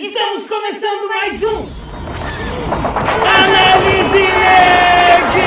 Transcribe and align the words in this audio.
Estamos 0.00 0.46
começando 0.46 1.08
mais 1.08 1.42
um 1.42 1.68
Análise 3.26 4.18
Nerd! 4.38 5.42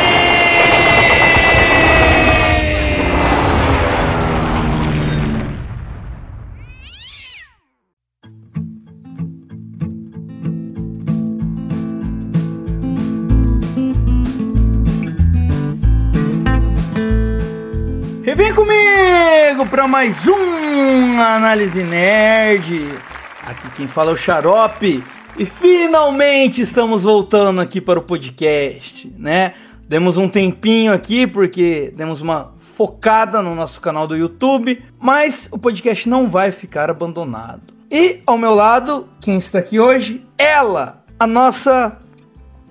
E 18.25 18.35
vem 18.35 18.53
comigo 18.53 19.65
para 19.69 19.87
mais 19.87 20.27
um 20.27 21.21
Análise 21.21 21.83
Nerd. 21.83 23.10
Aqui 23.51 23.69
quem 23.71 23.85
fala 23.85 24.11
é 24.11 24.13
o 24.13 24.17
Xarope. 24.17 25.03
E 25.37 25.45
finalmente 25.45 26.61
estamos 26.61 27.03
voltando 27.03 27.59
aqui 27.59 27.81
para 27.81 27.99
o 27.99 28.01
podcast, 28.01 29.13
né? 29.17 29.55
Demos 29.89 30.15
um 30.15 30.29
tempinho 30.29 30.93
aqui 30.93 31.27
porque 31.27 31.93
demos 31.97 32.21
uma 32.21 32.53
focada 32.57 33.41
no 33.41 33.53
nosso 33.53 33.81
canal 33.81 34.07
do 34.07 34.15
YouTube, 34.15 34.81
mas 34.97 35.49
o 35.51 35.57
podcast 35.57 36.07
não 36.07 36.29
vai 36.29 36.49
ficar 36.49 36.89
abandonado. 36.89 37.73
E 37.91 38.21
ao 38.25 38.37
meu 38.37 38.55
lado, 38.55 39.09
quem 39.19 39.37
está 39.37 39.59
aqui 39.59 39.81
hoje? 39.81 40.25
Ela, 40.37 41.03
a 41.19 41.27
nossa 41.27 41.99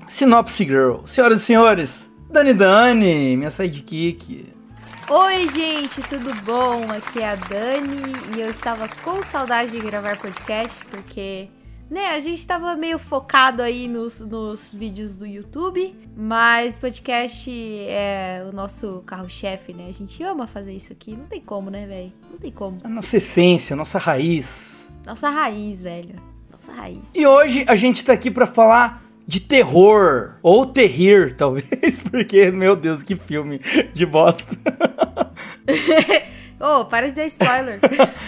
Synopse 0.09 0.65
Girl. 0.65 1.05
Senhoras 1.05 1.43
e 1.43 1.45
senhores, 1.45 2.11
Dani 2.31 2.55
Dani, 2.55 3.37
minha 3.37 3.51
sidekick. 3.51 4.60
Oi, 5.13 5.49
gente, 5.49 6.01
tudo 6.03 6.33
bom? 6.45 6.85
Aqui 6.89 7.19
é 7.19 7.31
a 7.31 7.35
Dani 7.35 8.01
e 8.37 8.41
eu 8.41 8.49
estava 8.49 8.89
com 9.03 9.21
saudade 9.25 9.73
de 9.73 9.81
gravar 9.81 10.17
podcast 10.17 10.73
porque, 10.89 11.49
né, 11.91 12.11
a 12.11 12.21
gente 12.21 12.39
estava 12.39 12.77
meio 12.77 12.97
focado 12.97 13.61
aí 13.61 13.89
nos, 13.89 14.21
nos 14.21 14.73
vídeos 14.73 15.17
do 15.17 15.27
YouTube, 15.27 15.99
mas 16.17 16.79
podcast 16.79 17.51
é 17.51 18.47
o 18.49 18.55
nosso 18.55 19.03
carro-chefe, 19.05 19.73
né? 19.73 19.89
A 19.89 19.93
gente 19.93 20.23
ama 20.23 20.47
fazer 20.47 20.75
isso 20.75 20.93
aqui, 20.93 21.17
não 21.17 21.27
tem 21.27 21.41
como, 21.41 21.71
né, 21.71 21.87
velho? 21.87 22.13
Não 22.31 22.39
tem 22.39 22.53
como. 22.53 22.77
A 22.85 22.89
nossa 22.89 23.17
essência, 23.17 23.75
a 23.75 23.77
nossa 23.77 23.99
raiz. 23.99 24.93
Nossa 25.05 25.29
raiz, 25.29 25.83
velho. 25.83 26.15
Nossa 26.53 26.73
raiz. 26.73 27.03
E 27.13 27.27
hoje 27.27 27.65
a 27.67 27.75
gente 27.75 28.05
tá 28.05 28.13
aqui 28.13 28.31
para 28.31 28.47
falar 28.47 29.10
de 29.31 29.39
terror. 29.39 30.33
Ou 30.43 30.67
terrir, 30.67 31.35
talvez, 31.39 32.01
porque, 32.11 32.51
meu 32.51 32.75
Deus, 32.75 33.05
que 33.05 33.15
filme 33.15 33.61
de 33.95 34.05
bosta. 34.05 34.57
Oh, 36.63 36.85
para 36.85 37.09
de 37.09 37.15
dar 37.17 37.25
spoiler. 37.25 37.81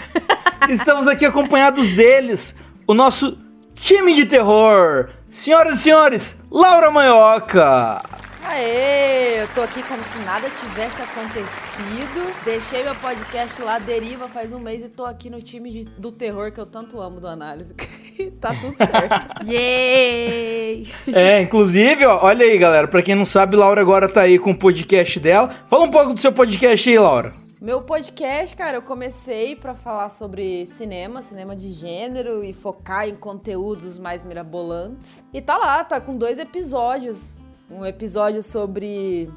Estamos 0.67 1.07
aqui 1.07 1.23
acompanhados 1.23 1.87
deles, 1.89 2.55
o 2.87 2.95
nosso 2.95 3.37
time 3.75 4.15
de 4.15 4.25
terror. 4.25 5.11
Senhoras 5.29 5.75
e 5.75 5.83
senhores, 5.83 6.43
Laura 6.49 6.89
Manhoca. 6.89 8.01
Aê, 8.45 9.41
eu 9.41 9.47
tô 9.55 9.61
aqui 9.61 9.81
como 9.83 10.03
se 10.03 10.19
nada 10.25 10.49
tivesse 10.49 11.01
acontecido. 11.01 12.43
Deixei 12.43 12.83
meu 12.83 12.93
podcast 12.95 13.61
lá, 13.61 13.79
deriva, 13.79 14.27
faz 14.27 14.51
um 14.51 14.59
mês 14.59 14.83
e 14.83 14.89
tô 14.89 15.05
aqui 15.05 15.29
no 15.29 15.41
time 15.41 15.71
de, 15.71 15.85
do 15.85 16.11
terror 16.11 16.51
que 16.51 16.59
eu 16.59 16.65
tanto 16.65 16.99
amo 16.99 17.21
do 17.21 17.27
análise. 17.27 17.73
tá 18.41 18.53
tudo 18.53 18.75
certo. 18.75 19.43
Yay! 19.47 20.87
É, 21.13 21.41
inclusive, 21.41 22.05
ó, 22.05 22.19
olha 22.21 22.45
aí, 22.45 22.57
galera, 22.57 22.87
pra 22.87 23.01
quem 23.01 23.15
não 23.15 23.25
sabe, 23.25 23.55
Laura 23.55 23.79
agora 23.79 24.11
tá 24.11 24.21
aí 24.21 24.37
com 24.37 24.51
o 24.51 24.57
podcast 24.57 25.19
dela. 25.21 25.49
Fala 25.67 25.85
um 25.85 25.91
pouco 25.91 26.13
do 26.13 26.19
seu 26.19 26.33
podcast 26.33 26.89
aí, 26.89 26.99
Laura. 26.99 27.33
Meu 27.61 27.81
podcast, 27.81 28.57
cara, 28.57 28.75
eu 28.75 28.81
comecei 28.81 29.55
para 29.55 29.73
falar 29.73 30.09
sobre 30.09 30.67
cinema, 30.67 31.21
cinema 31.21 31.55
de 31.55 31.71
gênero 31.71 32.43
e 32.43 32.51
focar 32.51 33.07
em 33.07 33.15
conteúdos 33.15 33.97
mais 33.97 34.21
mirabolantes. 34.21 35.23
E 35.33 35.41
tá 35.41 35.57
lá, 35.57 35.81
tá 35.81 36.01
com 36.01 36.17
dois 36.17 36.37
episódios 36.37 37.41
um 37.73 37.85
episódio 37.85 38.43
sobre. 38.43 39.29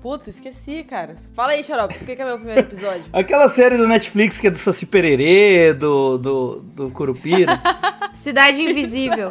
Puta, 0.00 0.30
esqueci, 0.30 0.82
cara. 0.82 1.14
Fala 1.34 1.52
aí, 1.52 1.62
Xarope, 1.62 1.96
o 1.96 2.04
que 2.04 2.12
é 2.12 2.24
meu 2.24 2.36
primeiro 2.36 2.60
episódio? 2.60 3.04
Aquela 3.12 3.48
série 3.48 3.76
do 3.76 3.86
Netflix 3.86 4.40
que 4.40 4.48
é 4.48 4.50
do 4.50 4.58
Saci 4.58 4.86
Pererê, 4.86 5.72
do, 5.74 6.18
do, 6.18 6.60
do 6.60 6.90
Curupira. 6.90 7.60
Cidade 8.14 8.62
Invisível. 8.62 9.30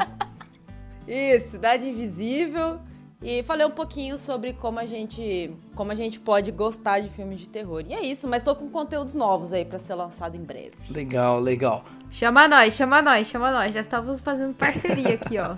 Isso, 1.07 1.51
Cidade 1.51 1.89
Invisível. 1.89 2.79
E 3.21 3.43
falei 3.43 3.65
um 3.67 3.71
pouquinho 3.71 4.17
sobre 4.17 4.53
como 4.53 4.79
a 4.79 4.85
gente 4.85 5.51
como 5.75 5.91
a 5.91 5.95
gente 5.95 6.19
pode 6.19 6.51
gostar 6.51 7.01
de 7.01 7.09
filmes 7.09 7.41
de 7.41 7.49
terror. 7.49 7.83
E 7.87 7.93
é 7.93 8.01
isso, 8.01 8.27
mas 8.27 8.41
tô 8.41 8.55
com 8.55 8.67
conteúdos 8.69 9.13
novos 9.13 9.53
aí 9.53 9.63
para 9.63 9.77
ser 9.77 9.93
lançado 9.93 10.35
em 10.35 10.43
breve. 10.43 10.71
Legal, 10.89 11.39
legal. 11.39 11.83
Chama 12.09 12.47
nós, 12.47 12.73
chama 12.73 13.01
nós, 13.01 13.27
chama 13.27 13.51
nós. 13.51 13.73
Já 13.73 13.81
estávamos 13.81 14.19
fazendo 14.19 14.55
parceria 14.55 15.13
aqui, 15.15 15.37
ó. 15.37 15.55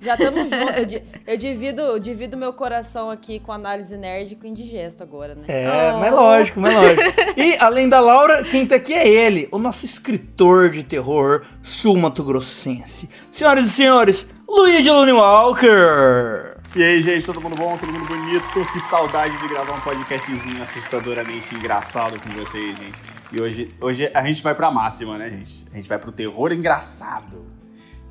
Já 0.00 0.14
estamos 0.14 0.42
juntos. 0.50 1.02
Eu, 1.26 1.36
divido, 1.36 1.80
eu 1.80 1.98
divido 1.98 2.36
meu 2.36 2.52
coração 2.52 3.10
aqui 3.10 3.40
com 3.40 3.52
análise 3.52 3.96
nerd 3.96 4.32
e 4.32 4.36
com 4.36 4.46
indigesto 4.46 5.02
agora, 5.02 5.34
né? 5.34 5.44
É, 5.48 5.92
oh. 5.92 5.98
mas 5.98 6.12
lógico, 6.12 6.60
mas 6.60 6.74
lógico. 6.74 7.02
E 7.36 7.56
além 7.56 7.88
da 7.88 8.00
Laura, 8.00 8.44
quem 8.44 8.66
tá 8.66 8.76
aqui 8.76 8.94
é 8.94 9.08
ele, 9.08 9.48
o 9.50 9.58
nosso 9.58 9.84
escritor 9.84 10.70
de 10.70 10.84
terror 10.84 11.44
sul-mato-grossense. 11.62 13.08
Senhoras 13.30 13.66
e 13.66 13.70
senhores, 13.70 14.30
Luigi 14.48 14.90
Lune 14.90 15.12
Walker. 15.12 16.56
E 16.74 16.82
aí, 16.82 17.00
gente, 17.00 17.24
todo 17.24 17.40
mundo 17.40 17.56
bom? 17.56 17.76
Todo 17.78 17.92
mundo 17.92 18.06
bonito? 18.06 18.72
Que 18.72 18.80
saudade 18.80 19.36
de 19.38 19.48
gravar 19.48 19.74
um 19.74 19.80
podcastzinho 19.80 20.62
assustadoramente 20.62 21.54
engraçado 21.54 22.20
com 22.20 22.28
vocês, 22.30 22.76
gente. 22.76 22.96
E 23.32 23.40
hoje, 23.40 23.74
hoje 23.80 24.10
a 24.12 24.22
gente 24.22 24.42
vai 24.42 24.54
pra 24.54 24.70
máxima, 24.70 25.16
né, 25.18 25.30
gente? 25.30 25.64
A 25.72 25.76
gente 25.76 25.88
vai 25.88 25.98
pro 25.98 26.12
terror 26.12 26.52
engraçado. 26.52 27.55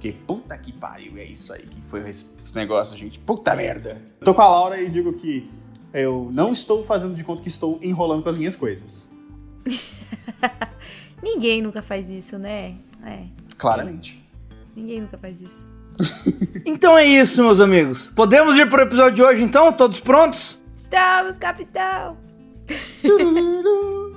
Porque 0.06 0.18
puta 0.28 0.56
que 0.56 0.72
pariu, 0.72 1.18
é 1.18 1.24
isso 1.24 1.52
aí 1.52 1.64
que 1.64 1.82
foi 1.90 2.08
esse 2.08 2.36
negócio, 2.54 2.96
gente. 2.96 3.18
Puta 3.18 3.56
merda. 3.56 4.00
Eu 4.20 4.26
tô 4.26 4.36
com 4.36 4.42
a 4.44 4.48
Laura 4.48 4.80
e 4.80 4.88
digo 4.88 5.12
que 5.14 5.50
eu 5.92 6.30
não 6.32 6.52
estou 6.52 6.86
fazendo 6.86 7.16
de 7.16 7.24
conta 7.24 7.42
que 7.42 7.48
estou 7.48 7.80
enrolando 7.82 8.22
com 8.22 8.30
as 8.30 8.38
minhas 8.38 8.56
coisas. 8.56 9.04
Ninguém 11.24 11.60
nunca 11.60 11.82
faz 11.82 12.08
isso, 12.12 12.38
né? 12.38 12.76
É. 13.04 13.24
Claramente. 13.58 14.24
Ninguém 14.76 15.02
nunca 15.02 15.18
faz 15.18 15.42
isso. 15.42 15.60
então 16.64 16.96
é 16.96 17.04
isso, 17.04 17.42
meus 17.42 17.60
amigos. 17.60 18.06
Podemos 18.16 18.56
ir 18.60 18.70
pro 18.70 18.84
episódio 18.84 19.16
de 19.16 19.24
hoje, 19.24 19.42
então? 19.42 19.74
Todos 19.74 20.00
prontos? 20.00 20.60
Estamos, 20.76 21.36
capitão! 21.36 22.16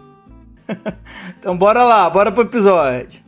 então 1.38 1.56
bora 1.56 1.82
lá, 1.82 2.10
bora 2.10 2.30
pro 2.30 2.42
episódio. 2.42 3.26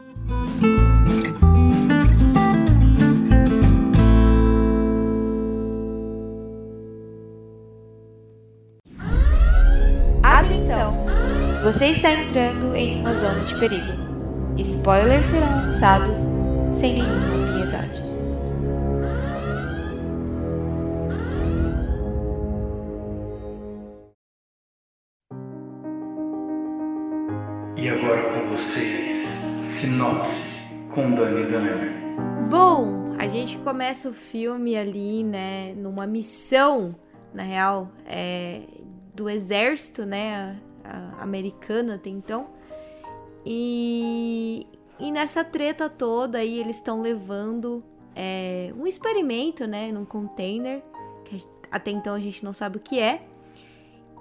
Você 11.72 11.86
está 11.90 12.12
entrando 12.12 12.74
em 12.74 13.00
uma 13.00 13.14
zona 13.14 13.44
de 13.44 13.56
perigo. 13.60 13.92
Spoilers 14.58 15.24
serão 15.26 15.66
lançados 15.66 16.18
sem 16.72 16.94
nenhuma 16.94 17.46
piedade. 17.46 18.02
E 27.76 27.88
agora 27.88 28.34
com 28.34 28.48
vocês, 28.48 29.06
sinopse 29.62 30.64
com 30.92 31.14
Dani 31.14 31.44
Dani. 31.44 32.48
Bom, 32.50 33.14
a 33.16 33.28
gente 33.28 33.56
começa 33.58 34.08
o 34.08 34.12
filme 34.12 34.76
ali, 34.76 35.22
né, 35.22 35.72
numa 35.74 36.04
missão, 36.04 36.96
na 37.32 37.44
real, 37.44 37.92
é, 38.04 38.62
do 39.14 39.30
exército, 39.30 40.04
né, 40.04 40.58
americana 41.18 41.94
até 41.96 42.10
então. 42.10 42.48
E, 43.44 44.66
e 44.98 45.10
nessa 45.10 45.42
treta 45.42 45.88
toda 45.88 46.38
aí 46.38 46.58
eles 46.58 46.76
estão 46.76 47.00
levando 47.00 47.82
é, 48.14 48.72
um 48.76 48.86
experimento, 48.86 49.66
né, 49.66 49.90
num 49.92 50.04
container, 50.04 50.82
que 51.24 51.42
até 51.70 51.90
então 51.90 52.14
a 52.14 52.20
gente 52.20 52.44
não 52.44 52.52
sabe 52.52 52.76
o 52.76 52.80
que 52.80 52.98
é. 52.98 53.26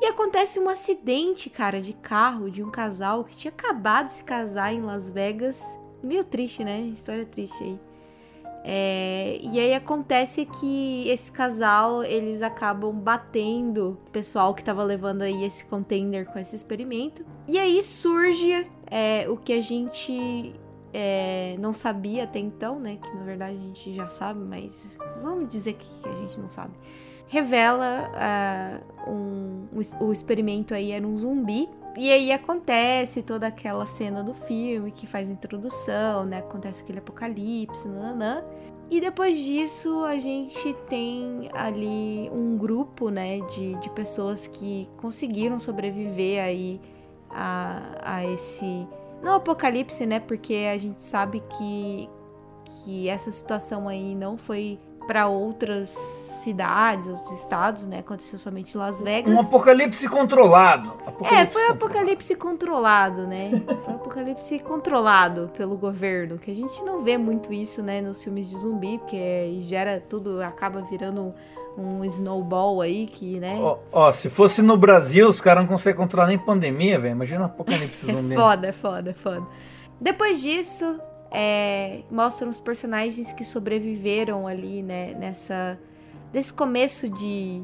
E 0.02 0.06
acontece 0.06 0.60
um 0.60 0.70
acidente, 0.70 1.50
cara, 1.50 1.82
de 1.82 1.92
carro 1.92 2.50
de 2.50 2.64
um 2.64 2.72
casal 2.72 3.26
que 3.26 3.36
tinha 3.36 3.52
acabado 3.52 4.06
de 4.06 4.14
se 4.14 4.24
casar 4.24 4.74
em 4.74 4.82
Las 4.82 5.10
Vegas. 5.10 5.62
Meio 6.02 6.24
triste, 6.24 6.64
né? 6.64 6.80
História 6.82 7.26
triste 7.26 7.62
aí. 7.62 7.80
É, 8.64 9.40
e 9.42 9.60
aí 9.60 9.74
acontece 9.74 10.46
que 10.46 11.08
esse 11.08 11.32
casal, 11.32 12.04
eles 12.04 12.42
acabam 12.42 12.94
batendo 12.94 13.98
o 14.08 14.12
pessoal 14.12 14.54
que 14.54 14.64
tava 14.64 14.84
levando 14.84 15.22
aí 15.22 15.44
esse 15.44 15.66
container 15.66 16.26
com 16.26 16.38
esse 16.38 16.56
experimento. 16.56 17.26
E 17.48 17.58
aí 17.58 17.82
surge 17.82 18.68
é, 18.88 19.26
o 19.30 19.38
que 19.38 19.54
a 19.54 19.62
gente 19.62 20.54
é, 20.94 21.56
não 21.60 21.74
sabia 21.74 22.26
até 22.26 22.40
então, 22.40 22.80
né? 22.80 22.98
Que 23.02 23.16
na 23.16 23.24
verdade 23.24 23.56
a 23.56 23.60
gente 23.60 23.94
já 23.94 24.10
sabe, 24.10 24.40
mas 24.42 24.98
vamos 25.22 25.48
dizer 25.50 25.74
que 25.74 26.08
a 26.08 26.14
gente 26.16 26.40
não 26.40 26.50
sabe. 26.50 26.74
Revela 27.28 28.10
uh, 29.08 29.12
um, 29.12 29.68
um, 29.72 30.06
o 30.06 30.12
experimento 30.12 30.74
aí 30.74 30.92
era 30.92 31.06
um 31.06 31.16
zumbi 31.16 31.70
E 31.98 32.12
aí 32.12 32.32
acontece 32.32 33.22
toda 33.22 33.48
aquela 33.48 33.86
cena 33.86 34.24
do 34.24 34.34
filme 34.34 34.92
que 34.92 35.08
faz 35.08 35.30
introdução, 35.30 36.26
né? 36.26 36.40
Acontece 36.40 36.84
aquele 36.84 37.00
apocalipse, 37.00 37.88
nananã. 37.88 38.44
E 38.90 39.00
depois 39.00 39.38
disso 39.38 40.04
a 40.04 40.18
gente 40.18 40.74
tem 40.88 41.50
ali 41.54 42.30
um 42.32 42.58
grupo, 42.58 43.10
né, 43.10 43.40
de, 43.42 43.76
de 43.76 43.90
pessoas 43.92 44.48
que 44.48 44.90
conseguiram 44.98 45.60
sobreviver 45.60 46.44
aí 46.44 46.82
a, 47.30 47.82
a 48.02 48.26
esse. 48.26 48.88
Não 49.22 49.36
apocalipse, 49.36 50.06
né? 50.06 50.20
Porque 50.20 50.68
a 50.74 50.78
gente 50.78 51.04
sabe 51.04 51.44
que, 51.58 52.10
que 52.66 53.10
essa 53.10 53.32
situação 53.32 53.88
aí 53.88 54.16
não 54.16 54.38
foi 54.38 54.80
para 55.10 55.28
outras 55.28 55.90
cidades, 56.44 57.08
outros 57.08 57.32
estados, 57.32 57.88
né? 57.88 57.98
Aconteceu 57.98 58.38
somente 58.38 58.76
em 58.76 58.78
Las 58.78 59.02
Vegas. 59.02 59.34
Um 59.34 59.40
apocalipse 59.40 60.08
controlado. 60.08 60.94
Apocalipse 61.04 61.36
é, 61.36 61.46
foi 61.48 61.68
um 61.68 61.72
apocalipse 61.72 62.36
controlado, 62.36 63.26
né? 63.26 63.50
foi 63.66 63.94
um 63.94 63.96
apocalipse 63.96 64.60
controlado 64.60 65.50
pelo 65.58 65.76
governo, 65.76 66.38
que 66.38 66.52
a 66.52 66.54
gente 66.54 66.84
não 66.84 67.02
vê 67.02 67.18
muito 67.18 67.52
isso, 67.52 67.82
né, 67.82 68.02
nos 68.02 68.24
filmes 68.24 68.48
de 68.52 68.56
zumbi, 68.60 69.00
porque 69.00 69.64
gera 69.68 70.00
tudo, 70.00 70.44
acaba 70.44 70.84
virando 70.84 71.34
um 71.76 72.06
snowball 72.06 72.80
aí 72.80 73.08
que, 73.08 73.40
né? 73.40 73.58
Ó, 73.60 73.80
ó 73.92 74.12
se 74.12 74.30
fosse 74.30 74.62
no 74.62 74.78
Brasil, 74.78 75.28
os 75.28 75.42
caras 75.42 75.64
não 75.64 75.68
conseguem 75.68 76.00
controlar 76.00 76.28
nem 76.28 76.38
pandemia, 76.38 77.00
velho. 77.00 77.14
Imagina 77.14 77.42
um 77.42 77.46
apocalipse 77.46 78.06
zumbi. 78.14 78.36
é 78.36 78.38
foda, 78.38 78.68
é 78.68 78.72
foda, 78.72 79.10
é 79.10 79.14
foda. 79.16 79.48
Depois 80.00 80.40
disso, 80.40 81.00
é, 81.32 82.02
mostram 82.10 82.50
os 82.50 82.60
personagens 82.60 83.34
que 83.34 83.44
sobreviveram 83.44 84.48
ali, 84.48 84.82
né, 84.82 85.14
nessa 85.14 85.80
desse 86.32 86.54
começo 86.54 87.10
de, 87.10 87.62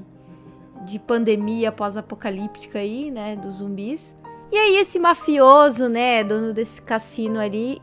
de 0.86 0.98
pandemia 0.98 1.72
pós-apocalíptica 1.72 2.80
aí, 2.80 3.12
né, 3.12 3.36
dos 3.36 3.56
zumbis. 3.56 4.16
E 4.52 4.58
aí 4.58 4.78
esse 4.78 4.98
mafioso, 4.98 5.88
né, 5.88 6.24
dono 6.24 6.52
desse 6.52 6.82
cassino 6.82 7.40
ali, 7.40 7.80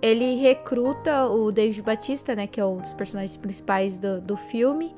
ele 0.00 0.36
recruta 0.36 1.26
o 1.26 1.50
David 1.50 1.82
Batista, 1.82 2.34
né, 2.34 2.46
que 2.46 2.60
é 2.60 2.64
um 2.64 2.78
dos 2.78 2.92
personagens 2.92 3.36
principais 3.36 3.98
do, 3.98 4.20
do 4.20 4.36
filme, 4.36 4.94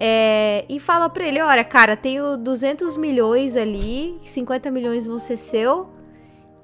é, 0.00 0.64
e 0.68 0.78
fala 0.78 1.08
pra 1.08 1.26
ele, 1.26 1.40
olha, 1.40 1.64
cara, 1.64 1.96
tenho 1.96 2.36
200 2.36 2.96
milhões 2.96 3.56
ali, 3.56 4.16
50 4.20 4.70
milhões 4.70 5.06
vão 5.06 5.18
ser 5.18 5.36
seu, 5.36 5.88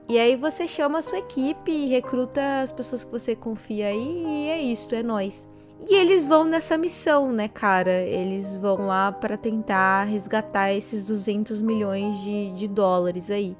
e 0.08 0.18
aí 0.18 0.36
você 0.36 0.68
chama 0.68 0.98
a 0.98 1.02
sua 1.02 1.18
equipe 1.18 1.70
e 1.70 1.88
recruta 1.88 2.60
as 2.60 2.70
pessoas 2.70 3.04
que 3.04 3.10
você 3.10 3.34
confia 3.34 3.88
aí 3.88 4.24
e 4.26 4.48
é 4.48 4.60
isso, 4.60 4.94
é 4.94 5.02
nós. 5.02 5.48
E 5.88 5.94
eles 5.94 6.26
vão 6.26 6.44
nessa 6.44 6.78
missão, 6.78 7.32
né, 7.32 7.48
cara? 7.48 7.90
Eles 7.90 8.56
vão 8.56 8.86
lá 8.86 9.12
para 9.12 9.36
tentar 9.36 10.04
resgatar 10.04 10.72
esses 10.72 11.06
200 11.06 11.60
milhões 11.60 12.18
de, 12.20 12.52
de 12.52 12.68
dólares 12.68 13.30
aí. 13.30 13.56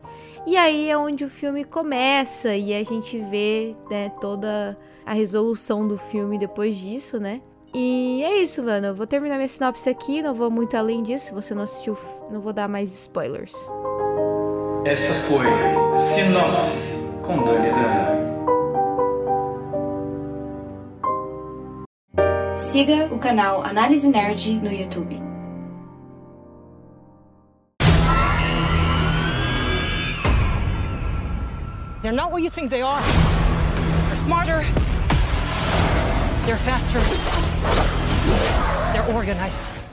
E 0.47 0.57
aí 0.57 0.89
é 0.89 0.97
onde 0.97 1.25
o 1.25 1.29
filme 1.29 1.65
começa 1.65 2.55
e 2.55 2.73
a 2.73 2.83
gente 2.83 3.19
vê 3.19 3.75
né, 3.91 4.11
toda 4.21 4.77
a 5.05 5.13
resolução 5.13 5.87
do 5.87 5.99
filme 5.99 6.39
depois 6.39 6.77
disso, 6.77 7.19
né? 7.19 7.41
E 7.75 8.23
é 8.23 8.43
isso, 8.43 8.63
mano. 8.63 8.89
Eu 8.89 8.95
vou 8.95 9.07
terminar 9.07 9.37
minha 9.37 9.49
sinopse 9.49 9.89
aqui, 9.91 10.23
não 10.23 10.33
vou 10.33 10.51
muito 10.51 10.77
além 10.77 11.03
disso. 11.03 11.27
Se 11.27 11.35
você 11.35 11.55
não 11.55 11.63
assistiu, 11.63 11.97
não 12.31 12.41
vou 12.41 12.53
dar 12.53 12.69
mais 12.69 12.93
spoilers. 13.03 13.55
Essa 14.87 15.15
foi 15.15 15.47
Sinopse 15.95 16.93
com 17.23 17.43
Dani 17.43 17.71
Drana. 17.71 18.15
Siga 22.59 23.09
o 23.11 23.19
canal 23.19 23.65
Análise 23.65 24.07
Nerd 24.07 24.61
no 24.63 24.71
YouTube. 24.71 25.19
They're 32.03 32.13
not 32.13 32.31
what 32.31 32.43
you 32.43 32.51
think 32.51 32.69
they 32.71 32.83
are. 32.83 33.01
They're 34.09 34.17
smarter. 34.17 34.63
They're 36.45 36.59
faster. 36.59 37.01
They're 38.93 39.17
organized. 39.17 39.84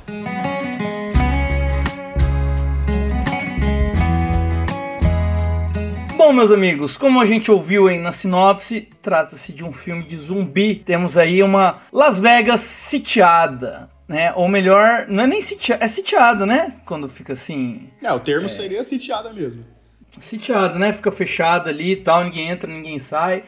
Bom, 6.24 6.34
meus 6.34 6.52
amigos, 6.52 6.98
como 6.98 7.20
a 7.20 7.26
gente 7.26 7.50
ouviu 7.50 7.88
aí 7.88 7.98
na 7.98 8.12
sinopse, 8.12 8.88
trata-se 9.02 9.52
de 9.52 9.64
um 9.64 9.74
filme 9.74 10.04
de 10.04 10.16
zumbi. 10.16 10.76
Temos 10.76 11.18
aí 11.18 11.42
uma 11.42 11.82
Las 11.92 12.20
Vegas 12.20 12.60
sitiada. 12.60 13.90
Né? 14.08 14.32
Ou 14.36 14.48
melhor, 14.48 15.08
não 15.10 15.24
é 15.24 15.28
nem 15.28 15.42
sitiada, 15.42 15.84
é 15.84 15.88
sitiada, 15.88 16.46
né? 16.46 16.72
Quando 16.86 17.10
fica 17.10 17.34
assim. 17.34 17.90
É, 18.04 18.14
o 18.14 18.20
termo 18.20 18.46
é... 18.46 18.50
seria 18.50 18.84
sitiada 18.84 19.34
mesmo. 19.34 19.66
Sitiada, 20.20 20.78
né? 20.78 20.94
Fica 20.94 21.12
fechada 21.12 21.72
ali 21.72 21.94
e 21.94 21.96
tal, 21.96 22.24
ninguém 22.24 22.50
entra, 22.50 22.72
ninguém 22.72 23.00
sai. 23.00 23.42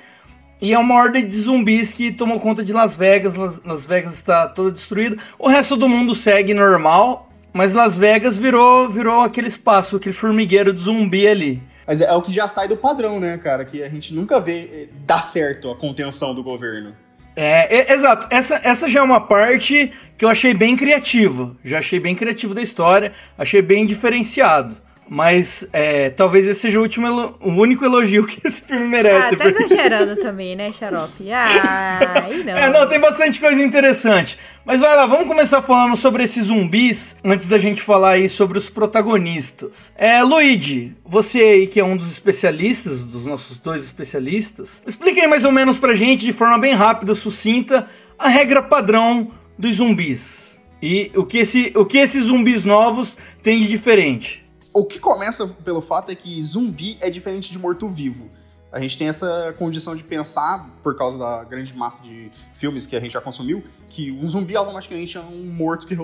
E 0.60 0.74
é 0.74 0.80
uma 0.80 0.96
ordem 0.96 1.28
de 1.28 1.38
zumbis 1.38 1.94
que 1.94 2.12
tomou 2.12 2.40
conta 2.40 2.64
de 2.64 2.74
Las 2.74 2.98
Vegas. 2.98 3.36
Las, 3.36 3.86
Vegas 3.86 4.16
está 4.16 4.48
toda 4.48 4.72
destruída. 4.72 5.16
O 5.38 5.48
resto 5.48 5.78
do 5.78 5.88
mundo 5.88 6.16
segue 6.16 6.56
normal. 6.56 7.30
Mas 7.54 7.72
Las 7.72 8.00
Vegas 8.00 8.40
virou, 8.40 8.90
virou 8.90 9.22
aquele 9.22 9.48
espaço, 9.48 9.98
aquele 9.98 10.16
formigueiro 10.16 10.74
de 10.74 10.82
zumbi 10.82 11.28
ali. 11.28 11.62
Mas 11.86 12.02
é, 12.02 12.06
é, 12.06 12.14
o 12.14 12.22
que 12.22 12.32
já 12.32 12.48
sai 12.48 12.68
do 12.68 12.78
padrão, 12.78 13.20
né, 13.20 13.38
cara? 13.38 13.66
Que 13.66 13.84
a 13.84 13.90
gente 13.90 14.14
nunca 14.14 14.40
vê 14.40 14.60
eh, 14.60 14.88
dar 15.06 15.22
certo 15.22 15.70
a 15.70 15.76
contenção 15.76 16.34
do 16.34 16.44
governo. 16.44 16.96
É, 17.36 17.92
é, 17.92 17.94
exato. 17.94 18.28
Essa, 18.30 18.62
essa 18.64 18.88
já 18.88 19.00
é 19.00 19.04
uma 19.04 19.22
parte 19.22 19.92
que 20.18 20.24
eu 20.24 20.30
achei 20.30 20.54
bem 20.54 20.76
criativa. 20.76 21.56
Já 21.64 21.80
achei 21.80 22.00
bem 22.00 22.16
criativo 22.16 22.54
da 22.54 22.62
história. 22.62 23.12
Achei 23.38 23.62
bem 23.62 23.86
diferenciado. 23.86 24.76
Mas 25.10 25.68
é, 25.74 26.10
talvez 26.10 26.48
esse 26.48 26.62
seja 26.62 26.80
o, 26.80 26.82
último 26.82 27.08
o 27.40 27.50
único 27.50 27.84
elogio 27.84 28.26
que 28.28 28.46
esse 28.48 28.62
filme 28.62 28.88
merece. 28.88 29.36
Ah, 29.36 29.38
tá 29.38 29.44
porque... 29.46 29.64
exagerando 29.64 30.16
também, 30.22 30.56
né, 30.56 30.72
Xarope? 30.72 31.32
Ah, 31.32 32.24
aí 32.26 32.44
não. 32.44 32.58
É, 32.58 32.70
não, 32.70 32.88
tem 32.88 33.00
bastante 33.00 33.40
coisa 33.40 33.62
interessante. 33.62 34.38
Mas 34.66 34.80
vai 34.80 34.96
lá, 34.96 35.06
vamos 35.06 35.28
começar 35.28 35.62
falando 35.62 35.96
sobre 35.96 36.24
esses 36.24 36.46
zumbis, 36.46 37.18
antes 37.24 37.50
da 37.50 37.58
gente 37.58 37.82
falar 37.82 38.12
aí 38.12 38.30
sobre 38.30 38.58
os 38.58 38.70
protagonistas. 38.70 39.92
É, 39.96 40.24
Luigi, 40.24 40.96
você 41.06 41.40
aí 41.40 41.68
que 41.68 41.80
é 41.80 41.84
um 41.84 41.98
dos 41.98 42.10
especialistas, 42.10 43.04
dos 43.04 43.26
nossos 43.26 43.58
dois 43.58 43.84
especialistas, 43.84 44.82
explique 44.88 45.20
aí 45.20 45.28
mais 45.28 45.44
ou 45.44 45.52
menos 45.52 45.78
pra 45.78 45.94
gente, 45.94 46.24
de 46.24 46.32
forma 46.32 46.58
bem 46.58 46.74
rápida, 46.74 47.14
sucinta, 47.14 47.88
a 48.18 48.30
regra 48.30 48.64
padrão 48.64 49.32
dos 49.58 49.76
zumbis. 49.76 50.62
E 50.82 51.12
o 51.16 51.26
que, 51.26 51.38
esse, 51.38 51.72
o 51.76 51.86
que 51.86 51.98
esses 51.98 52.26
zumbis 52.26 52.66
novos 52.66 53.18
têm 53.42 53.60
de 53.60 53.68
diferente 53.68 54.43
o 54.74 54.84
que 54.84 55.00
começa 55.00 55.48
pelo 55.48 55.82
fato 55.82 56.12
é 56.12 56.16
que 56.16 56.44
zumbi 56.44 56.98
é 57.00 57.10
diferente 57.10 57.52
de 57.52 57.60
morto-vivo. 57.60 58.30
A 58.72 58.80
gente 58.80 58.98
tem 58.98 59.08
essa 59.08 59.54
condição 59.60 59.96
de 59.96 60.04
pensar, 60.04 60.72
por 60.82 60.98
causa 60.98 61.18
da 61.18 61.44
grande 61.44 61.76
massa 61.76 62.02
de 62.02 62.32
filmes 62.54 62.88
que 62.88 62.96
a 62.96 63.00
gente 63.00 63.12
já 63.12 63.22
consumiu, 63.22 63.64
que 63.88 64.12
um 64.12 64.28
zumbi 64.28 64.56
automaticamente 64.56 65.16
é 65.16 65.22
um 65.22 65.46
morto 65.46 65.86
que 65.86 65.96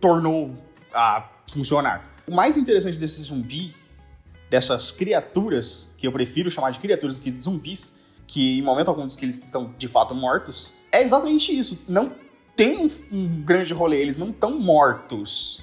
tornou 0.00 0.56
a 0.92 1.28
funcionar. 1.48 2.12
O 2.26 2.34
mais 2.34 2.56
interessante 2.56 2.98
desse 2.98 3.22
zumbi, 3.22 3.72
dessas 4.50 4.90
criaturas, 4.90 5.86
que 5.96 6.08
eu 6.08 6.12
prefiro 6.12 6.50
chamar 6.50 6.72
de 6.72 6.80
criaturas 6.80 7.20
que 7.20 7.30
zumbis, 7.30 8.00
que 8.26 8.58
em 8.58 8.62
momento 8.62 8.88
algum 8.88 9.06
diz 9.06 9.14
que 9.14 9.24
eles 9.24 9.40
estão 9.40 9.72
de 9.78 9.86
fato 9.86 10.12
mortos, 10.12 10.72
é 10.90 11.02
exatamente 11.02 11.56
isso. 11.56 11.78
Não 11.88 12.12
tem 12.56 12.78
um, 12.78 12.90
um 13.12 13.42
grande 13.42 13.72
rolê, 13.72 14.00
eles 14.00 14.18
não 14.18 14.30
estão 14.30 14.58
mortos 14.58 15.62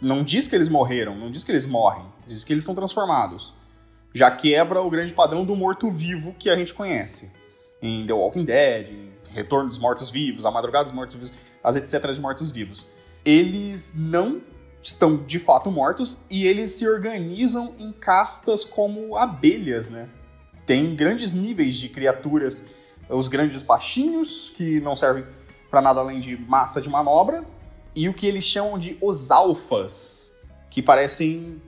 não 0.00 0.22
diz 0.22 0.48
que 0.48 0.54
eles 0.54 0.68
morreram, 0.68 1.16
não 1.16 1.30
diz 1.30 1.44
que 1.44 1.52
eles 1.52 1.66
morrem, 1.66 2.04
diz 2.26 2.44
que 2.44 2.52
eles 2.52 2.64
são 2.64 2.74
transformados. 2.74 3.54
Já 4.14 4.30
quebra 4.30 4.80
o 4.80 4.90
grande 4.90 5.12
padrão 5.12 5.44
do 5.44 5.54
morto-vivo 5.54 6.34
que 6.38 6.48
a 6.48 6.56
gente 6.56 6.72
conhece. 6.72 7.32
Em 7.82 8.06
The 8.06 8.12
Walking 8.12 8.44
Dead, 8.44 8.88
em 8.88 9.12
Retorno 9.30 9.68
dos 9.68 9.78
Mortos-Vivos, 9.78 10.46
A 10.46 10.50
Madrugada 10.50 10.84
dos 10.84 10.92
Mortos-Vivos, 10.92 11.34
as 11.62 11.76
etc. 11.76 12.12
de 12.12 12.20
mortos-vivos. 12.20 12.90
Eles 13.24 13.94
não 13.96 14.40
estão 14.80 15.16
de 15.16 15.38
fato 15.38 15.70
mortos 15.70 16.24
e 16.30 16.46
eles 16.46 16.70
se 16.70 16.88
organizam 16.88 17.74
em 17.78 17.92
castas 17.92 18.64
como 18.64 19.16
abelhas, 19.16 19.90
né? 19.90 20.08
Tem 20.64 20.94
grandes 20.94 21.32
níveis 21.32 21.76
de 21.76 21.88
criaturas, 21.88 22.68
os 23.08 23.28
grandes 23.28 23.62
baixinhos, 23.62 24.52
que 24.56 24.80
não 24.80 24.94
servem 24.94 25.24
para 25.70 25.82
nada 25.82 26.00
além 26.00 26.20
de 26.20 26.36
massa 26.36 26.80
de 26.80 26.88
manobra, 26.88 27.44
e 27.96 28.10
o 28.10 28.14
que 28.14 28.26
eles 28.26 28.44
chamam 28.44 28.78
de 28.78 28.98
os 29.00 29.30
alfas, 29.30 30.30
que 30.70 30.82
parecem 30.82 31.60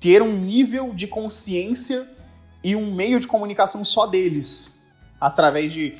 ter 0.00 0.22
um 0.22 0.32
nível 0.32 0.94
de 0.94 1.06
consciência 1.06 2.08
e 2.62 2.74
um 2.74 2.92
meio 2.94 3.20
de 3.20 3.28
comunicação 3.28 3.84
só 3.84 4.06
deles, 4.06 4.72
através 5.20 5.70
de 5.70 5.94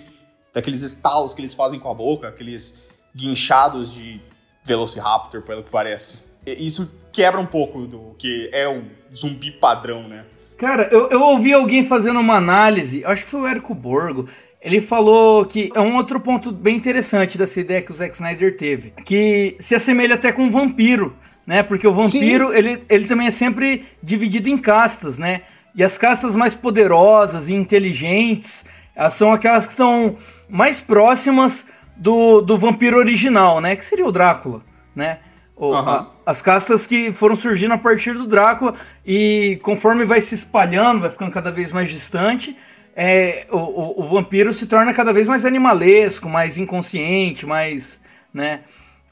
daqueles 0.54 0.80
estalos 0.80 1.34
que 1.34 1.42
eles 1.42 1.52
fazem 1.52 1.78
com 1.78 1.90
a 1.90 1.94
boca, 1.94 2.28
aqueles 2.28 2.82
guinchados 3.14 3.92
de 3.92 4.20
Velociraptor, 4.64 5.42
pelo 5.42 5.62
que 5.62 5.70
parece. 5.70 6.24
E 6.46 6.64
isso 6.64 6.98
quebra 7.12 7.38
um 7.38 7.46
pouco 7.46 7.86
do 7.86 8.14
que 8.18 8.48
é 8.52 8.66
o 8.66 8.84
zumbi 9.14 9.50
padrão, 9.50 10.08
né? 10.08 10.24
Cara, 10.56 10.88
eu, 10.90 11.10
eu 11.10 11.20
ouvi 11.20 11.52
alguém 11.52 11.84
fazendo 11.84 12.20
uma 12.20 12.36
análise, 12.36 13.04
acho 13.04 13.24
que 13.24 13.30
foi 13.30 13.40
o 13.40 13.46
Érico 13.46 13.74
Borgo, 13.74 14.28
ele 14.64 14.80
falou 14.80 15.44
que 15.44 15.70
é 15.74 15.80
um 15.80 15.94
outro 15.96 16.18
ponto 16.18 16.50
bem 16.50 16.74
interessante 16.74 17.36
dessa 17.38 17.60
ideia 17.60 17.82
que 17.82 17.92
o 17.92 17.94
Zack 17.94 18.14
Snyder 18.14 18.56
teve, 18.56 18.94
que 19.04 19.54
se 19.60 19.74
assemelha 19.74 20.14
até 20.14 20.32
com 20.32 20.46
o 20.46 20.50
vampiro, 20.50 21.14
né? 21.46 21.62
Porque 21.62 21.86
o 21.86 21.92
vampiro, 21.92 22.52
ele, 22.54 22.82
ele 22.88 23.04
também 23.06 23.26
é 23.26 23.30
sempre 23.30 23.84
dividido 24.02 24.48
em 24.48 24.56
castas, 24.56 25.18
né? 25.18 25.42
E 25.76 25.84
as 25.84 25.98
castas 25.98 26.34
mais 26.34 26.54
poderosas 26.54 27.48
e 27.48 27.54
inteligentes 27.54 28.64
são 29.10 29.32
aquelas 29.32 29.66
que 29.66 29.72
estão 29.74 30.16
mais 30.48 30.80
próximas 30.80 31.66
do, 31.96 32.40
do 32.40 32.56
vampiro 32.56 32.96
original, 32.96 33.60
né? 33.60 33.76
Que 33.76 33.84
seria 33.84 34.06
o 34.06 34.12
Drácula, 34.12 34.62
né? 34.96 35.18
O, 35.56 35.72
Aham. 35.74 36.08
a- 36.26 36.30
as 36.30 36.40
castas 36.40 36.86
que 36.86 37.12
foram 37.12 37.36
surgindo 37.36 37.74
a 37.74 37.78
partir 37.78 38.14
do 38.14 38.26
Drácula 38.26 38.74
e 39.06 39.58
conforme 39.62 40.04
vai 40.06 40.20
se 40.22 40.34
espalhando, 40.34 41.00
vai 41.02 41.10
ficando 41.10 41.30
cada 41.30 41.52
vez 41.52 41.70
mais 41.70 41.90
distante, 41.90 42.56
é, 42.96 43.46
o, 43.50 43.56
o- 43.58 44.04
o 44.04 44.08
vampiro 44.08 44.52
se 44.52 44.66
torna 44.66 44.92
cada 44.94 45.12
vez 45.12 45.26
mais 45.28 45.44
animalesco, 45.44 46.28
mais 46.28 46.56
inconsciente, 46.58 47.44
mais, 47.46 48.00
né? 48.32 48.60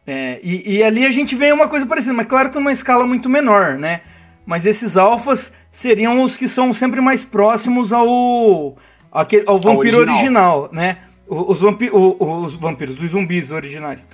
É, 0.07 0.41
e, 0.43 0.79
e 0.79 0.83
ali 0.83 1.07
a 1.07 1.11
gente 1.11 1.35
vê 1.37 1.53
uma 1.53 1.69
coisa 1.69 1.87
parecida, 1.87 2.13
mas 2.13 2.27
claro 2.27 2.51
que 2.51 2.57
numa 2.57 2.73
escala 2.73 3.07
muito 3.07 3.29
menor, 3.29 3.79
né? 3.79 4.01
Mas 4.45 4.67
esses 4.67 4.97
alfas 4.97 5.53
seriam 5.71 6.21
os 6.23 6.37
que 6.37 6.49
são 6.49 6.75
sempre 6.75 7.01
mais 7.01 7.25
próximos 7.25 7.93
ao, 7.93 8.77
aquele, 9.13 9.45
ao 9.47 9.61
vampiro 9.61 9.99
original. 9.99 10.63
original. 10.63 10.71
né? 10.73 10.99
Os, 11.29 11.61
vampi 11.61 11.89
os 11.93 12.55
vampiros, 12.57 13.01
os 13.01 13.11
zumbis 13.13 13.53
originais. 13.53 14.05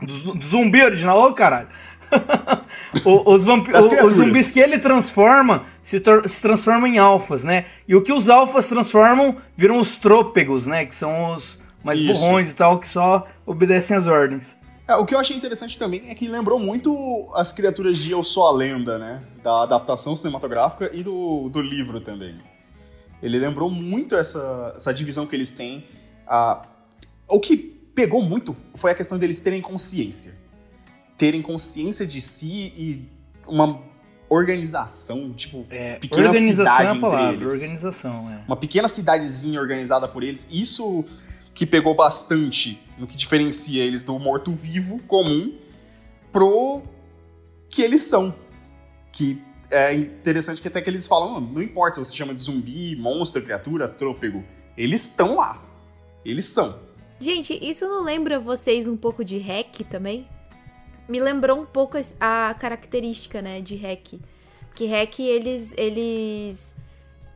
Do, 0.00 0.34
do 0.34 0.46
zumbi 0.46 0.82
original, 0.82 1.20
ô 1.20 1.32
caralho. 1.32 1.66
O- 3.04 3.32
os, 3.32 3.44
Das 3.44 3.84
o- 3.84 4.06
os 4.06 4.14
zumbis 4.14 4.50
que 4.50 4.60
ele 4.60 4.78
transforma 4.78 5.64
se, 5.82 6.02
se 6.26 6.42
transformam 6.42 6.86
em 6.86 6.98
alfas, 6.98 7.44
né? 7.44 7.66
E 7.86 7.94
o 7.94 8.02
que 8.02 8.12
os 8.12 8.28
alfas 8.30 8.66
transformam 8.66 9.36
viram 9.56 9.78
os 9.78 9.96
trôpegos, 9.96 10.66
né? 10.66 10.84
Que 10.86 10.94
são 10.94 11.34
os 11.34 11.58
mais 11.84 12.00
Isso. 12.00 12.20
burrões 12.20 12.50
e 12.50 12.54
tal, 12.54 12.78
que 12.78 12.88
só 12.88 13.26
obedecem 13.46 13.96
às 13.96 14.06
ordens. 14.06 14.56
É, 14.86 14.96
o 14.96 15.04
que 15.04 15.14
eu 15.14 15.18
achei 15.18 15.36
interessante 15.36 15.76
também 15.78 16.04
é 16.08 16.14
que 16.14 16.26
lembrou 16.26 16.58
muito 16.58 17.28
as 17.34 17.52
criaturas 17.52 17.98
de 17.98 18.10
Eu 18.10 18.22
Sou 18.22 18.46
a 18.46 18.50
Lenda, 18.52 18.98
né? 18.98 19.22
Da 19.42 19.64
adaptação 19.64 20.16
cinematográfica 20.16 20.90
e 20.94 21.02
do, 21.02 21.50
do 21.50 21.60
livro 21.60 22.00
também. 22.00 22.36
Ele 23.22 23.38
lembrou 23.38 23.68
muito 23.70 24.14
essa, 24.16 24.72
essa 24.76 24.94
divisão 24.94 25.26
que 25.26 25.36
eles 25.36 25.52
têm. 25.52 25.84
A, 26.26 26.62
o 27.28 27.38
que 27.38 27.56
pegou 27.56 28.22
muito 28.22 28.56
foi 28.76 28.92
a 28.92 28.94
questão 28.94 29.18
deles 29.18 29.40
terem 29.40 29.60
consciência. 29.60 30.37
Terem 31.18 31.42
consciência 31.42 32.06
de 32.06 32.20
si 32.22 32.72
e 32.76 33.08
uma 33.46 33.82
organização, 34.28 35.32
tipo, 35.32 35.66
pequena 36.00 36.28
organização 36.28 36.64
cidade 36.64 36.82
é 36.82 36.86
a 36.86 36.90
entre 36.90 37.00
palavra, 37.00 37.34
eles. 37.34 37.52
organização, 37.52 38.30
é. 38.30 38.44
uma 38.46 38.56
pequena 38.56 38.88
cidadezinha 38.88 39.60
organizada 39.60 40.06
por 40.06 40.22
eles. 40.22 40.48
Isso 40.50 41.04
que 41.54 41.66
pegou 41.66 41.94
bastante 41.94 42.80
no 42.96 43.06
que 43.06 43.16
diferencia 43.16 43.82
eles 43.82 44.02
do 44.02 44.18
morto-vivo 44.18 45.02
comum 45.04 45.54
pro 46.30 46.82
que 47.68 47.82
eles 47.82 48.02
são. 48.02 48.34
Que 49.12 49.42
é 49.70 49.94
interessante 49.94 50.62
que 50.62 50.68
até 50.68 50.80
que 50.80 50.88
eles 50.88 51.06
falam, 51.06 51.40
"Não, 51.40 51.40
não 51.40 51.62
importa 51.62 51.94
se 51.94 52.04
você 52.04 52.16
chama 52.16 52.34
de 52.34 52.40
zumbi, 52.42 52.94
monstro, 52.96 53.42
criatura, 53.42 53.88
trôpego, 53.88 54.44
eles 54.76 55.08
estão 55.08 55.36
lá. 55.36 55.62
Eles 56.24 56.44
são. 56.44 56.78
Gente, 57.18 57.58
isso 57.60 57.86
não 57.86 58.04
lembra 58.04 58.38
vocês 58.38 58.86
um 58.86 58.96
pouco 58.96 59.24
de 59.24 59.38
hack 59.38 59.80
também? 59.90 60.28
Me 61.08 61.18
lembrou 61.18 61.58
um 61.60 61.64
pouco 61.66 61.96
a 62.20 62.54
característica, 62.58 63.40
né, 63.40 63.60
de 63.60 63.76
hack. 63.76 64.14
Que 64.74 64.86
hack 64.86 65.18
eles 65.20 65.74
eles 65.76 66.76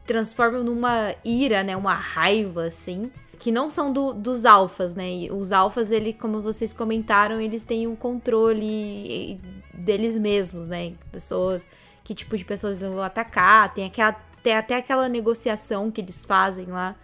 transformam 0.07 0.63
numa 0.63 1.15
ira, 1.25 1.63
né, 1.63 1.77
uma 1.77 1.95
raiva 1.95 2.65
assim, 2.65 3.11
que 3.39 3.51
não 3.51 3.71
são 3.71 3.93
do- 3.93 4.13
dos 4.13 4.45
alfas, 4.45 4.95
né? 4.95 5.11
E 5.11 5.31
os 5.33 5.53
alfas, 5.53 5.91
ele, 5.91 6.13
como 6.13 6.41
vocês 6.43 6.73
comentaram, 6.73 7.41
eles 7.41 7.65
têm 7.65 7.87
um 7.87 7.97
controle 7.97 9.41
deles 9.73 10.19
mesmos, 10.19 10.69
né? 10.69 10.93
Pessoas, 11.11 11.67
que 12.05 12.15
tipo 12.15 12.37
de 12.37 12.45
pessoas 12.45 12.79
eles 12.81 12.93
vão 12.93 13.03
atacar, 13.03 13.73
tem 13.75 13.85
aquela 13.87 14.13
tem 14.43 14.55
até 14.57 14.75
aquela 14.77 15.09
negociação 15.09 15.89
que 15.89 16.01
eles 16.01 16.27
fazem 16.27 16.67
lá 16.67 16.97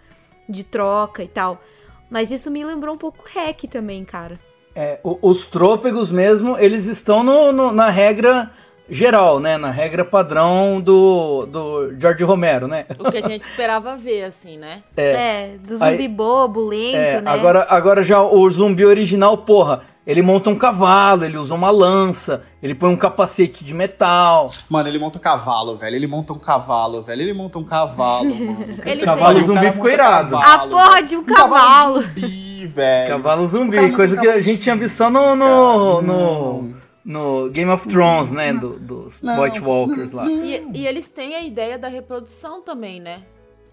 de 0.48 0.64
troca 0.64 1.22
e 1.22 1.28
tal. 1.28 1.62
Mas 2.10 2.32
isso 2.32 2.50
me 2.50 2.64
lembrou 2.64 2.94
um 2.96 2.98
pouco 2.98 3.22
hack 3.32 3.62
também, 3.70 4.04
cara. 4.04 4.38
É, 4.80 5.00
o- 5.02 5.18
os 5.22 5.44
trôpegos 5.44 6.08
mesmo, 6.08 6.56
eles 6.56 6.84
estão 6.86 7.24
no- 7.24 7.50
no- 7.52 7.72
na 7.72 7.90
regra 7.90 8.48
geral, 8.88 9.40
né? 9.40 9.58
Na 9.58 9.72
regra 9.72 10.04
padrão 10.04 10.80
do, 10.80 11.46
do 11.46 11.94
George 11.98 12.22
Romero, 12.22 12.68
né? 12.68 12.86
O 12.96 13.10
que 13.10 13.18
a 13.18 13.22
gente 13.28 13.42
esperava 13.42 13.96
ver, 13.96 14.22
assim, 14.22 14.56
né? 14.56 14.82
É, 14.96 15.56
do 15.66 15.76
zumbi 15.76 16.02
Aí- 16.02 16.08
bobo, 16.08 16.64
lento, 16.64 16.96
É, 16.96 17.20
né? 17.20 17.28
agora, 17.30 17.66
agora 17.68 18.02
já 18.04 18.22
o 18.22 18.48
zumbi 18.48 18.84
original, 18.86 19.36
porra, 19.38 19.82
ele 20.08 20.22
monta 20.22 20.48
um 20.48 20.56
cavalo, 20.56 21.26
ele 21.26 21.36
usa 21.36 21.54
uma 21.54 21.70
lança, 21.70 22.42
ele 22.62 22.74
põe 22.74 22.88
um 22.88 22.96
capacete 22.96 23.62
de 23.62 23.74
metal. 23.74 24.50
Mano, 24.66 24.88
ele 24.88 24.98
monta 24.98 25.18
um 25.18 25.20
cavalo, 25.20 25.76
velho. 25.76 25.94
Ele 25.96 26.06
monta 26.06 26.32
um 26.32 26.38
cavalo, 26.38 27.02
velho. 27.02 27.20
Ele 27.20 27.34
monta 27.34 27.58
um 27.58 27.64
cavalo, 27.64 28.24
mano. 28.34 28.66
Ele 28.86 29.02
Cavalo 29.04 29.34
tem- 29.34 29.42
O 29.42 29.46
zumbi 29.46 29.60
cara 29.60 29.72
ficou 29.72 29.90
irado. 29.90 30.36
A 30.38 30.66
porra 30.66 31.02
de 31.02 31.14
um 31.14 31.22
cavalo. 31.22 32.00
zumbi, 32.02 32.66
velho. 32.68 33.08
Cavalo 33.10 33.46
zumbi, 33.46 33.92
coisa 33.92 34.16
um 34.16 34.20
que 34.20 34.26
a 34.26 34.30
cavalo 34.30 34.42
gente 34.42 34.62
tinha 34.62 34.76
visto 34.76 34.96
só 34.96 35.10
no, 35.10 35.36
no, 35.36 36.00
no, 36.00 36.74
no 37.04 37.50
Game 37.50 37.70
of 37.70 37.86
Thrones, 37.86 38.32
né? 38.32 38.54
Do, 38.54 38.78
dos 38.78 39.20
Não, 39.20 39.42
White 39.42 39.60
Walkers 39.60 40.12
lá. 40.12 40.26
E, 40.26 40.66
e 40.72 40.86
eles 40.86 41.10
têm 41.10 41.34
a 41.36 41.42
ideia 41.42 41.78
da 41.78 41.88
reprodução 41.88 42.62
também, 42.62 42.98
né? 42.98 43.20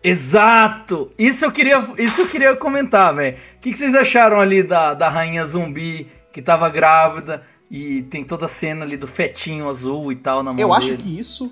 Exato! 0.03 1.11
Isso 1.17 1.43
eu 1.45 1.51
queria, 1.51 1.83
isso 1.97 2.21
eu 2.21 2.27
queria 2.27 2.55
comentar, 2.55 3.13
velho. 3.15 3.35
O 3.57 3.59
que, 3.59 3.71
que 3.71 3.77
vocês 3.77 3.95
acharam 3.95 4.39
ali 4.39 4.61
da, 4.61 4.93
da 4.93 5.09
rainha 5.09 5.43
zumbi 5.45 6.07
que 6.35 6.41
tava 6.41 6.67
grávida 6.67 7.41
e 7.71 8.03
tem 8.03 8.25
toda 8.25 8.45
a 8.45 8.49
cena 8.49 8.83
ali 8.83 8.97
do 8.97 9.07
fetinho 9.07 9.69
azul 9.69 10.11
e 10.11 10.17
tal 10.17 10.43
na 10.43 10.51
mão 10.51 10.59
Eu 10.59 10.73
acho 10.73 10.87
dele? 10.89 11.01
que 11.01 11.17
isso. 11.17 11.49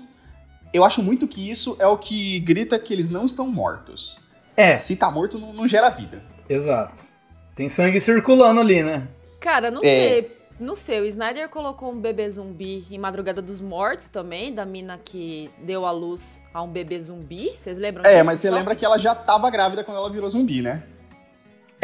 Eu 0.74 0.84
acho 0.84 1.02
muito 1.02 1.26
que 1.26 1.50
isso 1.50 1.74
é 1.78 1.86
o 1.86 1.96
que 1.96 2.38
grita 2.40 2.78
que 2.78 2.92
eles 2.92 3.08
não 3.08 3.24
estão 3.24 3.46
mortos. 3.46 4.20
É, 4.54 4.76
Se 4.76 4.94
tá 4.94 5.10
morto, 5.10 5.38
não, 5.38 5.54
não 5.54 5.66
gera 5.66 5.88
vida. 5.88 6.22
exato. 6.50 7.02
Tem 7.54 7.66
sangue 7.66 7.98
circulando 7.98 8.60
ali, 8.60 8.82
né? 8.82 9.08
Cara, 9.40 9.70
não 9.70 9.78
É. 9.78 9.84
sei. 9.84 10.36
Não 10.60 10.76
sei, 10.76 11.00
o 11.00 11.06
Snyder 11.06 11.48
colocou 11.48 11.90
um 11.90 11.98
bebê 12.00 12.28
zumbi 12.30 12.84
em 12.90 12.98
Madrugada 12.98 13.40
dos 13.42 13.60
Mortos 13.60 14.06
também, 14.06 14.52
da 14.54 14.64
mina 14.66 15.00
que 15.02 15.50
deu 15.62 15.84
à 15.86 15.90
luz 15.90 16.40
a 16.52 16.62
um 16.62 16.68
bebê 16.68 17.00
zumbi. 17.00 17.50
Vocês 17.58 17.78
lembram 17.78 18.04
É, 18.04 18.12
disso? 18.16 18.24
mas 18.26 18.38
você 18.38 18.50
só? 18.50 18.54
lembra 18.54 18.76
que 18.76 18.84
ela 18.84 18.98
já 18.98 19.14
tava 19.14 19.48
grávida 19.50 19.82
quando 19.82 19.96
ela 19.96 20.10
virou 20.10 20.28
zumbi, 20.28 20.60
né? 20.62 20.82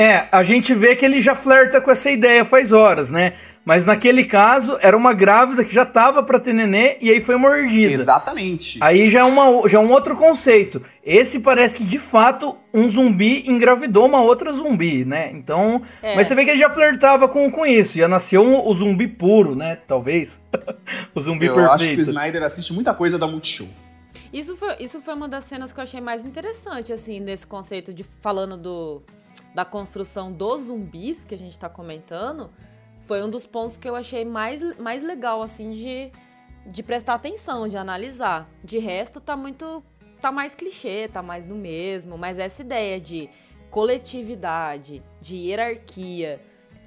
É, 0.01 0.29
a 0.33 0.43
gente 0.43 0.73
vê 0.75 0.97
que 0.97 1.05
ele 1.05 1.21
já 1.21 1.35
flerta 1.35 1.79
com 1.81 1.91
essa 1.91 2.11
ideia 2.11 2.43
faz 2.43 2.73
horas, 2.73 3.11
né? 3.11 3.35
Mas 3.65 3.85
naquele 3.85 4.25
caso, 4.25 4.79
era 4.81 4.97
uma 4.97 5.13
grávida 5.13 5.63
que 5.63 5.75
já 5.75 5.85
tava 5.85 6.23
pra 6.23 6.41
ter 6.41 6.55
nenê 6.55 6.97
e 7.03 7.11
aí 7.11 7.21
foi 7.21 7.37
mordida. 7.37 7.93
Exatamente. 7.93 8.79
Aí 8.81 9.11
já 9.11 9.21
é, 9.21 9.25
uma, 9.25 9.69
já 9.69 9.77
é 9.79 9.81
um 9.81 9.91
outro 9.93 10.17
conceito. 10.17 10.83
Esse 11.05 11.41
parece 11.41 11.77
que 11.77 11.85
de 11.85 11.99
fato 11.99 12.57
um 12.73 12.89
zumbi 12.89 13.45
engravidou 13.47 14.07
uma 14.07 14.23
outra 14.23 14.51
zumbi, 14.53 15.05
né? 15.05 15.31
Então. 15.33 15.83
É. 16.03 16.17
Mas 16.17 16.27
você 16.29 16.35
vê 16.35 16.45
que 16.47 16.53
ele 16.53 16.59
já 16.59 16.71
flertava 16.71 17.29
com, 17.29 17.51
com 17.51 17.67
isso. 17.67 17.99
Já 17.99 18.09
nasceu 18.09 18.43
um- 18.43 18.67
o 18.67 18.73
zumbi 18.73 19.07
puro, 19.07 19.55
né? 19.55 19.77
Talvez. 19.87 20.41
o 21.15 21.21
zumbi 21.21 21.45
Eu 21.45 21.59
acho 21.59 21.67
que 21.67 21.75
o 21.75 21.79
perfeito. 21.89 22.01
Snyder 22.01 22.43
assiste 22.43 22.73
muita 22.73 22.95
coisa 22.95 23.19
da 23.19 23.27
Multishow. 23.27 23.69
Isso 24.33 24.57
foi, 24.57 24.77
isso 24.81 25.01
foi 25.03 25.13
uma 25.15 25.29
das 25.29 25.45
cenas 25.45 25.73
que 25.73 25.79
eu 25.79 25.85
achei 25.85 26.01
mais 26.01 26.25
interessante, 26.25 26.93
assim, 26.93 27.21
nesse 27.21 27.47
conceito 27.47 27.93
de 27.93 28.05
falando 28.21 28.57
do, 28.57 29.03
da 29.55 29.65
construção 29.65 30.33
dos 30.33 30.63
zumbis 30.63 31.25
que 31.25 31.35
a 31.35 31.39
gente 31.39 31.59
tá 31.59 31.69
comentando. 31.69 32.51
Foi 33.07 33.23
um 33.23 33.29
dos 33.31 33.45
pontos 33.47 33.77
que 33.77 33.89
eu 33.89 33.97
achei 33.97 34.25
mais, 34.25 34.77
mais 34.79 35.03
legal, 35.03 35.43
assim, 35.43 35.73
de, 35.73 36.13
de 36.67 36.83
prestar 36.83 37.15
atenção, 37.15 37.67
de 37.67 37.77
analisar. 37.77 38.49
De 38.63 38.79
resto, 38.79 39.21
tá 39.21 39.37
muito. 39.37 39.83
tá 40.21 40.31
mais 40.31 40.55
clichê, 40.55 41.09
tá 41.09 41.23
mais 41.23 41.47
no 41.47 41.55
mesmo, 41.57 42.17
mas 42.19 42.39
essa 42.39 42.63
ideia 42.63 43.01
de 43.01 43.29
coletividade, 43.71 45.03
de 45.21 45.37
hierarquia 45.37 46.41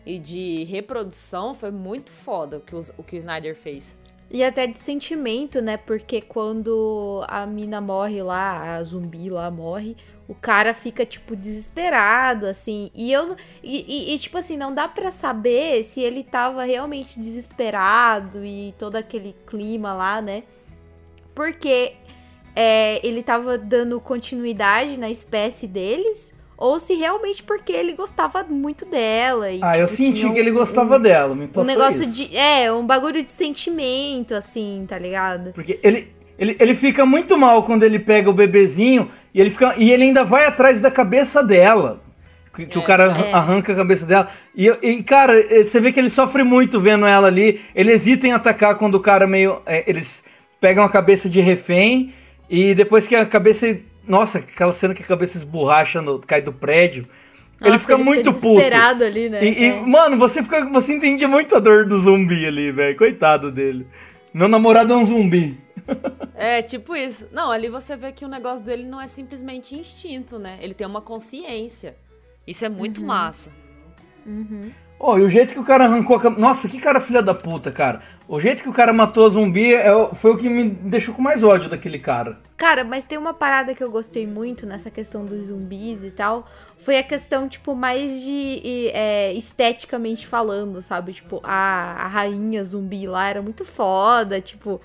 e 0.05 0.20
de 0.20 0.63
reprodução 0.65 1.53
foi 1.53 1.72
muito 1.72 2.12
foda 2.12 2.58
o 2.58 2.62
que, 2.62 2.75
os- 2.75 2.91
o 2.98 3.03
que 3.03 3.15
o 3.15 3.20
Snyder 3.20 3.55
fez. 3.55 3.98
E 4.29 4.43
até 4.43 4.65
de 4.65 4.77
sentimento, 4.79 5.62
né? 5.62 5.77
Porque 5.77 6.22
quando 6.22 7.24
a 7.27 7.46
mina 7.46 7.79
morre 7.79 8.24
lá, 8.24 8.75
a 8.75 8.84
zumbi 8.84 9.29
lá 9.29 9.51
morre, 9.51 9.96
o 10.27 10.34
cara 10.34 10.74
fica, 10.74 11.06
tipo, 11.06 11.36
desesperado, 11.36 12.46
assim. 12.46 12.89
E 12.96 13.12
eu. 13.12 13.36
E, 13.62 14.12
e- 14.12 14.15
e, 14.15 14.20
tipo 14.20 14.38
assim, 14.38 14.56
não 14.58 14.74
dá 14.74 14.88
pra 14.88 15.12
saber 15.12 15.84
se 15.84 16.00
ele 16.01 16.24
tava 16.24 16.63
realmente 16.63 17.20
desesperado 17.20 18.44
e 18.46 18.74
todo 18.77 18.96
aquele 18.96 19.36
clima 19.46 19.94
lá, 19.94 20.22
né? 20.22 20.44
Porque 21.36 21.94
é, 22.56 23.06
ele 23.06 23.24
tava 23.24 23.58
dando 23.58 24.00
continuidade 24.00 24.98
na 24.98 25.10
espécie 25.10 25.68
deles. 25.68 26.34
Ou 26.56 26.80
se 26.80 26.94
realmente 26.94 27.44
porque 27.44 27.74
ele 27.74 27.94
gostava 27.94 28.44
muito 28.44 28.86
dela. 28.86 29.51
E, 29.51 29.60
Ah, 29.62 29.77
eu 29.77 29.86
tipo, 29.88 29.98
senti 29.98 30.20
tinha 30.22 30.32
que 30.32 30.39
ele 30.39 30.51
um- 30.51 30.56
gostava 30.56 30.98
um- 30.98 31.01
dela. 31.01 31.36
Me 31.36 31.46
um 31.46 31.48
passou 31.48 31.65
negócio 31.65 32.03
isso. 32.03 32.13
de. 32.13 32.38
É, 32.38 32.72
um 32.72 32.86
bagulho 32.86 33.22
de 33.24 33.32
sentimento, 33.32 34.34
assim, 34.36 34.86
tá 34.88 34.98
ligado? 34.98 35.51
Porque 35.51 35.80
ele, 35.84 36.13
ele, 36.38 36.56
ele 36.60 36.74
fica 36.74 37.06
muito 37.06 37.38
mal 37.38 37.63
quando 37.63 37.84
ele 37.84 38.00
pega 38.00 38.30
o 38.30 38.34
bebezinho 38.34 39.10
e 39.34 39.42
ele, 39.42 39.50
fica, 39.50 39.74
e 39.78 39.92
ele 39.92 40.04
ainda 40.04 40.24
vai 40.24 40.46
atrás 40.46 40.80
da 40.80 40.92
cabeça 40.92 41.44
dela. 41.44 42.02
Que, 42.54 42.68
que 42.68 42.78
o 42.78 42.84
cara 42.84 43.06
é. 43.06 43.34
arranca 43.34 43.74
a 43.74 43.75
cabeça 43.75 44.06
dela. 44.06 44.30
E, 44.56 44.68
e, 44.84 45.02
cara, 45.02 45.40
eh, 45.40 45.63
você 45.63 45.80
vê 45.80 45.92
que 45.92 46.00
ele 46.00 46.10
sofre 46.10 46.44
muito 46.44 46.80
vendo 46.80 47.04
ela 47.04 47.28
ali. 47.28 47.60
Ele 47.74 47.92
hesita 47.92 48.28
em 48.28 48.32
atacar 48.32 48.75
quando 48.75 48.94
o 48.94 49.00
cara 49.00 49.25
meio. 49.25 49.60
eh, 49.66 49.84
eles 49.88 50.24
pegam 50.62 50.84
a 50.84 50.90
cabeça 50.90 51.28
de 51.28 51.40
refém. 51.42 52.13
E 52.48 52.75
depois 52.75 53.08
que 53.08 53.16
a 53.16 53.25
cabeça. 53.25 53.75
Nossa, 54.08 54.38
aquela 54.38 54.72
cena 54.72 54.94
que 54.94 55.02
a 55.02 55.06
cabeça 55.06 55.36
esborracha, 55.36 56.00
no, 56.00 56.20
cai 56.20 56.44
do 56.44 56.54
prédio. 56.54 57.08
ele 57.60 57.72
Nossa, 57.72 57.80
fica 57.80 57.98
muito 57.98 58.32
puto. 58.32 58.62
ali, 59.04 59.30
né? 59.30 59.44
E, 59.44 59.48
e, 59.48 59.66
É. 59.70 59.82
mano, 59.82 60.16
você 60.16 60.44
fica, 60.44 60.63
você 60.66 60.94
entende 60.94 61.25
muito 61.25 61.56
a 61.56 61.60
dor 61.60 61.88
do 61.88 61.98
zumbi 61.98 62.46
ali, 62.46 62.72
velho. 62.72 62.96
Coitado 62.96 63.52
dele. 63.52 63.88
Meu 64.34 64.48
namorado 64.48 64.94
é 64.94 64.96
um 64.96 65.06
zumbi. 65.06 65.58
É, 66.36 66.62
tipo 66.62 66.96
isso. 66.96 67.28
Não, 67.32 67.52
ali 67.52 67.70
você 67.70 67.96
vê 67.96 68.12
que 68.12 68.25
o 68.25 68.28
negócio 68.28 68.63
dele 68.66 68.84
não 68.86 69.00
é 69.00 69.08
simplesmente 69.08 69.75
instinto, 69.75 70.40
né? 70.40 70.58
Ele 70.62 70.74
tem 70.74 70.88
uma 70.88 71.02
consciência. 71.02 71.96
Isso 72.48 72.66
é 72.66 72.70
muito 72.70 73.02
Uhum. 73.02 73.08
massa. 73.08 73.52
Oh, 75.06 75.18
e 75.18 75.22
o 75.22 75.28
jeito 75.28 75.54
que 75.54 75.60
o 75.60 75.66
cara 75.66 75.84
arrancou 75.84 76.16
a 76.16 76.20
cam... 76.22 76.30
Nossa, 76.30 76.70
que 76.70 76.80
cara 76.80 77.02
filha 77.02 77.22
da 77.22 77.34
puta, 77.34 77.70
cara. 77.74 78.02
O 78.26 78.40
jeito 78.40 78.64
que 78.64 78.70
o 78.70 78.72
cara 78.72 78.94
matou 78.94 79.26
a 79.26 79.30
zumbi 79.30 79.76
é 79.76 79.92
foi 80.16 80.32
o 80.32 80.38
que 80.38 80.48
me 80.48 80.70
deixou 80.70 81.14
com 81.14 81.22
mais 81.22 81.44
ódio 81.44 81.70
daquele 81.70 82.00
cara. 82.00 82.40
Cara, 82.56 82.86
mas 82.86 83.06
tem 83.06 83.18
uma 83.18 83.34
parada 83.34 83.76
que 83.76 83.84
eu 83.84 83.92
gostei 83.92 84.26
muito 84.26 84.66
nessa 84.66 84.90
questão 84.90 85.26
dos 85.26 85.48
zumbis 85.48 86.06
e 86.06 86.10
tal. 86.10 86.48
Foi 86.78 86.98
a 86.98 87.04
questão, 87.04 87.50
tipo, 87.50 87.76
mais 87.76 88.22
de 88.22 88.62
é, 88.94 89.34
esteticamente 89.34 90.26
falando, 90.26 90.82
sabe? 90.82 91.12
Tipo, 91.12 91.42
a, 91.44 92.06
a 92.06 92.08
rainha 92.08 92.64
zumbi 92.64 93.06
lá 93.06 93.28
era 93.28 93.42
muito 93.42 93.66
foda, 93.66 94.40
tipo, 94.40 94.80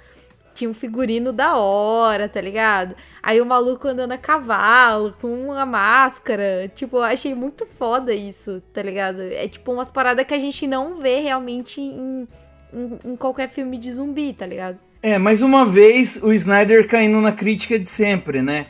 tinha 0.58 0.70
um 0.70 0.74
figurino 0.74 1.32
da 1.32 1.56
hora, 1.56 2.28
tá 2.28 2.40
ligado? 2.40 2.96
Aí 3.22 3.40
o 3.40 3.46
maluco 3.46 3.86
andando 3.86 4.12
a 4.12 4.18
cavalo, 4.18 5.14
com 5.20 5.28
uma 5.28 5.64
máscara. 5.64 6.70
Tipo, 6.74 6.96
eu 6.96 7.04
achei 7.04 7.34
muito 7.34 7.64
foda 7.64 8.12
isso, 8.12 8.60
tá 8.72 8.82
ligado? 8.82 9.22
É 9.22 9.46
tipo 9.46 9.72
umas 9.72 9.90
paradas 9.90 10.26
que 10.26 10.34
a 10.34 10.38
gente 10.38 10.66
não 10.66 10.96
vê 10.96 11.20
realmente 11.20 11.80
em, 11.80 12.26
em, 12.72 12.98
em 13.12 13.16
qualquer 13.16 13.48
filme 13.48 13.78
de 13.78 13.92
zumbi, 13.92 14.32
tá 14.32 14.44
ligado? 14.44 14.78
É, 15.00 15.16
mais 15.16 15.42
uma 15.42 15.64
vez 15.64 16.20
o 16.20 16.32
Snyder 16.32 16.88
caindo 16.88 17.20
na 17.20 17.30
crítica 17.30 17.78
de 17.78 17.88
sempre, 17.88 18.42
né? 18.42 18.66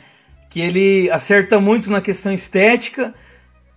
Que 0.47 0.61
ele 0.61 1.09
acerta 1.09 1.59
muito 1.59 1.89
na 1.89 2.01
questão 2.01 2.31
estética 2.31 3.15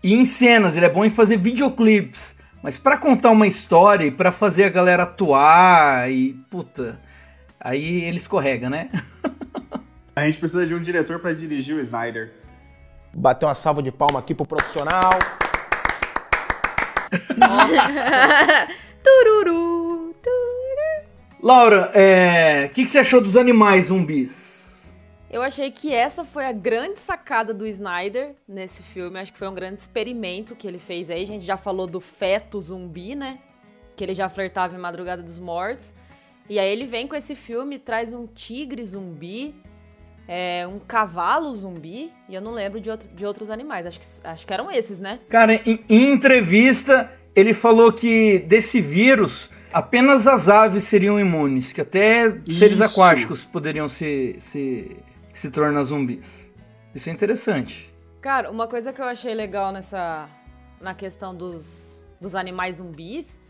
e 0.03 0.15
em 0.15 0.25
cenas, 0.27 0.77
ele 0.77 0.85
é 0.85 0.91
bom 0.91 1.05
em 1.05 1.11
fazer 1.11 1.39
videoclipes. 1.39 2.37
Mas 2.63 2.79
pra 2.79 2.99
contar 2.99 3.31
uma 3.31 3.47
história 3.47 4.05
e 4.05 4.11
pra 4.11 4.31
fazer 4.31 4.65
a 4.65 4.69
galera 4.69 5.05
atuar 5.05 6.11
e. 6.11 6.35
Puta. 6.51 7.01
Aí 7.65 8.03
ele 8.03 8.17
escorrega, 8.17 8.69
né? 8.69 8.91
A 10.17 10.27
gente 10.27 10.39
precisa 10.39 10.67
de 10.67 10.75
um 10.75 10.81
diretor 10.81 11.21
pra 11.21 11.33
dirigir 11.33 11.77
o 11.77 11.81
Snyder. 11.81 12.33
Bater 13.15 13.47
uma 13.47 13.55
salva 13.55 13.81
de 13.83 13.93
palma 13.93 14.19
aqui 14.19 14.35
pro 14.35 14.45
profissional. 14.45 15.13
Tururu, 19.03 20.15
tururu. 20.23 21.07
Laura, 21.41 21.91
é, 21.95 22.67
o 22.67 22.71
que, 22.71 22.85
que 22.85 22.91
você 22.91 22.99
achou 22.99 23.21
dos 23.21 23.37
animais 23.37 23.87
zumbis? 23.87 24.99
Eu 25.31 25.43
achei 25.43 25.71
que 25.71 25.95
essa 25.95 26.25
foi 26.25 26.47
a 26.47 26.53
grande 26.53 26.99
sacada 26.99 27.55
do 27.55 27.67
Snyder 27.67 28.35
nesse 28.47 28.83
filme. 28.83 29.19
Acho 29.19 29.33
que 29.33 29.39
foi 29.39 29.49
um 29.49 29.55
grande 29.55 29.81
experimento 29.81 30.55
que 30.55 30.67
ele 30.67 30.79
fez 30.79 31.11
aí. 31.11 31.23
A 31.23 31.27
gente 31.27 31.45
já 31.45 31.57
falou 31.57 31.87
do 31.87 32.01
feto 32.01 32.61
zumbi, 32.61 33.15
né? 33.15 33.39
Que 33.97 34.05
ele 34.05 34.15
já 34.15 34.29
flertava 34.29 34.75
em 34.75 34.79
Madrugada 34.79 35.23
dos 35.23 35.39
Mortos. 35.39 35.95
E 36.53 36.59
aí 36.59 36.71
ele 36.71 36.85
vem 36.85 37.07
com 37.07 37.17
esse 37.17 37.35
filme 37.35 37.77
e 37.77 37.79
traz 37.79 38.13
um 38.13 38.27
tigre 38.27 38.85
zumbi, 38.85 39.55
é, 40.29 40.67
um 40.67 40.79
cavalo 40.79 41.55
zumbi, 41.55 42.13
e 42.29 42.35
eu 42.35 42.43
não 42.43 42.53
lembro 42.53 42.79
de, 42.79 42.91
outro- 42.91 43.09
de 43.09 43.25
outros 43.25 43.49
animais. 43.49 43.87
Acho 43.87 43.99
que, 43.99 44.07
acho 44.33 44.47
que 44.47 44.53
eram 44.53 44.71
esses, 44.71 45.01
né? 45.01 45.19
Cara, 45.31 45.55
em, 45.55 45.83
em 45.89 46.13
entrevista, 46.13 47.11
ele 47.35 47.55
falou 47.55 47.91
que 47.91 48.41
desse 48.41 48.83
vírus 48.83 49.49
apenas 49.73 50.27
as 50.27 50.47
aves 50.51 50.85
seriam 50.85 51.19
imunes, 51.19 51.73
que 51.73 51.81
até 51.81 52.31
seres 52.47 52.79
Isso. 52.79 52.83
aquáticos 52.85 53.45
poderiam 53.45 53.89
se, 53.89 54.37
se, 54.39 54.95
se 55.33 55.51
tornar 55.51 55.83
zumbis. 55.85 56.51
Isso 56.95 57.09
é 57.09 57.13
interessante. 57.15 57.95
Cara, 58.21 58.51
uma 58.51 58.69
coisa 58.69 58.93
que 58.93 59.01
eu 59.01 59.07
achei 59.07 59.33
legal 59.35 59.73
nessa. 59.73 60.29
na 60.83 60.93
questão 60.95 61.35
dos, 61.35 62.05
dos 62.21 62.35
animais 62.35 62.77
zumbis 62.77 63.41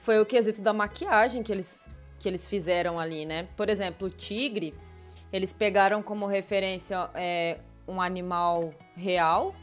foi 0.00 0.18
o 0.18 0.24
quesito 0.24 0.62
da 0.62 0.72
maquiagem 0.72 1.42
que 1.42 1.52
eles, 1.52 1.90
que 2.22 2.28
eles 2.28 2.46
fizeram 2.46 3.00
ali, 3.00 3.26
né? 3.26 3.48
Por 3.56 3.68
exemplo, 3.68 4.06
o 4.06 4.10
tigre, 4.10 4.72
eles 5.32 5.52
pegaram 5.52 6.00
como 6.00 6.24
referência 6.24 7.10
é, 7.14 7.58
um 7.86 8.00
animal 8.00 8.72
real. 8.96 9.54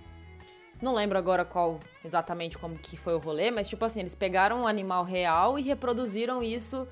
Não 0.81 0.93
lembro 0.93 1.17
agora 1.17 1.45
qual 1.45 1.79
exatamente 2.03 2.57
como 2.57 2.77
que 2.77 2.97
foi 2.97 3.13
o 3.13 3.17
rolê, 3.17 3.49
mas 3.49 3.67
tipo 3.67 3.83
assim, 3.85 4.01
eles 4.01 4.13
pegaram 4.13 4.61
um 4.61 4.67
animal 4.67 5.05
real 5.05 5.57
e 5.57 5.61
reproduziram 5.61 6.43
isso 6.43 6.85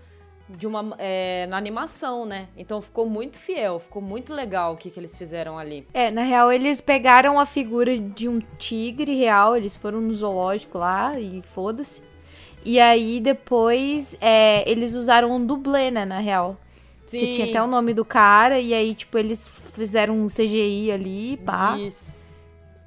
de 0.49 0.65
uma 0.65 0.95
é, 0.97 1.45
na 1.47 1.57
animação, 1.57 2.25
né? 2.25 2.47
Então 2.55 2.81
ficou 2.81 3.05
muito 3.05 3.37
fiel, 3.37 3.79
ficou 3.79 4.01
muito 4.01 4.33
legal 4.33 4.73
o 4.73 4.77
que, 4.77 4.89
que 4.89 4.97
eles 4.97 5.17
fizeram 5.17 5.59
ali. 5.59 5.85
É, 5.93 6.09
na 6.09 6.23
real, 6.23 6.49
eles 6.49 6.79
pegaram 6.79 7.37
a 7.37 7.45
figura 7.45 7.97
de 7.97 8.29
um 8.29 8.39
tigre 8.57 9.15
real, 9.15 9.57
eles 9.57 9.75
foram 9.75 9.99
no 9.99 10.13
zoológico 10.13 10.77
lá 10.77 11.19
e 11.19 11.41
foda-se. 11.53 12.06
E 12.67 12.81
aí 12.81 13.21
depois 13.21 14.13
é, 14.19 14.69
eles 14.69 14.93
usaram 14.93 15.31
um 15.31 15.45
dublê, 15.45 15.89
né, 15.89 16.03
na 16.03 16.19
real. 16.19 16.57
Que 17.09 17.35
tinha 17.35 17.47
até 17.47 17.63
o 17.63 17.65
nome 17.65 17.93
do 17.93 18.03
cara, 18.03 18.59
e 18.59 18.73
aí, 18.73 18.93
tipo, 18.93 19.17
eles 19.17 19.47
fizeram 19.47 20.19
um 20.19 20.27
CGI 20.27 20.91
ali, 20.91 21.37
pá. 21.37 21.77
Isso. 21.77 22.13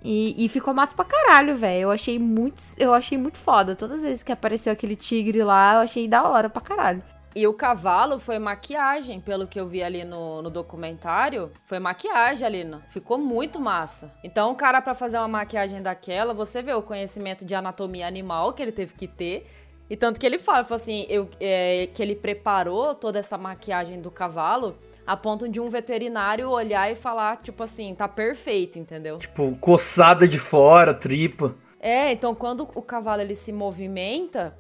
E, 0.05 0.45
e 0.45 0.51
ficou 0.51 0.75
massa 0.75 0.95
pra 0.95 1.07
caralho, 1.07 1.57
velho. 1.57 1.85
Eu 1.85 1.91
achei 1.91 2.19
muito. 2.19 2.63
Eu 2.77 2.93
achei 2.93 3.17
muito 3.17 3.39
foda. 3.39 3.75
Todas 3.75 3.97
as 3.97 4.03
vezes 4.03 4.23
que 4.23 4.31
apareceu 4.31 4.71
aquele 4.71 4.95
tigre 4.95 5.43
lá, 5.43 5.77
eu 5.77 5.81
achei 5.81 6.07
da 6.07 6.29
hora 6.29 6.51
pra 6.51 6.61
caralho. 6.61 7.03
E 7.35 7.47
o 7.47 7.55
cavalo 7.55 8.19
foi 8.19 8.41
maquiagem, 8.41 9.21
pelo 9.21 9.47
que 9.47 9.59
eu 9.59 9.69
vi 9.69 9.83
ali 9.83 10.05
no, 10.05 10.43
no 10.43 10.51
documentário. 10.51 11.53
Foi 11.65 11.79
maquiagem 11.79 12.45
ali, 12.45 12.65
né? 12.65 12.83
ficou 12.91 13.17
muito 13.19 13.61
massa. 13.61 14.13
Então, 14.25 14.51
o 14.51 14.55
cara, 14.57 14.83
pra 14.83 14.97
fazer 14.97 15.17
uma 15.17 15.29
maquiagem 15.29 15.81
daquela, 15.81 16.35
você 16.35 16.61
vê 16.61 16.75
o 16.75 16.83
conhecimento 16.83 17.45
de 17.45 17.55
anatomia 17.55 18.07
animal 18.07 18.53
que 18.53 18.61
ele 18.61 18.73
teve 18.73 18.95
que 18.95 19.07
ter. 19.07 19.49
E 19.91 19.97
tanto 19.97 20.21
que 20.21 20.25
ele 20.25 20.39
fala, 20.39 20.65
fala 20.65 20.81
assim, 20.81 21.05
eu, 21.09 21.29
é, 21.41 21.89
que 21.93 22.01
ele 22.01 22.15
preparou 22.15 22.95
toda 22.95 23.19
essa 23.19 23.37
maquiagem 23.37 24.01
do 24.01 24.09
cavalo 24.09 24.77
a 25.05 25.17
ponto 25.17 25.49
de 25.49 25.61
um 25.61 25.69
veterinário 25.69 26.49
olhar 26.49 26.89
e 26.93 26.95
falar, 26.95 27.39
tipo 27.39 27.65
assim, 27.65 27.93
tá 27.93 28.07
perfeito, 28.07 28.79
entendeu? 28.79 29.19
Tipo, 29.19 29.57
coçada 29.59 30.29
de 30.29 30.39
fora, 30.39 30.95
tripa. 30.95 31.57
É, 31.81 32.13
então 32.13 32.33
quando 32.37 32.69
o 32.73 32.83
cavalo 32.83 33.21
ele 33.21 33.35
se 33.35 33.51
movimenta, 33.53 34.57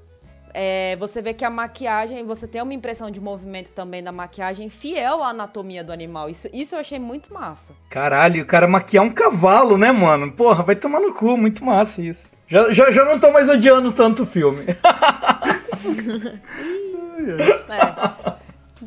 é, 0.53 0.97
você 0.97 1.23
vê 1.23 1.33
que 1.33 1.45
a 1.45 1.51
maquiagem, 1.51 2.25
você 2.25 2.49
tem 2.49 2.61
uma 2.61 2.75
impressão 2.75 3.09
de 3.09 3.21
movimento 3.21 3.71
também 3.71 4.03
da 4.03 4.11
maquiagem 4.11 4.69
fiel 4.69 5.23
à 5.23 5.29
anatomia 5.29 5.85
do 5.85 5.93
animal. 5.93 6.29
Isso, 6.29 6.49
isso 6.53 6.75
eu 6.75 6.81
achei 6.81 6.99
muito 6.99 7.33
massa. 7.33 7.73
Caralho, 7.88 8.43
o 8.43 8.47
cara 8.47 8.66
maquiar 8.66 9.05
um 9.05 9.11
cavalo, 9.11 9.79
né, 9.79 9.93
mano? 9.93 10.33
Porra, 10.33 10.64
vai 10.64 10.75
tomar 10.75 10.99
no 10.99 11.14
cu, 11.14 11.37
muito 11.37 11.64
massa 11.64 12.03
isso. 12.03 12.29
Já, 12.51 12.73
já, 12.73 12.91
já 12.91 13.05
não 13.05 13.19
tô 13.21 13.31
mais 13.31 13.49
odiando 13.49 13.93
tanto 13.93 14.25
o 14.25 14.27
filme. 14.27 14.65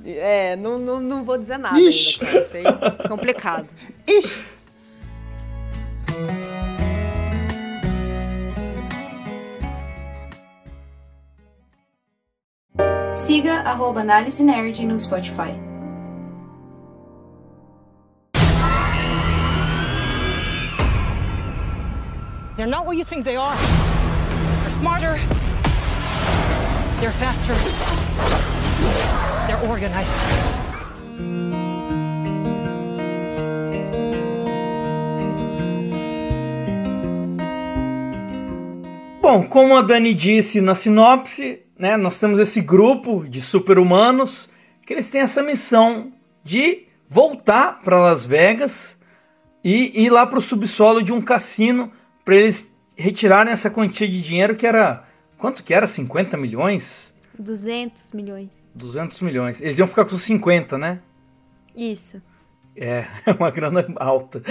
É, 0.05 0.51
é 0.51 0.55
não, 0.55 0.79
não, 0.79 0.99
não 0.99 1.23
vou 1.23 1.37
dizer 1.37 1.57
nada 1.57 1.79
Ixi. 1.79 2.19
ainda, 2.25 2.31
cara. 2.33 2.45
Isso 2.45 2.57
aí 2.57 2.65
é 2.65 3.07
complicado. 3.07 3.67
Ixi. 4.07 4.45
Siga 13.15 13.53
arroba 13.59 14.01
Análise 14.01 14.43
Nerd 14.43 14.83
no 14.85 14.99
Spotify. 14.99 15.72
They're 22.55 22.67
not 22.67 22.85
what 22.85 22.95
you 22.95 23.03
think 23.03 23.25
they 23.25 23.35
are. 23.35 23.55
They're 24.61 24.69
smarter. 24.69 25.17
They're 26.99 27.11
faster. 27.11 27.55
They're 29.47 29.67
organized. 29.67 30.13
Bom, 39.19 39.47
como 39.47 39.75
a 39.75 39.81
Dani 39.81 40.13
disse 40.13 40.61
na 40.61 40.75
sinopse, 40.75 41.63
né, 41.79 41.97
nós 41.97 42.19
temos 42.19 42.37
esse 42.37 42.61
grupo 42.61 43.27
de 43.27 43.41
super-humanos 43.41 44.47
que 44.85 44.93
eles 44.93 45.09
têm 45.09 45.21
essa 45.21 45.41
missão 45.41 46.13
de 46.43 46.85
voltar 47.09 47.81
para 47.83 47.97
Las 47.97 48.27
Vegas 48.27 48.99
e 49.63 50.03
ir 50.05 50.11
lá 50.11 50.27
para 50.27 50.37
o 50.37 50.41
subsolo 50.41 51.01
de 51.01 51.11
um 51.11 51.19
cassino 51.19 51.91
para 52.23 52.35
eles 52.35 52.75
retirarem 52.95 53.51
essa 53.51 53.69
quantia 53.69 54.07
de 54.07 54.21
dinheiro 54.21 54.55
que 54.55 54.65
era 54.65 55.05
quanto 55.37 55.63
que 55.63 55.73
era? 55.73 55.87
50 55.87 56.37
milhões? 56.37 57.13
200 57.37 58.11
milhões. 58.13 58.49
200 58.73 59.21
milhões. 59.21 59.61
Eles 59.61 59.77
iam 59.77 59.87
ficar 59.87 60.05
com 60.05 60.17
50, 60.17 60.77
né? 60.77 60.99
Isso. 61.75 62.21
É, 62.75 63.05
é 63.25 63.31
uma 63.31 63.51
grana 63.51 63.85
alta. 63.97 64.41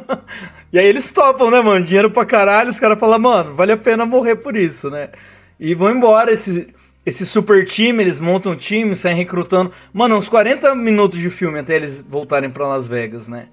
e 0.72 0.78
aí 0.78 0.86
eles 0.86 1.12
topam, 1.12 1.50
né, 1.50 1.60
mano? 1.60 1.84
Dinheiro 1.84 2.10
pra 2.10 2.24
caralho, 2.24 2.70
os 2.70 2.80
caras 2.80 2.98
falam, 2.98 3.18
mano, 3.18 3.54
vale 3.54 3.72
a 3.72 3.76
pena 3.76 4.06
morrer 4.06 4.36
por 4.36 4.56
isso, 4.56 4.90
né? 4.90 5.10
E 5.58 5.74
vão 5.74 5.90
embora. 5.90 6.32
Esse, 6.32 6.74
esse 7.04 7.26
super 7.26 7.66
time, 7.66 8.02
eles 8.02 8.20
montam 8.20 8.52
um 8.52 8.56
time, 8.56 8.96
saem 8.96 9.16
recrutando. 9.16 9.72
Mano, 9.92 10.16
uns 10.16 10.28
40 10.28 10.74
minutos 10.74 11.18
de 11.18 11.30
filme 11.30 11.58
até 11.58 11.76
eles 11.76 12.02
voltarem 12.02 12.50
pra 12.50 12.66
Las 12.66 12.86
Vegas, 12.86 13.28
né? 13.28 13.48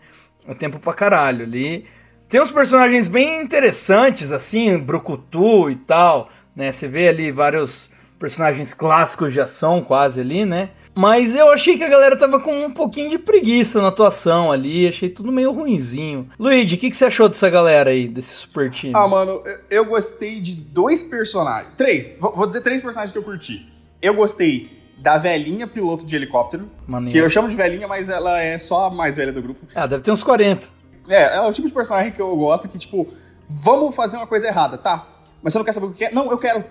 É 0.48 0.54
tempo 0.54 0.80
pra 0.80 0.94
caralho 0.94 1.44
ali. 1.44 1.86
Tem 2.30 2.40
uns 2.40 2.52
personagens 2.52 3.08
bem 3.08 3.42
interessantes, 3.42 4.32
assim, 4.32 4.78
Brucutu 4.78 5.70
e 5.72 5.76
tal, 5.76 6.30
né? 6.56 6.72
Você 6.72 6.88
vê 6.88 7.10
ali 7.10 7.32
vários 7.32 7.90
personagens 8.20 8.72
clássicos 8.72 9.34
de 9.34 9.42
ação 9.42 9.82
quase 9.82 10.22
ali, 10.22 10.46
né? 10.46 10.70
Mas 10.94 11.36
eu 11.36 11.50
achei 11.52 11.78
que 11.78 11.84
a 11.84 11.90
galera 11.90 12.16
tava 12.18 12.40
com 12.40 12.66
um 12.66 12.72
pouquinho 12.72 13.10
de 13.10 13.18
preguiça 13.18 13.82
na 13.82 13.88
atuação 13.88 14.52
ali, 14.52 14.88
achei 14.88 15.10
tudo 15.10 15.32
meio 15.32 15.52
ruinzinho. 15.52 16.30
Luigi, 16.38 16.76
o 16.76 16.78
que, 16.78 16.90
que 16.92 16.96
você 16.98 17.06
achou 17.06 17.30
dessa 17.30 17.50
galera 17.50 17.90
aí, 17.90 18.08
desse 18.08 18.36
super 18.36 18.70
time? 18.70 18.94
Ah, 18.96 19.08
mano, 19.08 19.42
eu- 19.70 19.86
gostei 19.86 20.40
de 20.40 20.54
dois 20.56 21.02
personagens. 21.02 21.74
Três. 21.78 22.18
Vou 22.20 22.36
vou 22.36 22.46
dizer 22.46 22.62
três 22.62 22.82
personagens 22.82 23.12
que 23.12 23.18
eu 23.18 23.24
curti. 23.24 23.66
Eu 24.02 24.14
gostei 24.14 24.70
da 24.98 25.18
velhinha 25.18 25.66
piloto 25.66 26.06
de 26.06 26.16
helicóptero, 26.16 26.70
Maneiro. 26.86 27.12
que 27.12 27.18
eu 27.26 27.30
chamo 27.30 27.48
de 27.50 27.56
velhinha, 27.56 27.88
mas 27.88 28.10
ela 28.10 28.40
é 28.42 28.58
só 28.58 28.86
a 28.86 28.92
mais 28.92 29.16
velha 29.16 29.32
do 29.32 29.42
grupo. 29.42 29.66
Ah, 29.74 29.88
deve 29.88 30.04
ter 30.04 30.12
uns 30.12 30.22
40. 30.24 30.68
É, 31.10 31.38
é 31.38 31.42
o 31.42 31.52
tipo 31.52 31.68
de 31.68 31.74
personagem 31.74 32.12
que 32.12 32.22
eu 32.22 32.36
gosto 32.36 32.70
que, 32.70 32.78
tipo, 32.78 33.08
vamos 33.48 33.96
fazer 33.96 34.18
uma 34.18 34.28
coisa 34.28 34.48
errada, 34.48 34.78
tá? 34.78 35.08
Mas 35.42 35.54
você 35.54 35.60
não 35.60 35.66
quer 35.66 35.74
saber 35.74 35.88
o 35.88 35.92
que 35.92 36.06
é? 36.06 36.12
Não, 36.12 36.30
eu 36.30 36.38
quero. 36.38 36.64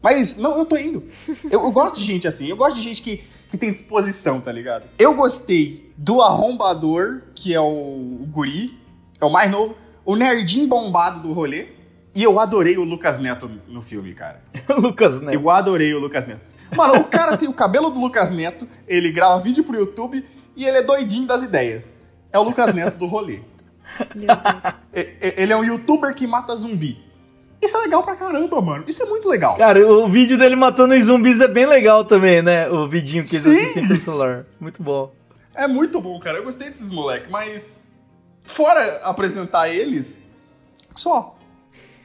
Mas, 0.00 0.36
não, 0.36 0.58
eu 0.58 0.64
tô 0.64 0.76
indo. 0.76 1.02
Eu, 1.50 1.62
eu 1.62 1.72
gosto 1.72 1.96
de 1.96 2.04
gente 2.04 2.28
assim, 2.28 2.46
eu 2.46 2.56
gosto 2.56 2.76
de 2.76 2.82
gente 2.82 3.00
que, 3.00 3.24
que 3.48 3.56
tem 3.56 3.72
disposição, 3.72 4.38
tá 4.40 4.52
ligado? 4.52 4.84
Eu 4.98 5.14
gostei 5.14 5.92
do 5.96 6.20
arrombador, 6.20 7.22
que 7.34 7.54
é 7.54 7.60
o, 7.60 7.64
o 7.64 8.26
guri, 8.30 8.78
é 9.18 9.24
o 9.24 9.30
mais 9.30 9.50
novo, 9.50 9.74
o 10.04 10.14
nerdinho 10.14 10.66
bombado 10.66 11.20
do 11.20 11.32
rolê, 11.32 11.68
e 12.14 12.22
eu 12.22 12.38
adorei 12.38 12.76
o 12.76 12.84
Lucas 12.84 13.18
Neto 13.18 13.50
no 13.66 13.80
filme, 13.80 14.12
cara. 14.14 14.42
Lucas 14.78 15.20
Neto. 15.20 15.34
Eu 15.34 15.48
adorei 15.48 15.94
o 15.94 15.98
Lucas 15.98 16.26
Neto. 16.26 16.42
Mano, 16.76 17.00
o 17.00 17.04
cara 17.04 17.36
tem 17.36 17.48
o 17.48 17.52
cabelo 17.52 17.88
do 17.88 17.98
Lucas 17.98 18.30
Neto, 18.30 18.68
ele 18.86 19.10
grava 19.10 19.40
vídeo 19.40 19.64
pro 19.64 19.76
YouTube 19.76 20.24
e 20.54 20.64
ele 20.64 20.78
é 20.78 20.82
doidinho 20.82 21.26
das 21.26 21.42
ideias. 21.42 22.04
É 22.32 22.38
o 22.38 22.42
Lucas 22.42 22.74
Neto 22.74 22.98
do 22.98 23.06
rolê. 23.06 23.40
Ele 24.92 25.52
é 25.52 25.56
um 25.56 25.64
youtuber 25.64 26.14
que 26.14 26.26
mata 26.26 26.54
zumbi. 26.54 27.02
Isso 27.60 27.76
é 27.76 27.80
legal 27.80 28.02
pra 28.02 28.14
caramba, 28.14 28.60
mano. 28.60 28.84
Isso 28.86 29.02
é 29.02 29.06
muito 29.06 29.26
legal. 29.28 29.56
Cara, 29.56 29.86
o 29.86 30.08
vídeo 30.08 30.36
dele 30.36 30.54
matando 30.56 30.94
os 30.94 31.04
zumbis 31.04 31.40
é 31.40 31.48
bem 31.48 31.64
legal 31.66 32.04
também, 32.04 32.42
né? 32.42 32.68
O 32.68 32.86
vidinho 32.86 33.24
que 33.24 33.36
eles 33.36 33.42
Sim. 33.44 33.54
assistem 33.62 33.88
pelo 33.88 34.00
celular. 34.00 34.46
Muito 34.60 34.82
bom. 34.82 35.12
É 35.54 35.66
muito 35.66 36.00
bom, 36.00 36.18
cara. 36.20 36.38
Eu 36.38 36.44
gostei 36.44 36.68
desses 36.68 36.90
moleques, 36.90 37.30
mas. 37.30 37.92
Fora 38.44 38.98
apresentar 39.04 39.70
eles, 39.70 40.22
só. 40.94 41.38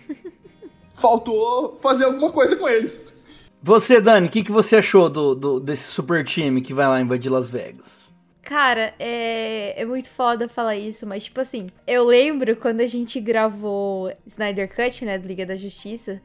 Faltou 0.96 1.78
fazer 1.82 2.06
alguma 2.06 2.32
coisa 2.32 2.56
com 2.56 2.68
eles. 2.68 3.14
Você, 3.62 4.00
Dani, 4.00 4.28
o 4.28 4.30
que, 4.30 4.44
que 4.44 4.52
você 4.52 4.78
achou 4.78 5.10
do, 5.10 5.36
do- 5.36 5.60
desse 5.60 5.84
super 5.84 6.24
time 6.24 6.62
que 6.62 6.74
vai 6.74 6.88
lá 6.88 7.02
invadir 7.02 7.30
Las 7.30 7.50
Vegas? 7.50 8.09
Cara, 8.50 8.96
é, 8.98 9.80
é 9.80 9.86
muito 9.86 10.10
foda 10.10 10.50
falar 10.50 10.76
isso, 10.76 11.06
mas 11.06 11.26
tipo 11.26 11.40
assim, 11.40 11.70
eu 11.86 12.04
lembro 12.04 12.56
quando 12.56 12.82
a 12.82 12.88
gente 12.88 13.22
gravou 13.22 14.12
Snyder 14.26 14.68
Cut, 14.68 15.06
né, 15.06 15.20
do 15.20 15.28
Liga 15.28 15.46
da 15.46 15.56
Justiça, 15.56 16.20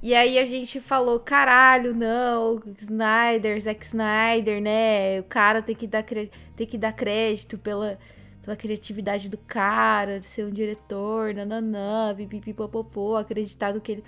e 0.00 0.14
aí 0.14 0.38
a 0.38 0.44
gente 0.44 0.78
falou, 0.78 1.18
caralho, 1.18 1.92
não, 1.92 2.62
Snyder, 2.78 3.60
Zack 3.60 3.84
Snyder, 3.84 4.62
né, 4.62 5.18
o 5.18 5.24
cara 5.24 5.60
tem 5.60 5.74
que 5.74 5.88
dar, 5.88 6.04
tem 6.04 6.64
que 6.64 6.78
dar 6.78 6.92
crédito 6.92 7.58
pela, 7.58 7.98
pela 8.40 8.54
criatividade 8.54 9.28
do 9.28 9.36
cara, 9.36 10.20
de 10.20 10.26
ser 10.26 10.44
um 10.44 10.50
diretor, 10.50 11.34
nananã, 11.34 12.14
pipipipopopô, 12.14 13.16
acreditado 13.16 13.80
que 13.80 13.90
ele... 13.90 14.04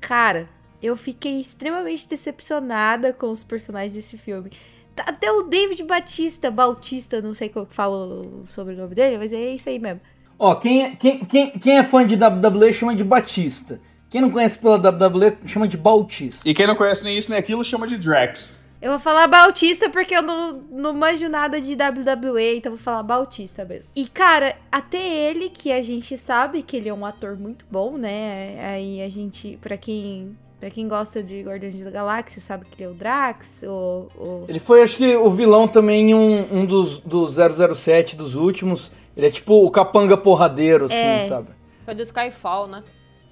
Cara, 0.00 0.48
eu 0.82 0.96
fiquei 0.96 1.40
extremamente 1.40 2.08
decepcionada 2.08 3.12
com 3.12 3.30
os 3.30 3.44
personagens 3.44 3.94
desse 3.94 4.18
filme. 4.18 4.50
Tá- 4.96 5.04
Até 5.06 5.30
o 5.30 5.42
David 5.44 5.84
Batista, 5.84 6.50
Bautista, 6.50 7.20
não 7.22 7.34
sei 7.34 7.48
como 7.48 7.66
que 7.66 7.74
fala 7.74 7.96
o 7.96 8.44
sobrenome 8.48 8.94
dele, 8.94 9.18
mas 9.18 9.32
é 9.32 9.50
isso 9.50 9.68
aí 9.68 9.78
mesmo. 9.78 10.00
Ó, 10.38 10.54
quem, 10.56 10.84
é- 10.86 10.96
quem, 10.96 11.24
quem, 11.24 11.50
quem 11.52 11.78
é 11.78 11.84
fã 11.84 12.04
de 12.04 12.16
WWE 12.16 12.72
chama 12.72 12.94
de 12.94 13.04
Batista. 13.04 13.80
Quem 14.10 14.20
não 14.20 14.30
conhece 14.30 14.58
pela 14.58 14.76
WWE 14.76 15.36
chama 15.46 15.68
de 15.68 15.76
Bautista. 15.76 16.48
E 16.48 16.54
quem 16.54 16.66
não 16.66 16.74
conhece 16.76 17.04
nem 17.04 17.16
isso 17.18 17.30
nem 17.30 17.38
aquilo 17.38 17.62
chama 17.64 17.86
de 17.86 17.98
Drax. 17.98 18.64
Eu 18.80 18.90
vou 18.90 19.00
falar 19.00 19.26
Bautista 19.26 19.88
porque 19.88 20.14
eu 20.14 20.22
não, 20.22 20.62
não 20.70 20.92
manjo 20.92 21.28
nada 21.28 21.60
de 21.60 21.74
WWE, 21.74 22.56
então 22.58 22.72
vou 22.72 22.78
falar 22.78 23.02
Bautista 23.02 23.64
mesmo. 23.64 23.86
E, 23.96 24.06
cara, 24.06 24.54
até 24.70 24.98
ele, 24.98 25.48
que 25.48 25.72
a 25.72 25.82
gente 25.82 26.16
sabe 26.18 26.62
que 26.62 26.76
ele 26.76 26.88
é 26.88 26.94
um 26.94 27.04
ator 27.04 27.36
muito 27.38 27.64
bom, 27.70 27.96
né? 27.96 28.58
Aí 28.74 29.02
a 29.02 29.08
gente, 29.08 29.58
pra 29.62 29.76
quem, 29.78 30.36
pra 30.58 30.70
quem 30.70 30.88
gosta 30.88 31.22
de 31.22 31.42
Guardiões 31.42 31.82
da 31.82 31.90
Galáxia, 31.90 32.40
sabe 32.40 32.64
que 32.66 32.82
ele 32.82 32.90
é 32.90 32.92
o 32.92 32.94
Drax, 32.96 33.62
o... 33.64 34.08
o... 34.16 34.44
Ele 34.48 34.58
foi, 34.58 34.82
acho 34.82 34.96
que, 34.96 35.16
o 35.16 35.30
vilão 35.30 35.68
também 35.68 36.10
em 36.10 36.14
um, 36.14 36.60
um 36.60 36.66
dos, 36.66 36.98
dos 37.00 37.36
007 37.36 38.16
dos 38.16 38.34
últimos. 38.34 38.90
Ele 39.16 39.26
é 39.26 39.30
tipo 39.30 39.64
o 39.64 39.70
capanga 39.70 40.16
porradeiro, 40.16 40.86
assim, 40.86 40.94
É. 40.94 41.22
sabe? 41.22 41.48
Foi 41.84 41.94
do 41.94 42.02
Skyfall, 42.02 42.66
né? 42.66 42.82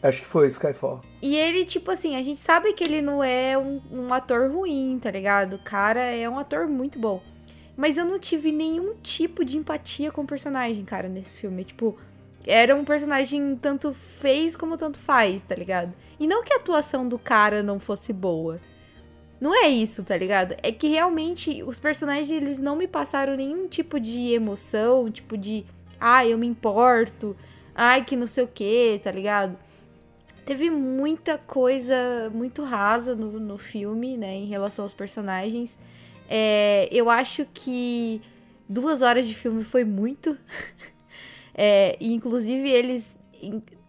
Acho 0.02 0.20
que 0.20 0.26
foi 0.26 0.46
Skyfall. 0.48 1.00
E 1.22 1.34
ele, 1.34 1.64
tipo 1.64 1.90
assim, 1.90 2.14
a 2.14 2.22
gente 2.22 2.38
sabe 2.38 2.72
que 2.74 2.84
ele 2.84 3.00
não 3.00 3.24
é 3.24 3.56
um, 3.56 3.80
um 3.90 4.12
ator 4.12 4.50
ruim, 4.50 4.98
tá 5.00 5.10
ligado? 5.10 5.54
O 5.54 5.58
cara 5.58 6.00
é 6.00 6.28
um 6.28 6.38
ator 6.38 6.66
muito 6.66 6.98
bom. 6.98 7.22
Mas 7.76 7.96
eu 7.96 8.04
não 8.04 8.18
tive 8.18 8.52
nenhum 8.52 8.94
tipo 9.02 9.44
de 9.44 9.56
empatia 9.56 10.12
com 10.12 10.20
o 10.20 10.26
personagem, 10.26 10.84
cara, 10.84 11.08
nesse 11.08 11.32
filme. 11.32 11.64
Tipo, 11.64 11.96
era 12.46 12.74
um 12.74 12.84
personagem 12.84 13.56
tanto 13.56 13.92
fez 13.92 14.56
como 14.56 14.76
tanto 14.76 14.98
faz, 14.98 15.42
tá 15.42 15.54
ligado? 15.54 15.92
E 16.18 16.26
não 16.26 16.42
que 16.44 16.52
a 16.52 16.56
atuação 16.56 17.08
do 17.08 17.18
cara 17.18 17.62
não 17.62 17.78
fosse 17.78 18.12
boa. 18.12 18.60
Não 19.40 19.54
é 19.54 19.68
isso, 19.68 20.04
tá 20.04 20.16
ligado? 20.16 20.54
É 20.62 20.72
que 20.72 20.88
realmente 20.88 21.62
os 21.62 21.78
personagens, 21.78 22.30
eles 22.30 22.60
não 22.60 22.76
me 22.76 22.86
passaram 22.86 23.36
nenhum 23.36 23.68
tipo 23.68 23.98
de 23.98 24.32
emoção, 24.32 25.10
tipo 25.10 25.36
de, 25.36 25.66
ai, 26.00 26.32
eu 26.32 26.38
me 26.38 26.46
importo, 26.46 27.36
ai, 27.74 28.04
que 28.04 28.16
não 28.16 28.26
sei 28.26 28.44
o 28.44 28.48
que, 28.48 29.00
tá 29.02 29.10
ligado? 29.10 29.58
Teve 30.46 30.70
muita 30.70 31.38
coisa 31.38 32.30
muito 32.32 32.62
rasa 32.62 33.14
no, 33.14 33.40
no 33.40 33.58
filme, 33.58 34.16
né, 34.16 34.34
em 34.34 34.46
relação 34.46 34.84
aos 34.84 34.94
personagens. 34.94 35.78
É, 36.28 36.88
eu 36.92 37.10
acho 37.10 37.46
que 37.52 38.22
duas 38.68 39.02
horas 39.02 39.26
de 39.26 39.34
filme 39.34 39.64
foi 39.64 39.84
muito. 39.84 40.38
É, 41.54 41.96
inclusive 42.00 42.68
eles. 42.68 43.18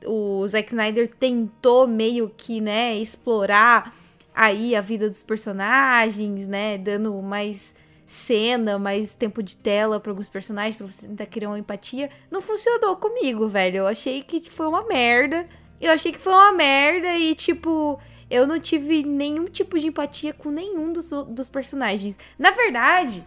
O 0.06 0.48
Zack 0.48 0.70
Snyder 0.70 1.12
tentou 1.20 1.88
meio 1.88 2.30
que, 2.30 2.62
né, 2.62 2.96
explorar 2.96 3.96
aí 4.36 4.76
a 4.76 4.82
vida 4.82 5.08
dos 5.08 5.24
personagens, 5.24 6.48
né, 6.48 6.78
dando 6.78 7.20
mais 7.22 7.74
cena, 8.06 8.78
mais 8.78 9.16
tempo 9.16 9.42
de 9.42 9.58
tela 9.58 10.00
para 10.00 10.12
alguns 10.12 10.30
personagens, 10.30 10.76
pra 10.76 10.86
você 10.86 11.08
tentar 11.08 11.26
criar 11.26 11.50
uma 11.50 11.60
empatia. 11.60 12.10
Não 12.30 12.42
funcionou 12.42 12.96
comigo, 12.98 13.48
velho. 13.48 13.78
Eu 13.78 13.88
achei 13.88 14.22
que 14.22 14.50
foi 14.50 14.68
uma 14.68 14.86
merda. 14.86 15.48
Eu 15.82 15.92
achei 15.92 16.12
que 16.12 16.20
foi 16.20 16.34
uma 16.34 16.52
merda 16.52 17.18
e, 17.18 17.34
tipo, 17.34 18.00
eu 18.30 18.48
não 18.48 18.60
tive 18.60 19.04
nenhum 19.04 19.46
tipo 19.46 19.80
de 19.80 19.88
empatia 19.88 20.34
com 20.34 20.50
nenhum 20.50 20.94
dos, 20.94 21.10
dos 21.10 21.50
personagens. 21.50 22.18
Na 22.38 22.52
verdade, 22.52 23.26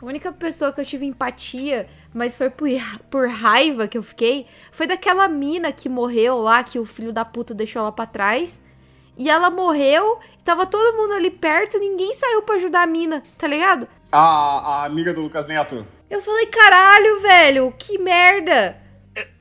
a 0.00 0.04
única 0.06 0.32
pessoa 0.32 0.72
que 0.72 0.80
eu 0.80 0.84
tive 0.84 1.04
empatia, 1.06 1.86
mas 2.14 2.36
foi 2.36 2.48
por, 2.50 2.68
por 3.10 3.28
raiva 3.28 3.86
que 3.86 3.98
eu 3.98 4.02
fiquei, 4.02 4.46
foi 4.72 4.86
daquela 4.86 5.28
mina 5.28 5.72
que 5.72 5.88
morreu 5.88 6.38
lá, 6.38 6.64
que 6.64 6.78
o 6.78 6.86
filho 6.86 7.12
da 7.12 7.24
puta 7.24 7.52
deixou 7.54 7.80
ela 7.82 7.92
pra 7.92 8.06
trás. 8.06 8.60
E 9.18 9.28
ela 9.28 9.50
morreu, 9.50 10.18
tava 10.44 10.64
todo 10.64 10.96
mundo 10.96 11.12
ali 11.12 11.30
perto, 11.30 11.78
ninguém 11.78 12.14
saiu 12.14 12.40
pra 12.42 12.54
ajudar 12.54 12.82
a 12.82 12.86
mina, 12.86 13.22
tá 13.36 13.46
ligado? 13.46 13.86
A, 14.10 14.20
a 14.82 14.84
amiga 14.86 15.12
do 15.12 15.20
Lucas 15.20 15.46
Neto. 15.46 15.86
Eu 16.08 16.22
falei, 16.22 16.46
caralho, 16.46 17.20
velho, 17.20 17.74
que 17.78 17.98
merda. 17.98 18.76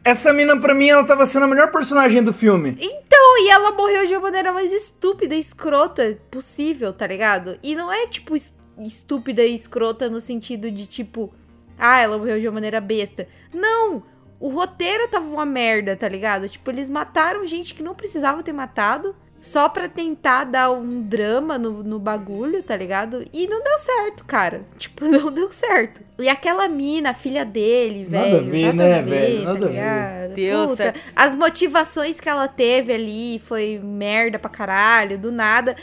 Essa 0.04 0.34
mina, 0.34 0.60
pra 0.60 0.74
mim, 0.74 0.90
ela 0.90 1.06
tava 1.06 1.26
sendo 1.26 1.46
a 1.46 1.48
melhor 1.48 1.72
personagem 1.72 2.22
do 2.22 2.34
filme. 2.34 2.76
Então, 2.80 3.38
e 3.46 3.50
ela 3.50 3.72
morreu 3.72 4.06
de 4.06 4.14
uma 4.14 4.22
maneira 4.22 4.52
mais 4.52 4.72
estúpida 4.74 5.34
e 5.36 5.40
escrota 5.40 6.18
possível, 6.30 6.92
tá 6.92 7.08
ligado? 7.08 7.58
E 7.64 7.74
não 7.76 7.92
é, 7.92 8.08
tipo, 8.08 8.36
es- 8.36 8.54
estúpida 8.88 9.44
e 9.44 9.54
escrota 9.54 10.10
no 10.10 10.22
sentido 10.22 10.70
de, 10.72 10.86
tipo, 10.86 11.34
ah, 11.78 12.00
ela 12.00 12.18
morreu 12.18 12.40
de 12.40 12.48
uma 12.48 12.54
maneira 12.54 12.80
besta. 12.82 13.28
Não! 13.54 14.04
O 14.40 14.48
roteiro 14.50 15.08
tava 15.10 15.26
uma 15.26 15.46
merda, 15.46 15.96
tá 15.98 16.08
ligado? 16.08 16.48
Tipo, 16.48 16.72
eles 16.72 16.90
mataram 16.90 17.46
gente 17.46 17.74
que 17.74 17.84
não 17.84 17.94
precisava 17.94 18.42
ter 18.44 18.54
matado. 18.54 19.16
Só 19.42 19.70
pra 19.70 19.88
tentar 19.88 20.44
dar 20.44 20.70
um 20.70 21.02
drama 21.02 21.58
no, 21.58 21.82
no 21.82 21.98
bagulho, 21.98 22.62
tá 22.62 22.76
ligado? 22.76 23.24
E 23.32 23.48
não 23.48 23.64
deu 23.64 23.80
certo, 23.80 24.26
cara. 24.26 24.64
Tipo, 24.78 25.06
não 25.06 25.32
deu 25.32 25.50
certo. 25.50 26.02
E 26.20 26.28
aquela 26.28 26.68
mina, 26.68 27.12
a 27.12 27.14
filha 27.14 27.46
dele, 27.46 28.06
Nada 28.10 28.26
velho. 28.26 28.38
a 28.38 28.42
ver, 28.42 28.74
né, 28.74 29.02
velho? 29.02 29.44
Nada 29.46 29.58
a 29.66 29.70
ver. 29.70 29.74
ligado? 29.76 30.34
Deus, 30.34 30.72
Puta, 30.72 30.94
as 31.16 31.36
motivações 31.36 32.20
que 32.20 32.28
ela 32.28 32.50
teve 32.50 32.92
ali 32.92 33.40
foi 33.40 33.80
merda 33.82 34.38
pra 34.38 34.50
caralho, 34.50 35.18
do 35.18 35.32
nada. 35.32 35.74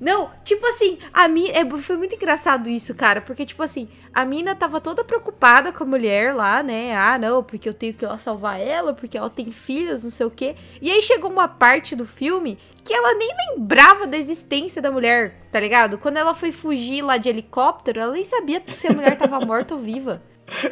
Não, 0.00 0.30
tipo 0.44 0.64
assim, 0.66 0.98
a 1.12 1.26
mina. 1.26 1.52
É, 1.52 1.80
foi 1.80 1.96
muito 1.96 2.14
engraçado 2.14 2.68
isso, 2.68 2.94
cara. 2.94 3.20
Porque, 3.20 3.44
tipo 3.44 3.62
assim, 3.62 3.88
a 4.14 4.24
mina 4.24 4.54
tava 4.54 4.80
toda 4.80 5.04
preocupada 5.04 5.72
com 5.72 5.82
a 5.82 5.86
mulher 5.86 6.34
lá, 6.34 6.62
né? 6.62 6.96
Ah, 6.96 7.18
não, 7.18 7.42
porque 7.42 7.68
eu 7.68 7.74
tenho 7.74 7.94
que 7.94 8.06
lá 8.06 8.16
salvar 8.16 8.60
ela, 8.60 8.94
porque 8.94 9.18
ela 9.18 9.28
tem 9.28 9.50
filhas, 9.50 10.04
não 10.04 10.10
sei 10.10 10.26
o 10.26 10.30
quê. 10.30 10.54
E 10.80 10.90
aí 10.90 11.02
chegou 11.02 11.30
uma 11.30 11.48
parte 11.48 11.96
do 11.96 12.04
filme 12.04 12.58
que 12.84 12.94
ela 12.94 13.14
nem 13.14 13.28
lembrava 13.50 14.06
da 14.06 14.16
existência 14.16 14.80
da 14.80 14.90
mulher, 14.90 15.34
tá 15.52 15.60
ligado? 15.60 15.98
Quando 15.98 16.16
ela 16.16 16.34
foi 16.34 16.52
fugir 16.52 17.02
lá 17.02 17.16
de 17.16 17.28
helicóptero, 17.28 18.00
ela 18.00 18.12
nem 18.12 18.24
sabia 18.24 18.62
se 18.68 18.86
a 18.86 18.92
mulher 18.92 19.18
tava 19.18 19.40
morta 19.44 19.74
ou 19.74 19.80
viva. 19.80 20.22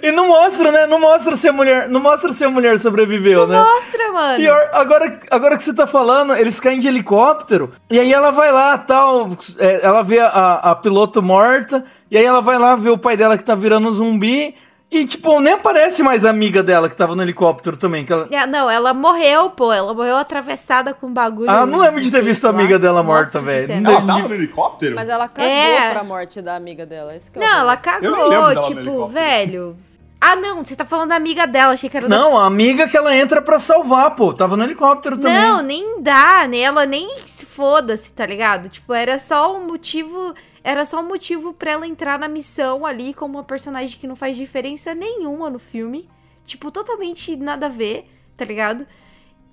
E 0.03 0.11
não 0.11 0.29
mostra, 0.29 0.73
né? 0.73 0.87
Não 0.87 0.99
mostra 0.99 1.37
se 1.37 1.49
a 1.49 1.53
mulher, 1.53 1.89
não 1.89 2.01
mostra 2.01 2.33
se 2.33 2.45
a 2.45 2.51
mulher 2.51 2.79
sobreviveu, 2.79 3.47
não 3.47 3.49
né? 3.49 3.65
Mostra, 3.65 4.12
mano. 4.12 4.37
Pior, 4.37 4.71
agora, 4.73 5.21
agora 5.31 5.57
que 5.57 5.65
você 5.65 5.75
tá 5.75 5.87
falando, 5.87 6.35
eles 6.35 6.59
caem 6.59 6.81
de 6.81 6.89
helicóptero 6.89 7.73
e 7.91 8.01
aí 8.01 8.12
ela 8.12 8.31
vai 8.31 8.51
lá, 8.51 8.79
tal, 8.79 9.31
é, 9.59 9.85
ela 9.85 10.03
vê 10.03 10.21
a, 10.21 10.55
a 10.62 10.75
piloto 10.75 11.23
morta 11.23 11.85
e 12.11 12.17
aí 12.17 12.25
ela 12.25 12.41
vai 12.41 12.59
lá 12.59 12.75
ver 12.75 12.91
o 12.91 12.99
pai 12.99 13.17
dela 13.17 13.37
que 13.37 13.45
tá 13.45 13.55
virando 13.55 13.89
um 13.89 13.93
zumbi 13.93 14.55
e, 14.90 15.05
tipo, 15.05 15.40
nem 15.40 15.55
aparece 15.55 16.03
mais 16.03 16.25
a 16.25 16.31
amiga 16.31 16.62
dela 16.62 16.88
que 16.88 16.96
tava 16.96 17.16
no 17.16 17.22
helicóptero 17.22 17.77
também. 17.77 18.05
Que 18.05 18.12
ela... 18.12 18.29
É, 18.31 18.46
não, 18.46 18.70
ela 18.70 18.94
morreu, 18.94 19.51
pô. 19.51 19.72
Ela 19.72 19.92
morreu 19.92 20.16
atravessada 20.16 20.94
com 20.94 21.12
bagulho. 21.12 21.51
Ah, 21.51 21.66
não 21.66 21.79
lembro 21.81 22.01
de 22.01 22.11
ter 22.11 22.22
visto 22.22 22.46
a 22.46 22.51
amiga 22.51 22.79
dela 22.79 23.03
morta, 23.03 23.40
velho. 23.40 23.70
Ela 23.72 24.01
tava 24.07 24.29
no 24.29 24.35
helicóptero? 24.35 24.94
Mas 24.94 25.09
ela 25.09 25.29
cagou 25.29 25.51
É. 25.51 25.90
pra 25.92 26.05
morte 26.05 26.40
da 26.40 26.55
amiga 26.57 26.87
dela. 26.87 27.14
Esse 27.16 27.31
que 27.31 27.38
é 27.38 27.42
Não, 27.42 27.59
ela 27.59 27.77
cagou, 27.77 28.62
tipo, 28.62 29.09
velho. 29.09 29.77
Ah, 30.18 30.35
não, 30.35 30.64
você 30.64 30.75
tá 30.75 30.85
falando 30.85 31.11
da 31.11 31.16
amiga 31.16 31.46
dela, 31.46 31.75
achei 31.75 31.90
que 31.90 31.96
era 31.96 32.09
da 32.09 32.16
Não, 32.16 32.38
a 32.38 32.46
amiga 32.46 32.88
que 32.88 32.96
ela 32.96 33.14
entra 33.14 33.42
pra 33.42 33.59
salvar, 33.59 34.14
pô. 34.16 34.33
Tava 34.33 34.57
no 34.57 34.64
helicóptero 34.64 35.18
também. 35.18 35.40
Não, 35.40 35.62
nem 35.62 36.01
dá, 36.01 36.49
né? 36.49 36.61
Ela 36.61 36.87
nem 36.87 37.09
se 37.27 37.44
foda-se, 37.44 38.12
tá 38.12 38.25
ligado? 38.25 38.68
Tipo, 38.68 38.94
era 38.94 39.18
só 39.18 39.55
um 39.57 39.66
motivo. 39.66 40.35
Era 40.67 40.85
só 40.85 40.99
um 40.99 41.07
motivo 41.07 41.55
pra 41.55 41.71
ela 41.71 41.87
entrar 41.87 42.19
na 42.19 42.27
missão 42.27 42.85
ali 42.85 43.15
como 43.15 43.39
uma 43.39 43.45
personagem 43.45 43.97
que 44.01 44.07
não 44.09 44.17
faz 44.17 44.37
diferença 44.37 44.97
nenhuma 44.97 45.49
no 45.49 45.61
filme. 45.61 46.11
Tipo, 46.45 46.73
totalmente 46.73 47.37
nada 47.37 47.67
a 47.67 47.69
ver, 47.69 48.11
tá 48.37 48.45
ligado? 48.45 48.85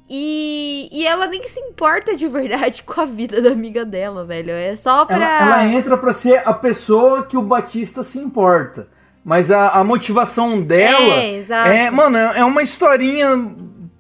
E, 0.10 0.90
e 0.92 1.06
ela 1.06 1.28
nem 1.28 1.48
se 1.48 1.60
importa 1.60 2.16
de 2.16 2.28
verdade 2.28 2.82
com 2.84 3.00
a 3.00 3.06
vida 3.06 3.40
da 3.44 3.52
amiga 3.52 3.86
dela, 3.86 4.26
velho. 4.26 4.54
É 4.54 4.76
só 4.76 5.06
pra. 5.06 5.16
Ela, 5.16 5.42
ela 5.42 5.66
entra 5.68 5.96
pra 6.00 6.12
ser 6.12 6.42
a 6.48 6.54
pessoa 6.54 7.28
que 7.28 7.38
o 7.38 7.44
Batista 7.44 8.02
se 8.02 8.18
importa. 8.18 8.90
Mas 9.24 9.52
a, 9.52 9.70
a 9.70 9.84
motivação 9.84 10.64
dela 10.64 11.22
É, 11.22 11.36
exato. 11.36 11.70
é, 11.70 11.92
mano, 11.92 12.18
é 12.18 12.44
uma 12.44 12.64
historinha. 12.64 13.36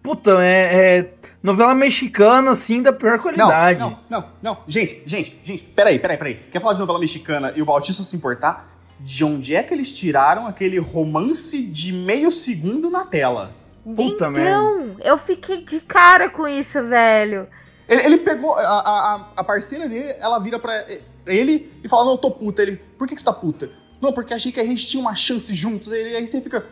Puta, 0.03 0.31
é, 0.43 0.99
é 0.99 1.13
novela 1.41 1.73
mexicana, 1.73 2.51
assim, 2.51 2.81
da 2.81 2.91
pior 2.91 3.19
qualidade. 3.19 3.79
Não, 3.79 3.89
não, 4.09 4.19
não, 4.19 4.29
não. 4.41 4.57
Gente, 4.67 5.01
gente, 5.05 5.39
gente, 5.43 5.63
peraí, 5.63 5.97
peraí, 5.97 6.17
peraí. 6.17 6.35
Quer 6.51 6.59
falar 6.59 6.73
de 6.73 6.81
novela 6.81 6.99
mexicana 6.99 7.53
e 7.55 7.61
o 7.61 7.65
Bautista 7.65 8.03
se 8.03 8.15
importar? 8.15 8.69
De 8.99 9.23
onde 9.23 9.55
é 9.55 9.63
que 9.63 9.73
eles 9.73 9.91
tiraram 9.91 10.45
aquele 10.45 10.77
romance 10.77 11.61
de 11.63 11.91
meio 11.91 12.29
segundo 12.29 12.89
na 12.89 13.05
tela? 13.05 13.53
Puta 13.83 14.29
então, 14.29 14.95
eu 15.03 15.17
fiquei 15.17 15.63
de 15.63 15.81
cara 15.81 16.29
com 16.29 16.47
isso, 16.47 16.81
velho. 16.87 17.47
Ele, 17.87 18.01
ele 18.03 18.17
pegou. 18.19 18.55
A, 18.55 18.61
a, 18.61 19.27
a 19.37 19.43
parceira 19.43 19.89
dele, 19.89 20.15
ela 20.19 20.39
vira 20.39 20.57
pra 20.57 20.85
ele 21.25 21.71
e 21.83 21.89
fala: 21.89 22.05
Não, 22.05 22.11
eu 22.13 22.17
tô 22.17 22.31
puta. 22.31 22.61
Ele, 22.61 22.77
por 22.97 23.07
que, 23.07 23.15
que 23.15 23.21
você 23.21 23.25
tá 23.25 23.33
puta? 23.33 23.69
Não, 24.01 24.13
porque 24.13 24.33
achei 24.33 24.51
que 24.51 24.59
a 24.59 24.65
gente 24.65 24.87
tinha 24.87 25.01
uma 25.01 25.15
chance 25.15 25.53
juntos. 25.53 25.91
Ele, 25.91 26.15
aí 26.15 26.25
você 26.25 26.41
fica. 26.41 26.65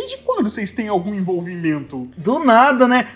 Desde 0.00 0.18
quando 0.18 0.48
vocês 0.48 0.72
têm 0.72 0.88
algum 0.88 1.14
envolvimento? 1.14 2.02
Do 2.16 2.38
nada, 2.40 2.86
né? 2.88 3.06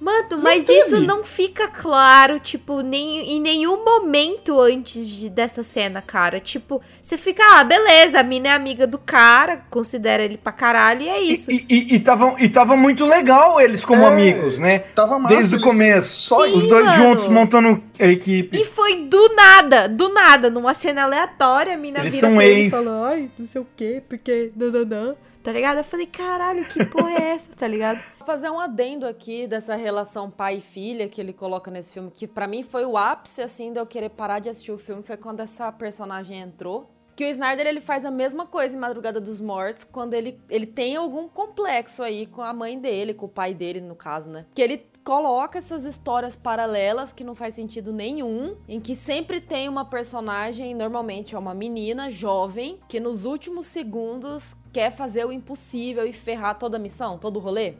Mano, 0.00 0.38
mas 0.40 0.64
teve. 0.64 0.78
isso 0.78 1.00
não 1.00 1.24
fica 1.24 1.66
claro, 1.66 2.38
tipo, 2.38 2.82
nem, 2.82 3.32
em 3.32 3.40
nenhum 3.40 3.84
momento 3.84 4.60
antes 4.60 5.04
de- 5.08 5.28
dessa 5.28 5.64
cena, 5.64 6.00
cara. 6.00 6.38
Tipo, 6.38 6.80
você 7.02 7.18
fica, 7.18 7.42
ah, 7.58 7.64
beleza, 7.64 8.20
a 8.20 8.22
mina 8.22 8.48
é 8.50 8.52
amiga 8.52 8.86
do 8.86 8.96
cara, 8.96 9.56
considera 9.68 10.22
ele 10.22 10.38
pra 10.38 10.52
caralho, 10.52 11.02
e 11.02 11.08
é 11.08 11.20
isso. 11.20 11.50
E, 11.50 11.66
e, 11.68 11.96
e, 11.96 11.98
tava, 12.00 12.36
e 12.38 12.48
tava 12.48 12.76
muito 12.76 13.04
legal 13.04 13.60
eles 13.60 13.84
como 13.84 14.02
É, 14.02 14.06
amigos, 14.06 14.56
né? 14.60 14.78
Tava 14.78 15.18
massa, 15.18 15.34
Desde 15.34 15.56
o 15.56 15.60
começo. 15.60 16.28
Só 16.28 16.46
Sim, 16.46 16.54
Os 16.54 16.68
dois 16.68 16.84
mano. 16.84 16.96
juntos 16.96 17.26
montando 17.28 17.82
a 17.98 18.06
equipe. 18.06 18.56
E 18.56 18.64
foi 18.64 19.02
do 19.06 19.34
nada, 19.34 19.88
do 19.88 20.10
nada, 20.10 20.48
numa 20.48 20.74
cena 20.74 21.02
aleatória, 21.02 21.74
a 21.74 21.76
mina 21.76 21.98
Eles 21.98 22.14
vira 22.14 22.28
são 22.28 22.40
ele 22.40 22.54
e 22.60 22.62
ex. 22.66 22.84
falou, 22.84 23.04
ai, 23.04 23.28
não 23.36 23.46
sei 23.46 23.60
o 23.60 23.66
quê, 23.76 24.00
porque 24.08 24.52
nananã. 24.54 25.16
Tá 25.42 25.52
ligado? 25.52 25.78
Eu 25.78 25.84
falei, 25.84 26.06
caralho, 26.06 26.64
que 26.64 26.84
porra 26.86 27.12
é 27.12 27.30
essa, 27.30 27.54
tá 27.54 27.66
ligado? 27.66 28.02
Vou 28.18 28.26
fazer 28.26 28.50
um 28.50 28.58
adendo 28.58 29.06
aqui 29.06 29.46
dessa 29.46 29.76
relação 29.76 30.30
pai 30.30 30.58
e 30.58 30.60
filha 30.60 31.08
que 31.08 31.20
ele 31.20 31.32
coloca 31.32 31.70
nesse 31.70 31.94
filme, 31.94 32.10
que 32.10 32.26
pra 32.26 32.46
mim 32.46 32.62
foi 32.62 32.84
o 32.84 32.96
ápice, 32.96 33.40
assim, 33.40 33.72
de 33.72 33.78
eu 33.78 33.86
querer 33.86 34.10
parar 34.10 34.40
de 34.40 34.48
assistir 34.48 34.72
o 34.72 34.78
filme, 34.78 35.02
foi 35.02 35.16
quando 35.16 35.40
essa 35.40 35.70
personagem 35.72 36.40
entrou. 36.40 36.90
Que 37.16 37.24
o 37.24 37.28
Snyder, 37.28 37.66
ele 37.66 37.80
faz 37.80 38.04
a 38.04 38.12
mesma 38.12 38.46
coisa 38.46 38.76
em 38.76 38.78
Madrugada 38.78 39.20
dos 39.20 39.40
Mortos, 39.40 39.82
quando 39.82 40.14
ele, 40.14 40.40
ele 40.48 40.66
tem 40.66 40.94
algum 40.94 41.28
complexo 41.28 42.02
aí 42.02 42.26
com 42.26 42.42
a 42.42 42.52
mãe 42.52 42.78
dele, 42.78 43.12
com 43.12 43.26
o 43.26 43.28
pai 43.28 43.54
dele, 43.54 43.80
no 43.80 43.96
caso, 43.96 44.30
né? 44.30 44.46
Que 44.54 44.62
ele 44.62 44.86
coloca 45.08 45.56
essas 45.56 45.86
histórias 45.86 46.36
paralelas 46.36 47.14
que 47.14 47.24
não 47.24 47.34
faz 47.34 47.54
sentido 47.54 47.94
nenhum, 47.94 48.56
em 48.68 48.78
que 48.78 48.94
sempre 48.94 49.40
tem 49.40 49.66
uma 49.66 49.82
personagem, 49.82 50.74
normalmente 50.74 51.34
é 51.34 51.38
uma 51.38 51.54
menina 51.54 52.10
jovem, 52.10 52.78
que 52.86 53.00
nos 53.00 53.24
últimos 53.24 53.64
segundos 53.64 54.54
quer 54.70 54.94
fazer 54.94 55.24
o 55.24 55.32
impossível 55.32 56.06
e 56.06 56.12
ferrar 56.12 56.58
toda 56.58 56.76
a 56.76 56.78
missão, 56.78 57.16
todo 57.16 57.38
o 57.38 57.40
rolê. 57.40 57.76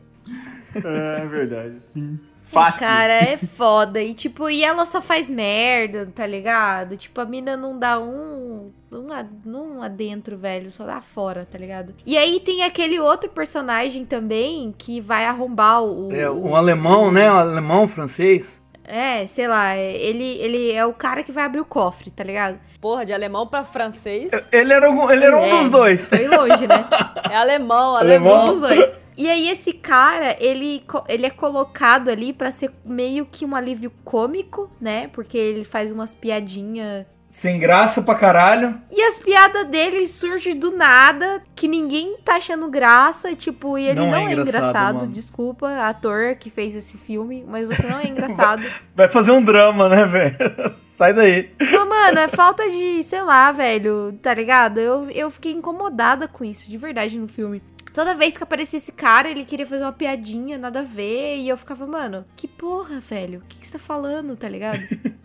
É 0.74 1.26
verdade, 1.26 1.78
sim. 1.78 2.18
Fácil. 2.50 2.80
Cara, 2.86 3.12
é 3.12 3.36
foda. 3.36 4.00
E 4.02 4.14
tipo, 4.14 4.48
e 4.48 4.64
ela 4.64 4.84
só 4.84 5.00
faz 5.02 5.28
merda, 5.28 6.10
tá 6.14 6.26
ligado? 6.26 6.96
Tipo, 6.96 7.20
a 7.20 7.24
mina 7.24 7.56
não 7.56 7.78
dá 7.78 7.98
um. 8.00 8.72
Um, 8.90 9.08
um 9.46 9.82
adentro, 9.82 10.38
velho, 10.38 10.70
só 10.70 10.84
dá 10.86 11.02
fora, 11.02 11.46
tá 11.50 11.58
ligado? 11.58 11.94
E 12.06 12.16
aí 12.16 12.40
tem 12.40 12.62
aquele 12.62 12.98
outro 12.98 13.28
personagem 13.28 14.06
também 14.06 14.74
que 14.78 14.98
vai 15.00 15.26
arrombar 15.26 15.82
o. 15.82 16.08
É, 16.10 16.30
um 16.30 16.56
alemão, 16.56 17.10
né? 17.10 17.30
Um 17.30 17.36
alemão, 17.38 17.86
francês. 17.86 18.62
É, 18.90 19.26
sei 19.26 19.46
lá, 19.46 19.76
ele, 19.76 20.24
ele 20.38 20.72
é 20.72 20.86
o 20.86 20.94
cara 20.94 21.22
que 21.22 21.30
vai 21.30 21.44
abrir 21.44 21.60
o 21.60 21.64
cofre, 21.66 22.10
tá 22.10 22.24
ligado? 22.24 22.58
Porra, 22.80 23.04
de 23.04 23.12
alemão 23.12 23.46
pra 23.46 23.62
francês. 23.62 24.30
Ele 24.50 24.72
era, 24.72 24.90
um- 24.90 25.10
ele 25.10 25.24
era 25.26 25.36
um 25.36 25.44
É, 25.44 25.50
dos 25.50 25.70
dois. 25.70 26.08
Foi 26.08 26.26
longe, 26.26 26.66
né? 26.66 26.86
É 27.30 27.36
alemão, 27.36 27.94
Alemão. 27.96 28.40
alemão. 28.40 28.54
Os 28.54 28.60
dois. 28.60 28.94
E 29.18 29.28
aí 29.28 29.48
esse 29.48 29.72
cara, 29.72 30.36
ele, 30.38 30.84
ele 31.08 31.26
é 31.26 31.30
colocado 31.30 32.08
ali 32.08 32.32
pra 32.32 32.52
ser 32.52 32.70
meio 32.84 33.26
que 33.26 33.44
um 33.44 33.54
alívio 33.56 33.90
cômico, 34.04 34.70
né? 34.80 35.08
Porque 35.08 35.36
ele 35.36 35.64
faz 35.64 35.90
umas 35.90 36.14
piadinhas 36.14 37.04
Sem 37.26 37.58
graça 37.58 38.00
pra 38.02 38.14
caralho. 38.14 38.80
E 38.90 39.02
as 39.02 39.18
piadas 39.18 39.66
dele 39.66 40.06
surgem 40.06 40.56
do 40.56 40.70
nada, 40.70 41.42
que 41.56 41.66
ninguém 41.66 42.16
tá 42.24 42.36
achando 42.36 42.70
graça, 42.70 43.34
tipo, 43.34 43.76
e 43.76 43.88
ele 43.88 44.00
Não 44.00 44.06
não, 44.06 44.14
é 44.14 44.20
é 44.20 44.32
engraçado, 44.32 44.56
engraçado. 44.56 44.94
mano. 45.00 45.12
Desculpa, 45.12 45.68
ator 45.80 46.36
que 46.36 46.48
fez 46.48 46.74
esse 46.76 46.96
filme, 46.96 47.44
mas 47.46 47.66
você 47.66 47.86
não 47.88 47.98
é 47.98 48.06
engraçado. 48.08 48.62
Vai 48.94 49.08
fazer 49.08 49.32
um 49.32 49.42
drama, 49.42 49.88
né, 49.88 50.04
velho? 50.06 50.36
Sai 50.96 51.12
daí. 51.12 51.50
Mas, 51.60 51.88
mano, 51.88 52.18
é 52.18 52.28
falta 52.28 52.68
de, 52.70 53.02
sei 53.02 53.22
lá, 53.22 53.52
velho, 53.52 54.18
tá 54.22 54.32
ligado? 54.32 54.78
Eu, 54.78 55.10
eu 55.10 55.30
fiquei 55.30 55.52
incomodada 55.52 56.26
com 56.26 56.44
isso, 56.44 56.68
de 56.70 56.76
verdade, 56.78 57.18
no 57.18 57.28
filme. 57.28 57.62
Toda 57.98 58.14
vez 58.14 58.36
que 58.36 58.44
aparecia 58.44 58.76
esse 58.76 58.92
cara, 58.92 59.28
ele 59.28 59.44
queria 59.44 59.66
fazer 59.66 59.82
uma 59.82 59.92
piadinha, 59.92 60.56
nada 60.56 60.78
a 60.78 60.82
ver, 60.84 61.38
e 61.38 61.48
eu 61.48 61.56
ficava, 61.56 61.84
mano, 61.84 62.24
que 62.36 62.46
porra, 62.46 63.00
velho? 63.00 63.40
O 63.40 63.42
que, 63.42 63.58
que 63.58 63.66
você 63.66 63.72
tá 63.72 63.78
falando, 63.80 64.36
tá 64.36 64.48
ligado? 64.48 64.78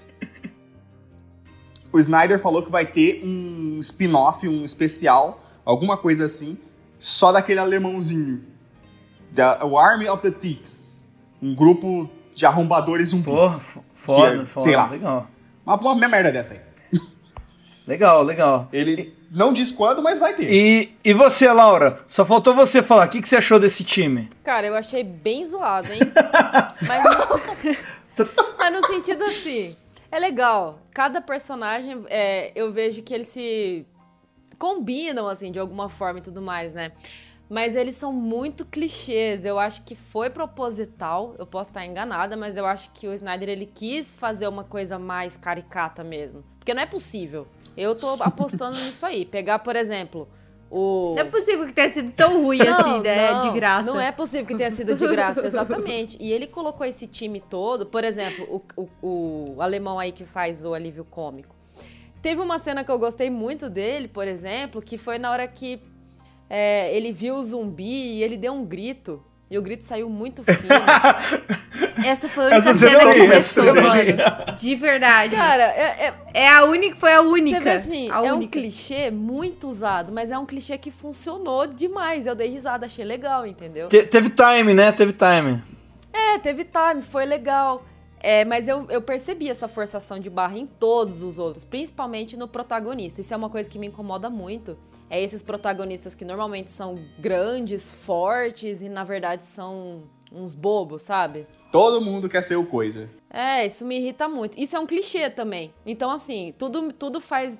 O 1.91 1.99
Snyder 1.99 2.39
falou 2.39 2.63
que 2.63 2.71
vai 2.71 2.87
ter 2.87 3.23
um 3.23 3.77
spin-off, 3.77 4.47
um 4.47 4.63
especial, 4.63 5.43
alguma 5.63 5.95
coisa 5.95 6.25
assim, 6.25 6.57
só 6.97 7.31
daquele 7.31 7.59
alemãozinho. 7.59 8.43
Da, 9.31 9.63
o 9.63 9.77
Army 9.77 10.09
of 10.09 10.23
the 10.23 10.31
Thieves. 10.31 10.99
Um 11.39 11.53
grupo 11.53 12.09
de 12.33 12.47
arrombadores 12.47 13.09
zumbis. 13.09 13.25
Porra, 13.25 13.59
foda, 13.93 14.41
é, 14.41 14.45
foda. 14.47 14.63
sei 14.63 14.75
lá. 14.75 14.89
Legal. 14.89 15.27
Uma, 15.63 15.75
uma 15.75 16.07
merda 16.07 16.31
dessa 16.31 16.55
aí. 16.55 16.61
Legal, 17.85 18.23
legal. 18.23 18.67
Ele 18.73 19.13
não 19.33 19.51
diz 19.51 19.71
quando, 19.71 20.01
mas 20.01 20.19
vai 20.19 20.35
ter. 20.35 20.47
E, 20.47 20.95
e 21.03 21.11
você, 21.11 21.51
Laura? 21.51 21.97
Só 22.07 22.23
faltou 22.23 22.53
você 22.53 22.83
falar. 22.83 23.07
O 23.07 23.09
que, 23.09 23.19
que 23.19 23.27
você 23.27 23.37
achou 23.37 23.59
desse 23.59 23.83
time? 23.83 24.29
Cara, 24.43 24.67
eu 24.67 24.75
achei 24.75 25.03
bem 25.03 25.43
zoado, 25.43 25.91
hein? 25.91 25.99
Mas 26.87 27.03
no, 27.03 28.25
mas 28.59 28.71
no 28.71 28.85
sentido 28.85 29.23
assim, 29.23 29.75
é 30.11 30.19
legal. 30.19 30.79
Cada 30.91 31.19
personagem, 31.19 32.05
é, 32.09 32.51
eu 32.53 32.71
vejo 32.71 33.01
que 33.01 33.13
eles 33.13 33.27
se 33.27 33.85
combinam, 34.59 35.27
assim, 35.27 35.51
de 35.51 35.57
alguma 35.57 35.89
forma 35.89 36.19
e 36.19 36.21
tudo 36.21 36.41
mais, 36.41 36.73
né? 36.73 36.91
Mas 37.53 37.75
eles 37.75 37.95
são 37.95 38.11
muito 38.11 38.65
clichês. 38.65 39.45
Eu 39.45 39.59
acho 39.59 39.83
que 39.83 39.93
foi 39.93 40.27
proposital. 40.27 41.35
Eu 41.37 41.45
posso 41.45 41.69
estar 41.69 41.85
enganada, 41.85 42.35
mas 42.35 42.57
eu 42.57 42.65
acho 42.65 42.89
que 42.91 43.07
o 43.07 43.13
Snyder 43.13 43.47
ele 43.47 43.67
quis 43.67 44.15
fazer 44.15 44.47
uma 44.47 44.63
coisa 44.63 44.97
mais 44.97 45.37
caricata 45.37 46.03
mesmo. 46.03 46.43
Porque 46.57 46.73
não 46.73 46.81
é 46.81 46.87
possível. 46.87 47.45
Eu 47.77 47.93
tô 47.93 48.13
apostando 48.19 48.75
nisso 48.81 49.05
aí. 49.05 49.23
Pegar, 49.23 49.59
por 49.59 49.75
exemplo, 49.75 50.27
O... 50.71 51.13
Não 51.15 51.21
é 51.21 51.25
possível 51.25 51.67
que 51.67 51.73
tenha 51.73 51.89
sido 51.89 52.11
tão 52.13 52.41
ruim 52.41 52.59
assim, 52.59 53.01
né? 53.01 53.31
não, 53.31 53.41
de 53.43 53.51
graça. 53.51 53.91
Não 53.91 54.01
é 54.01 54.11
possível 54.11 54.47
que 54.47 54.55
tenha 54.55 54.71
sido 54.71 54.95
de 54.95 55.07
graça, 55.07 55.45
exatamente. 55.45 56.17
E 56.19 56.31
ele 56.31 56.47
colocou 56.47 56.83
esse 56.83 57.05
time 57.05 57.39
todo, 57.39 57.85
por 57.85 58.03
exemplo, 58.03 58.63
o, 58.75 58.81
o, 58.81 59.53
o 59.55 59.61
alemão 59.61 59.99
aí 59.99 60.11
que 60.11 60.25
faz 60.25 60.65
o 60.65 60.73
alívio 60.73 61.05
cômico. 61.05 61.55
Teve 62.23 62.41
uma 62.41 62.57
cena 62.57 62.83
que 62.83 62.89
eu 62.89 62.97
gostei 62.97 63.29
muito 63.29 63.69
dele, 63.69 64.07
por 64.07 64.27
exemplo, 64.27 64.81
que 64.81 64.97
foi 64.97 65.19
na 65.19 65.29
hora 65.29 65.47
que 65.47 65.79
é, 66.49 66.95
ele 66.95 67.11
viu 67.11 67.35
o 67.35 67.43
zumbi 67.43 67.83
e 68.17 68.23
ele 68.23 68.37
deu 68.37 68.53
um 68.53 68.65
grito. 68.65 69.23
E 69.51 69.57
o 69.57 69.61
grito 69.61 69.83
saiu 69.83 70.09
muito 70.09 70.41
fino. 70.45 70.73
Essa 72.05 72.27
foi 72.27 72.45
a 72.45 72.47
única 72.47 72.69
Essa 72.69 72.73
cena 72.73 73.13
que 73.13 73.19
começou, 73.19 73.65
mano. 73.75 74.57
De 74.57 74.75
verdade. 74.75 75.35
Cara, 75.35 75.63
é, 75.63 76.07
é, 76.07 76.13
É 76.33 76.49
a 76.49 76.65
única, 76.65 76.95
foi 76.95 77.13
a 77.13 77.21
única. 77.21 77.57
Você 77.57 77.63
vê 77.63 77.69
assim, 77.71 78.09
a 78.11 78.25
é 78.25 78.33
um 78.33 78.37
única. 78.37 78.53
clichê 78.59 79.11
muito 79.11 79.67
usado, 79.67 80.11
mas 80.11 80.31
é 80.31 80.37
um 80.39 80.45
clichê 80.45 80.77
que 80.77 80.89
funcionou 80.89 81.67
demais. 81.67 82.25
Eu 82.25 82.33
dei 82.33 82.49
risada, 82.49 82.87
achei 82.87 83.05
legal, 83.05 83.45
entendeu? 83.45 83.89
Te- 83.89 84.03
teve 84.07 84.29
time, 84.31 84.73
né? 84.73 84.91
Teve 84.91 85.13
time. 85.13 85.61
É, 86.11 86.39
teve 86.39 86.65
time, 86.65 87.01
foi 87.03 87.25
legal. 87.25 87.83
É, 88.23 88.45
mas 88.45 88.69
eu, 88.69 88.85
eu 88.89 89.01
percebi 89.01 89.49
essa 89.49 89.67
forçação 89.67 90.17
de 90.17 90.29
barra 90.29 90.57
em 90.57 90.65
todos 90.65 91.23
os 91.23 91.37
outros, 91.37 91.65
principalmente 91.65 92.37
no 92.37 92.47
protagonista. 92.47 93.19
Isso 93.19 93.33
é 93.33 93.37
uma 93.37 93.49
coisa 93.49 93.69
que 93.69 93.77
me 93.77 93.87
incomoda 93.87 94.29
muito. 94.29 94.77
É 95.09 95.21
esses 95.21 95.43
protagonistas 95.43 96.15
que 96.15 96.23
normalmente 96.23 96.71
são 96.71 96.97
grandes, 97.19 97.91
fortes 97.91 98.81
e 98.81 98.87
na 98.87 99.03
verdade 99.03 99.43
são 99.43 100.03
uns 100.31 100.55
bobos, 100.55 101.01
sabe? 101.01 101.45
Todo 101.69 101.99
mundo 101.99 102.29
quer 102.29 102.41
ser 102.41 102.55
o 102.55 102.65
coisa. 102.65 103.09
É, 103.29 103.65
isso 103.65 103.85
me 103.85 103.97
irrita 103.97 104.29
muito. 104.29 104.57
Isso 104.57 104.75
é 104.77 104.79
um 104.79 104.87
clichê 104.87 105.29
também. 105.29 105.73
Então, 105.85 106.09
assim, 106.09 106.53
tudo, 106.57 106.93
tudo 106.93 107.19
faz 107.19 107.57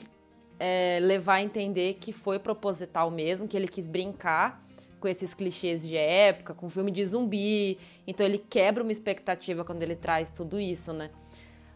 é, 0.57 0.97
levar 1.01 1.35
a 1.35 1.41
entender 1.41 1.95
que 1.95 2.13
foi 2.13 2.39
proposital 2.39 3.11
mesmo, 3.11 3.49
que 3.49 3.57
ele 3.57 3.67
quis 3.67 3.85
brincar 3.85 4.63
com 5.03 5.09
esses 5.09 5.33
clichês 5.33 5.85
de 5.85 5.97
época, 5.97 6.53
com 6.53 6.69
filme 6.69 6.89
de 6.89 7.05
zumbi. 7.05 7.77
Então, 8.07 8.25
ele 8.25 8.37
quebra 8.37 8.81
uma 8.81 8.91
expectativa 8.93 9.65
quando 9.65 9.83
ele 9.83 9.97
traz 9.97 10.31
tudo 10.31 10.57
isso, 10.57 10.93
né? 10.93 11.09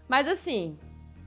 Mas, 0.07 0.29
assim, 0.29 0.77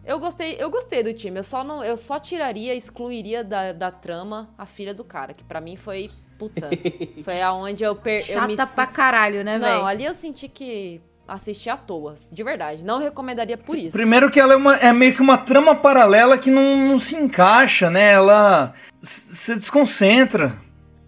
eu 0.02 0.18
gostei, 0.18 0.56
eu 0.58 0.70
gostei 0.70 1.02
do 1.02 1.12
time. 1.12 1.38
Eu 1.38 1.44
só, 1.44 1.62
não, 1.62 1.84
eu 1.84 1.98
só 1.98 2.18
tiraria, 2.18 2.74
excluiria 2.74 3.44
da, 3.44 3.74
da 3.74 3.90
trama 3.90 4.48
a 4.56 4.64
filha 4.64 4.94
do 4.94 5.04
cara, 5.04 5.34
que 5.34 5.44
pra 5.44 5.60
mim 5.60 5.76
foi. 5.76 6.08
Puta. 6.38 6.70
foi 7.22 7.42
aonde 7.42 7.84
eu, 7.84 7.94
per, 7.94 8.24
eu 8.30 8.40
me. 8.46 8.56
Chata 8.56 8.72
pra 8.74 8.86
caralho, 8.86 9.44
né, 9.44 9.58
velho? 9.58 9.74
Não, 9.80 9.86
ali 9.86 10.06
eu 10.06 10.14
senti 10.14 10.48
que 10.48 11.02
assisti 11.28 11.68
à 11.68 11.76
toa, 11.76 12.14
de 12.32 12.42
verdade. 12.42 12.82
Não 12.82 12.98
recomendaria 12.98 13.58
por 13.58 13.76
isso. 13.76 13.92
Primeiro 13.92 14.30
que 14.30 14.40
ela 14.40 14.54
é, 14.54 14.56
uma- 14.56 14.76
é 14.76 14.90
meio 14.90 15.14
que 15.14 15.20
uma 15.20 15.36
trama 15.36 15.74
paralela 15.76 16.38
que 16.38 16.50
não, 16.50 16.88
não 16.88 16.98
se 16.98 17.14
encaixa, 17.14 17.90
né? 17.90 18.10
Ela 18.14 18.72
se 19.02 19.54
desconcentra. 19.56 20.58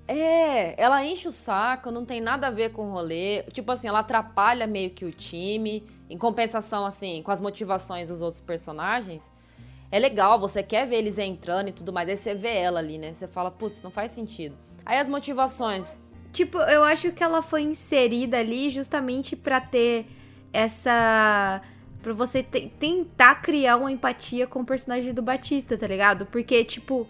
É, 0.08 0.74
ela 0.82 1.04
enche 1.04 1.28
o 1.28 1.32
saco, 1.32 1.90
não 1.90 2.04
tem 2.04 2.20
nada 2.20 2.48
a 2.48 2.50
ver 2.50 2.72
com 2.72 2.88
o 2.88 2.92
rolê. 2.92 3.42
Tipo 3.52 3.72
assim, 3.72 3.88
ela 3.88 4.00
atrapalha 4.00 4.66
meio 4.66 4.90
que 4.90 5.04
o 5.04 5.12
time. 5.12 5.84
Em 6.10 6.18
compensação, 6.18 6.84
assim, 6.84 7.22
com 7.22 7.30
as 7.30 7.40
motivações 7.40 8.08
dos 8.08 8.20
outros 8.20 8.40
personagens. 8.40 9.32
É 9.90 9.98
legal, 9.98 10.38
você 10.38 10.62
quer 10.62 10.86
ver 10.86 10.96
eles 10.96 11.18
entrando 11.18 11.68
e 11.68 11.72
tudo 11.72 11.92
mais. 11.92 12.08
Aí 12.08 12.16
você 12.16 12.34
vê 12.34 12.56
ela 12.56 12.78
ali, 12.80 12.98
né? 12.98 13.14
Você 13.14 13.26
fala, 13.28 13.50
putz, 13.50 13.80
não 13.82 13.90
faz 13.90 14.12
sentido. 14.12 14.56
Aí 14.84 14.98
as 14.98 15.08
motivações. 15.08 15.98
Tipo, 16.32 16.58
eu 16.58 16.82
acho 16.82 17.12
que 17.12 17.22
ela 17.22 17.40
foi 17.42 17.62
inserida 17.62 18.38
ali 18.38 18.70
justamente 18.70 19.36
pra 19.36 19.60
ter 19.60 20.06
essa. 20.52 21.60
Pra 22.02 22.12
você 22.12 22.42
te- 22.42 22.72
tentar 22.80 23.36
criar 23.36 23.76
uma 23.76 23.92
empatia 23.92 24.46
com 24.46 24.60
o 24.60 24.64
personagem 24.66 25.12
do 25.14 25.22
Batista, 25.22 25.76
tá 25.78 25.86
ligado? 25.86 26.26
Porque, 26.26 26.64
tipo. 26.64 27.06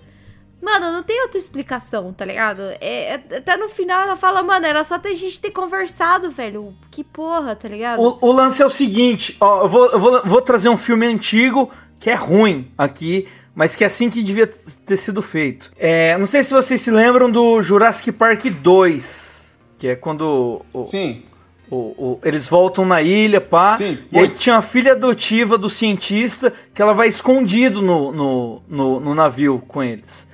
Mano, 0.62 0.92
não 0.92 1.02
tem 1.02 1.20
outra 1.22 1.38
explicação, 1.38 2.12
tá 2.12 2.24
ligado? 2.24 2.62
É, 2.80 3.14
é- 3.30 3.36
até 3.38 3.56
no 3.56 3.68
final 3.68 4.00
ela 4.02 4.14
fala, 4.16 4.42
mano, 4.44 4.64
era 4.64 4.84
só 4.84 4.94
a 4.94 5.08
gente 5.14 5.40
ter 5.40 5.50
conversado, 5.50 6.30
velho. 6.30 6.72
Que 6.88 7.02
porra, 7.02 7.56
tá 7.56 7.68
ligado? 7.68 8.00
O, 8.00 8.18
o 8.20 8.32
lance 8.32 8.62
é 8.62 8.66
o 8.66 8.70
seguinte, 8.70 9.36
ó, 9.40 9.64
eu 9.64 9.68
vou, 9.68 9.90
eu 9.90 9.98
vou, 9.98 10.22
vou 10.24 10.40
trazer 10.40 10.68
um 10.68 10.76
filme 10.76 11.04
antigo 11.04 11.68
que 11.98 12.08
é 12.08 12.14
ruim 12.14 12.68
aqui, 12.78 13.26
mas 13.54 13.74
que 13.74 13.82
é 13.82 13.88
assim 13.88 14.08
que 14.08 14.22
devia 14.22 14.46
ter 14.46 14.96
sido 14.96 15.20
feito. 15.20 15.72
É, 15.76 16.16
não 16.16 16.26
sei 16.26 16.44
se 16.44 16.52
vocês 16.54 16.80
se 16.80 16.90
lembram 16.92 17.28
do 17.28 17.60
Jurassic 17.60 18.12
Park 18.12 18.44
2, 18.46 19.58
que 19.78 19.88
é 19.88 19.96
quando 19.96 20.62
o, 20.72 20.84
Sim. 20.84 21.22
o- 21.70 21.76
o- 21.76 22.20
eles 22.24 22.48
voltam 22.48 22.84
na 22.84 23.02
ilha, 23.02 23.40
pá. 23.40 23.76
Sim, 23.76 23.98
e 24.12 24.18
aí 24.18 24.28
tinha 24.28 24.56
a 24.58 24.62
filha 24.62 24.92
adotiva 24.92 25.58
do 25.58 25.68
cientista 25.68 26.52
que 26.72 26.80
ela 26.80 26.94
vai 26.94 27.08
escondido 27.08 27.82
no, 27.82 28.12
no, 28.12 28.62
no, 28.68 29.00
no 29.00 29.14
navio 29.14 29.62
com 29.66 29.82
eles. 29.82 30.30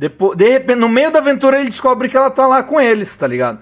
Depois, 0.00 0.34
de 0.34 0.48
repente, 0.48 0.78
no 0.78 0.88
meio 0.88 1.10
da 1.10 1.18
aventura 1.18 1.60
ele 1.60 1.68
descobre 1.68 2.08
que 2.08 2.16
ela 2.16 2.30
tá 2.30 2.46
lá 2.46 2.62
com 2.62 2.80
eles, 2.80 3.14
tá 3.14 3.26
ligado? 3.26 3.58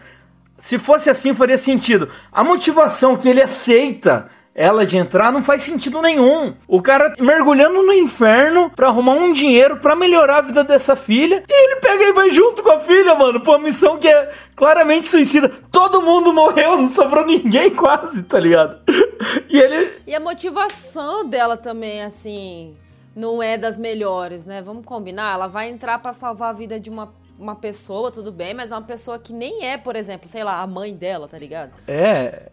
Se 0.56 0.78
fosse 0.78 1.10
assim, 1.10 1.34
faria 1.34 1.58
sentido. 1.58 2.08
A 2.30 2.44
motivação 2.44 3.16
que 3.16 3.28
ele 3.28 3.42
aceita 3.42 4.30
ela 4.54 4.86
de 4.86 4.96
entrar 4.96 5.32
não 5.32 5.42
faz 5.42 5.62
sentido 5.62 6.00
nenhum. 6.00 6.54
O 6.68 6.80
cara 6.80 7.12
mergulhando 7.18 7.82
no 7.82 7.92
inferno 7.92 8.70
pra 8.70 8.86
arrumar 8.86 9.14
um 9.14 9.32
dinheiro 9.32 9.78
pra 9.78 9.96
melhorar 9.96 10.36
a 10.36 10.42
vida 10.42 10.62
dessa 10.62 10.94
filha 10.94 11.42
e 11.48 11.52
ele 11.52 11.80
pega 11.80 12.04
e 12.04 12.12
vai 12.12 12.30
junto 12.30 12.62
com 12.62 12.70
a 12.70 12.78
filha, 12.78 13.16
mano, 13.16 13.40
pra 13.40 13.54
uma 13.54 13.58
missão 13.58 13.98
que 13.98 14.06
é 14.06 14.32
claramente 14.54 15.08
suicida. 15.08 15.50
Todo 15.72 16.02
mundo 16.02 16.32
morreu, 16.32 16.76
não 16.76 16.88
sobrou 16.88 17.26
ninguém 17.26 17.70
quase, 17.70 18.22
tá 18.22 18.38
ligado? 18.38 18.78
E 19.50 19.58
ele 19.58 19.92
E 20.06 20.14
a 20.14 20.20
motivação 20.20 21.24
dela 21.24 21.56
também, 21.56 22.02
assim, 22.02 22.76
não 23.18 23.42
é 23.42 23.58
das 23.58 23.76
melhores, 23.76 24.46
né? 24.46 24.62
Vamos 24.62 24.84
combinar? 24.84 25.34
Ela 25.34 25.46
vai 25.48 25.68
entrar 25.68 25.98
pra 25.98 26.12
salvar 26.12 26.50
a 26.50 26.52
vida 26.52 26.78
de 26.78 26.88
uma, 26.88 27.12
uma 27.38 27.56
pessoa, 27.56 28.10
tudo 28.12 28.30
bem, 28.30 28.54
mas 28.54 28.70
é 28.70 28.74
uma 28.76 28.82
pessoa 28.82 29.18
que 29.18 29.32
nem 29.32 29.64
é, 29.64 29.76
por 29.76 29.96
exemplo, 29.96 30.28
sei 30.28 30.44
lá, 30.44 30.60
a 30.60 30.66
mãe 30.66 30.94
dela, 30.94 31.26
tá 31.26 31.38
ligado? 31.38 31.72
é, 31.88 32.50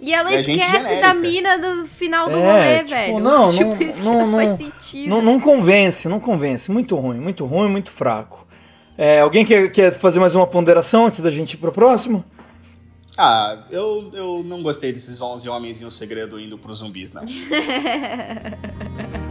E 0.00 0.12
ela 0.14 0.32
É 0.34 0.40
esquece 0.40 1.00
da 1.00 1.12
mina 1.14 1.56
do 1.58 1.86
final 1.86 2.28
do 2.28 2.36
É, 2.36 2.52
rolê, 2.52 2.78
tipo, 2.78 2.90
velho. 2.90 3.18
não, 3.20 3.50
tipo, 3.50 3.64
não- 3.64 3.80
isso 3.82 3.96
que 3.96 4.02
não- 4.02 4.26
não, 4.26 4.36
faz 4.36 4.50
não- 4.50 4.56
sentido. 4.56 5.08
Não, 5.10 5.22
não 5.22 5.40
convence, 5.40 6.08
não 6.08 6.20
convence. 6.20 6.70
Muito 6.70 6.94
ruim, 6.96 7.18
muito 7.18 7.44
ruim, 7.44 7.68
muito 7.70 7.90
fraco. 7.90 8.46
É, 8.96 9.20
alguém 9.20 9.44
quer, 9.44 9.70
quer 9.72 9.92
fazer 9.92 10.20
mais 10.20 10.34
uma 10.36 10.46
ponderação 10.46 11.06
antes 11.06 11.18
da 11.20 11.30
gente 11.30 11.54
ir 11.54 11.56
pro 11.56 11.72
próximo? 11.72 12.24
Ah, 13.16 13.64
eu, 13.70 14.10
eu 14.12 14.42
não 14.44 14.62
gostei 14.62 14.92
desses 14.92 15.20
11 15.20 15.48
homens 15.48 15.80
e 15.80 15.84
um 15.84 15.90
segredo 15.90 16.38
indo 16.38 16.56
pros 16.58 16.78
zumbis, 16.78 17.12
não. 17.12 17.22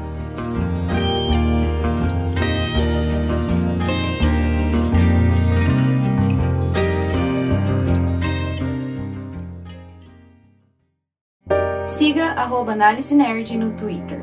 Siga 12.04 12.36
arroba 12.36 12.74
Análise 12.74 13.16
Nerd 13.16 13.50
no 13.56 13.72
Twitter. 13.78 14.20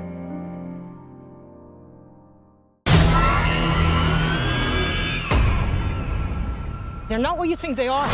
They're 7.09 7.19
not 7.19 7.38
what 7.38 7.49
you 7.49 7.57
think 7.57 7.79
they 7.79 7.88
are. 7.88 8.07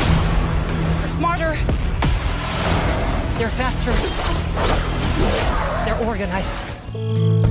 They're 1.00 1.08
smarter. 1.08 1.58
They're 3.38 3.50
faster. 3.50 3.90
They're 5.84 6.06
organized. 6.06 7.45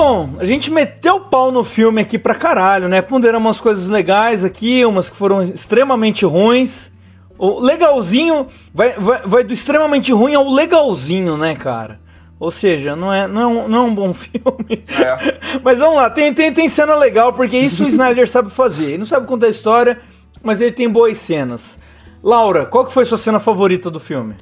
Bom, 0.00 0.36
a 0.38 0.44
gente 0.44 0.70
meteu 0.70 1.16
o 1.16 1.20
pau 1.22 1.50
no 1.50 1.64
filme 1.64 2.00
aqui 2.00 2.20
pra 2.20 2.32
caralho, 2.32 2.88
né? 2.88 3.02
Ponderamos 3.02 3.44
umas 3.44 3.60
coisas 3.60 3.88
legais 3.88 4.44
aqui, 4.44 4.84
umas 4.84 5.10
que 5.10 5.16
foram 5.16 5.42
extremamente 5.42 6.24
ruins. 6.24 6.92
O 7.36 7.58
legalzinho 7.58 8.46
vai, 8.72 8.92
vai, 8.92 9.22
vai 9.22 9.42
do 9.42 9.52
extremamente 9.52 10.12
ruim 10.12 10.36
ao 10.36 10.48
legalzinho, 10.48 11.36
né, 11.36 11.56
cara? 11.56 11.98
Ou 12.38 12.52
seja, 12.52 12.94
não 12.94 13.12
é, 13.12 13.26
não 13.26 13.40
é, 13.40 13.46
um, 13.48 13.68
não 13.68 13.78
é 13.78 13.80
um 13.80 13.92
bom 13.92 14.14
filme. 14.14 14.84
É. 14.88 15.58
Mas 15.64 15.80
vamos 15.80 15.96
lá, 15.96 16.08
tem, 16.08 16.32
tem, 16.32 16.52
tem 16.52 16.68
cena 16.68 16.94
legal, 16.94 17.32
porque 17.32 17.58
isso 17.58 17.84
o 17.84 17.88
Snyder 17.90 18.28
sabe 18.30 18.50
fazer. 18.50 18.90
Ele 18.90 18.98
não 18.98 19.06
sabe 19.06 19.26
contar 19.26 19.46
a 19.46 19.50
história, 19.50 19.98
mas 20.44 20.60
ele 20.60 20.70
tem 20.70 20.88
boas 20.88 21.18
cenas. 21.18 21.80
Laura, 22.22 22.66
qual 22.66 22.86
que 22.86 22.92
foi 22.92 23.04
sua 23.04 23.18
cena 23.18 23.40
favorita 23.40 23.90
do 23.90 23.98
filme? 23.98 24.36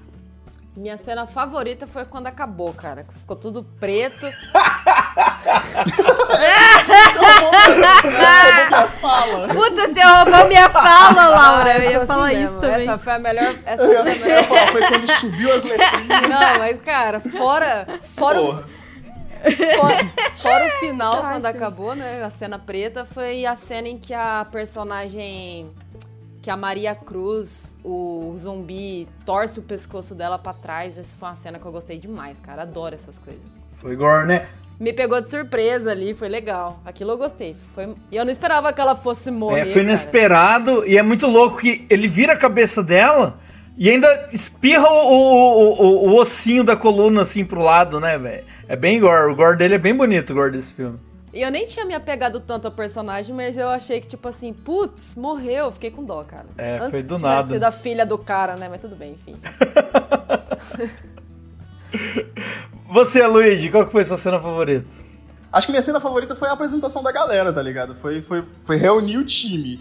Minha 0.76 0.98
cena 0.98 1.26
favorita 1.26 1.86
foi 1.86 2.04
quando 2.04 2.26
acabou, 2.26 2.72
cara. 2.74 3.06
Ficou 3.08 3.34
tudo 3.36 3.64
preto. 3.80 4.26
Puta, 9.52 9.88
você 9.88 10.00
roubou 10.02 10.48
minha 10.48 10.68
fala, 10.70 11.26
Laura. 11.28 11.72
Ah, 11.72 11.78
Eu 11.78 11.82
sou 11.82 11.90
ia 11.90 11.98
assim 11.98 12.06
falar 12.06 12.26
mesmo. 12.28 12.44
isso 12.46 12.60
também. 12.60 12.88
Essa 12.88 12.98
foi 12.98 13.12
a 13.12 13.18
melhor. 13.18 13.54
Essa 13.64 13.84
foi 13.86 13.96
a 13.96 13.98
Eu 14.00 14.04
melhor. 14.04 14.44
falar, 14.44 14.66
foi 14.68 14.80
quando 14.88 15.10
subiu 15.12 15.54
as 15.54 15.64
letrinhas. 15.64 16.28
Não, 16.28 16.58
mas, 16.58 16.80
cara, 16.82 17.20
fora. 17.20 17.86
Fora, 18.14 18.40
o, 18.40 18.46
Porra. 18.46 18.64
fora, 19.77 20.10
fora 20.37 20.66
o 20.66 20.70
final, 20.81 21.22
quando 21.22 21.46
acabou, 21.46 21.94
né? 21.94 22.22
A 22.24 22.31
cena 22.31 22.58
preta, 22.58 23.04
foi 23.04 23.44
a 23.46 23.56
cena 23.56 23.88
em 23.88 23.98
que 23.98 24.12
a 24.14 24.46
personagem. 24.50 25.70
Que 26.47 26.51
a 26.51 26.57
Maria 26.57 26.94
Cruz, 26.94 27.73
o 27.83 28.33
zumbi, 28.38 29.09
torce 29.25 29.59
o 29.59 29.63
pescoço 29.65 30.15
dela 30.15 30.38
pra 30.38 30.53
trás. 30.53 30.97
Essa 30.97 31.17
foi 31.17 31.29
uma 31.29 31.35
cena 31.35 31.59
que 31.59 31.67
eu 31.67 31.73
gostei 31.73 31.99
demais, 31.99 32.38
cara. 32.38 32.63
Adoro 32.63 32.94
essas 32.94 33.19
coisas. 33.19 33.42
Foi 33.81 33.97
gore, 33.97 34.29
né? 34.29 34.47
Me 34.79 34.92
pegou 34.92 35.21
de 35.21 35.29
surpresa 35.29 35.90
ali, 35.90 36.15
foi 36.15 36.29
legal. 36.29 36.81
Aquilo 36.85 37.11
eu 37.11 37.19
gostei. 37.19 37.57
Foi... 37.75 37.92
E 38.13 38.17
eu 38.17 38.25
não 38.25 38.31
esperava 38.31 38.73
que 38.73 38.81
ela 38.81 38.94
fosse 38.94 39.29
morrer. 39.29 39.63
É, 39.63 39.65
foi 39.65 39.73
cara. 39.73 39.87
inesperado 39.87 40.87
e 40.87 40.97
é 40.97 41.03
muito 41.03 41.27
louco 41.27 41.57
que 41.57 41.85
ele 41.90 42.07
vira 42.07 42.35
a 42.35 42.37
cabeça 42.37 42.81
dela 42.81 43.40
e 43.77 43.90
ainda 43.90 44.31
espirra 44.33 44.88
o, 44.88 45.15
o, 45.15 45.83
o, 45.83 46.11
o 46.11 46.17
ossinho 46.17 46.63
da 46.63 46.77
coluna 46.77 47.23
assim 47.23 47.44
pro 47.44 47.61
lado, 47.61 47.99
né, 47.99 48.17
velho? 48.17 48.44
É 48.69 48.77
bem 48.77 49.01
gore. 49.01 49.33
O 49.33 49.35
gore 49.35 49.59
dele 49.59 49.75
é 49.75 49.79
bem 49.79 49.97
bonito, 49.97 50.31
o 50.31 50.35
gore 50.35 50.53
desse 50.53 50.75
filme. 50.75 50.97
E 51.37 51.42
eu 51.42 51.50
nem 51.50 51.66
tinha 51.66 51.84
me 51.84 51.92
apegado 51.94 52.40
tanto 52.40 52.64
ao 52.64 52.72
personagem, 52.72 53.34
mas 53.34 53.58
eu 53.58 53.68
achei 53.68 54.00
que, 54.00 54.08
tipo 54.08 54.26
assim, 54.26 54.54
putz, 54.54 55.14
morreu. 55.14 55.70
Fiquei 55.70 55.90
com 55.90 56.02
dó, 56.02 56.24
cara. 56.24 56.46
É, 56.56 56.78
Antes 56.78 56.92
foi 56.92 57.02
do 57.02 57.18
nada. 57.18 57.52
sido 57.52 57.62
a 57.62 57.70
filha 57.70 58.06
do 58.06 58.16
cara, 58.16 58.56
né? 58.56 58.70
Mas 58.70 58.80
tudo 58.80 58.96
bem, 58.96 59.18
enfim. 59.20 59.38
Você, 62.88 63.26
Luigi, 63.26 63.70
qual 63.70 63.84
que 63.84 63.92
foi 63.92 64.02
sua 64.06 64.16
cena 64.16 64.40
favorita? 64.40 64.88
Acho 65.52 65.66
que 65.66 65.72
minha 65.72 65.82
cena 65.82 66.00
favorita 66.00 66.34
foi 66.34 66.48
a 66.48 66.52
apresentação 66.52 67.02
da 67.02 67.12
galera, 67.12 67.52
tá 67.52 67.60
ligado? 67.60 67.94
Foi, 67.94 68.22
foi, 68.22 68.42
foi 68.64 68.76
reunir 68.78 69.18
o 69.18 69.24
time. 69.26 69.78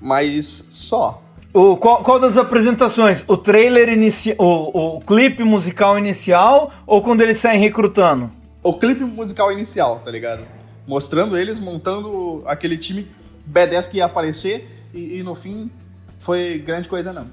Mas 0.00 0.68
só. 0.70 1.20
O, 1.52 1.76
qual, 1.76 2.04
qual 2.04 2.20
das 2.20 2.38
apresentações? 2.38 3.24
O 3.26 3.36
trailer 3.36 3.88
inicial, 3.88 4.36
o, 4.38 4.98
o 4.98 5.00
clipe 5.00 5.42
musical 5.42 5.98
inicial 5.98 6.70
ou 6.86 7.02
quando 7.02 7.20
eles 7.20 7.38
saem 7.38 7.58
recrutando? 7.60 8.30
O 8.62 8.78
clipe 8.78 9.02
musical 9.02 9.50
inicial, 9.50 9.98
tá 9.98 10.08
ligado? 10.08 10.46
Mostrando 10.86 11.36
eles 11.36 11.58
montando 11.58 12.42
aquele 12.46 12.76
time 12.76 13.08
B10 13.50 13.90
que 13.90 13.96
ia 13.98 14.04
aparecer 14.04 14.68
e, 14.92 15.18
e 15.18 15.22
no 15.22 15.34
fim 15.34 15.70
foi 16.18 16.58
grande 16.58 16.88
coisa 16.88 17.12
não. 17.12 17.28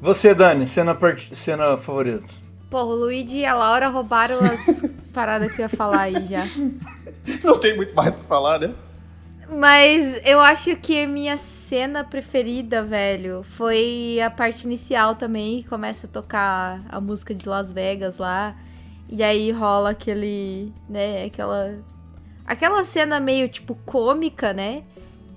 Você, 0.00 0.34
Dani, 0.34 0.66
cena, 0.66 0.94
part... 0.94 1.34
cena 1.34 1.76
favorita? 1.76 2.26
Porra, 2.70 2.84
o 2.84 2.94
Luigi 2.94 3.38
e 3.38 3.46
a 3.46 3.54
Laura 3.54 3.88
roubaram 3.88 4.38
as 4.38 4.82
paradas 5.14 5.52
que 5.54 5.62
eu 5.62 5.64
ia 5.64 5.68
falar 5.68 6.02
aí 6.02 6.26
já. 6.26 6.44
Não 7.42 7.58
tem 7.58 7.76
muito 7.76 7.94
mais 7.94 8.16
o 8.16 8.20
que 8.20 8.26
falar, 8.26 8.58
né? 8.58 8.74
Mas 9.48 10.20
eu 10.24 10.40
acho 10.40 10.74
que 10.76 11.04
a 11.04 11.08
minha 11.08 11.36
cena 11.36 12.02
preferida, 12.02 12.82
velho, 12.82 13.42
foi 13.42 14.18
a 14.20 14.30
parte 14.30 14.64
inicial 14.64 15.14
também, 15.14 15.62
que 15.62 15.68
começa 15.68 16.06
a 16.06 16.10
tocar 16.10 16.82
a 16.88 17.00
música 17.00 17.34
de 17.34 17.48
Las 17.48 17.70
Vegas 17.70 18.18
lá. 18.18 18.56
E 19.08 19.22
aí 19.22 19.52
rola 19.52 19.90
aquele, 19.90 20.72
né, 20.88 21.24
aquela 21.24 21.78
aquela 22.44 22.84
cena 22.84 23.20
meio 23.20 23.48
tipo 23.48 23.74
cômica, 23.86 24.52
né? 24.52 24.84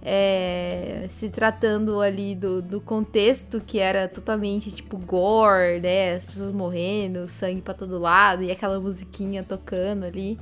É, 0.09 1.05
se 1.09 1.29
tratando 1.29 1.99
ali 1.99 2.33
do, 2.33 2.61
do 2.61 2.79
contexto 2.79 3.59
que 3.59 3.79
era 3.79 4.07
totalmente 4.07 4.71
tipo 4.71 4.97
gore, 4.97 5.79
né? 5.81 6.15
As 6.15 6.25
pessoas 6.25 6.53
morrendo, 6.53 7.27
sangue 7.27 7.61
pra 7.61 7.73
todo 7.73 7.97
lado 7.97 8.43
e 8.43 8.51
aquela 8.51 8.79
musiquinha 8.79 9.43
tocando 9.43 10.05
ali. 10.05 10.37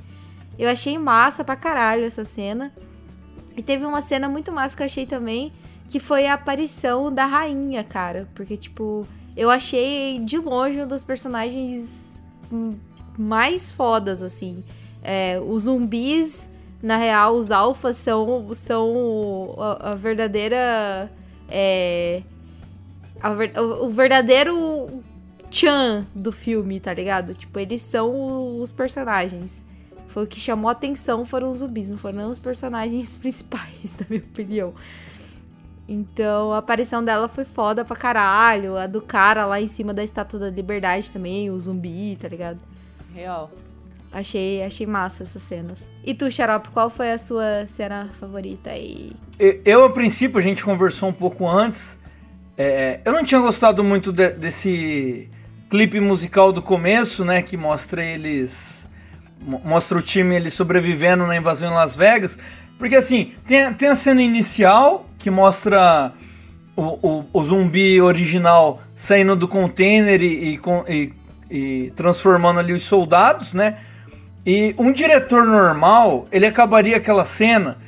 Eu 0.58 0.68
achei 0.68 0.96
massa 0.98 1.44
pra 1.44 1.56
caralho 1.56 2.04
essa 2.04 2.24
cena. 2.24 2.72
E 3.56 3.62
teve 3.62 3.84
uma 3.84 4.00
cena 4.00 4.28
muito 4.28 4.52
massa 4.52 4.76
que 4.76 4.82
eu 4.82 4.86
achei 4.86 5.06
também, 5.06 5.52
que 5.88 5.98
foi 5.98 6.26
a 6.26 6.34
aparição 6.34 7.12
da 7.12 7.24
rainha, 7.24 7.82
cara. 7.82 8.28
Porque, 8.34 8.56
tipo, 8.56 9.06
eu 9.36 9.50
achei 9.50 10.18
de 10.20 10.38
longe 10.38 10.80
um 10.80 10.86
dos 10.86 11.02
personagens 11.02 12.20
mais 13.18 13.72
fodas, 13.72 14.22
assim. 14.22 14.62
É, 15.02 15.40
os 15.40 15.64
zumbis, 15.64 16.50
na 16.86 16.96
real, 16.96 17.34
os 17.34 17.50
alfas 17.50 17.96
são, 17.96 18.54
são 18.54 19.56
a, 19.58 19.90
a 19.90 19.94
verdadeira. 19.96 21.10
É, 21.48 22.22
a 23.20 23.30
o, 23.60 23.86
o 23.86 23.90
verdadeiro 23.90 25.02
Chan 25.50 26.06
do 26.14 26.30
filme, 26.30 26.78
tá 26.78 26.94
ligado? 26.94 27.34
Tipo, 27.34 27.58
eles 27.58 27.82
são 27.82 28.60
os 28.60 28.70
personagens. 28.70 29.64
Foi 30.06 30.22
o 30.22 30.26
que 30.28 30.38
chamou 30.38 30.70
atenção 30.70 31.24
foram 31.24 31.50
os 31.50 31.58
zumbis, 31.58 31.90
não 31.90 31.98
foram 31.98 32.30
os 32.30 32.38
personagens 32.38 33.16
principais, 33.18 33.98
na 33.98 34.06
minha 34.08 34.22
opinião. 34.22 34.72
Então, 35.88 36.52
a 36.52 36.58
aparição 36.58 37.04
dela 37.04 37.26
foi 37.26 37.44
foda 37.44 37.84
pra 37.84 37.96
caralho. 37.96 38.76
A 38.76 38.86
do 38.86 39.02
cara 39.02 39.44
lá 39.44 39.60
em 39.60 39.68
cima 39.68 39.92
da 39.92 40.04
Estátua 40.04 40.38
da 40.38 40.50
Liberdade 40.50 41.10
também, 41.10 41.50
o 41.50 41.58
zumbi, 41.58 42.16
tá 42.20 42.28
ligado? 42.28 42.58
Real. 43.12 43.50
Achei, 44.20 44.62
achei 44.62 44.86
massa 44.86 45.24
essas 45.24 45.42
cenas. 45.42 45.86
E 46.02 46.14
tu, 46.14 46.30
Xarope, 46.30 46.70
qual 46.70 46.88
foi 46.88 47.12
a 47.12 47.18
sua 47.18 47.66
cena 47.66 48.08
favorita 48.18 48.70
aí? 48.70 49.12
Eu, 49.62 49.84
a 49.84 49.90
princípio, 49.90 50.38
a 50.38 50.42
gente 50.42 50.64
conversou 50.64 51.10
um 51.10 51.12
pouco 51.12 51.46
antes. 51.46 51.98
é, 52.56 53.00
eu 53.04 53.12
não 53.12 53.22
tinha 53.22 53.38
gostado 53.38 53.84
muito 53.84 54.10
de- 54.10 54.32
desse 54.32 55.28
clipe 55.68 56.00
musical 56.00 56.50
do 56.50 56.62
começo, 56.62 57.26
né? 57.26 57.42
Que 57.42 57.58
mostra 57.58 58.02
eles. 58.02 58.88
mo- 59.38 59.60
Mostra 59.62 59.98
o 59.98 60.02
time 60.02 60.34
ele 60.34 60.48
sobrevivendo 60.48 61.26
na 61.26 61.36
invasão 61.36 61.70
em 61.70 61.74
Las 61.74 61.94
Vegas. 61.94 62.38
Porque 62.78 62.96
assim, 62.96 63.34
tem, 63.46 63.70
tem 63.74 63.88
a 63.90 63.94
cena 63.96 64.22
inicial 64.22 65.06
que 65.18 65.30
mostra 65.30 66.14
o, 66.74 66.82
o- 67.06 67.24
o 67.34 67.44
zumbi 67.44 68.00
original 68.00 68.80
saindo 68.94 69.36
do 69.36 69.46
container 69.46 70.22
e, 70.22 70.58
e- 70.88 71.12
e 71.50 71.90
transformando 71.94 72.60
ali 72.60 72.72
os 72.72 72.82
soldados, 72.84 73.52
né? 73.52 73.76
E 74.46 74.76
um 74.78 74.92
diretor 74.92 75.44
normal, 75.44 76.28
ele 76.30 76.46
acabaria 76.46 76.96
aquela 76.96 77.24
cena 77.24 77.78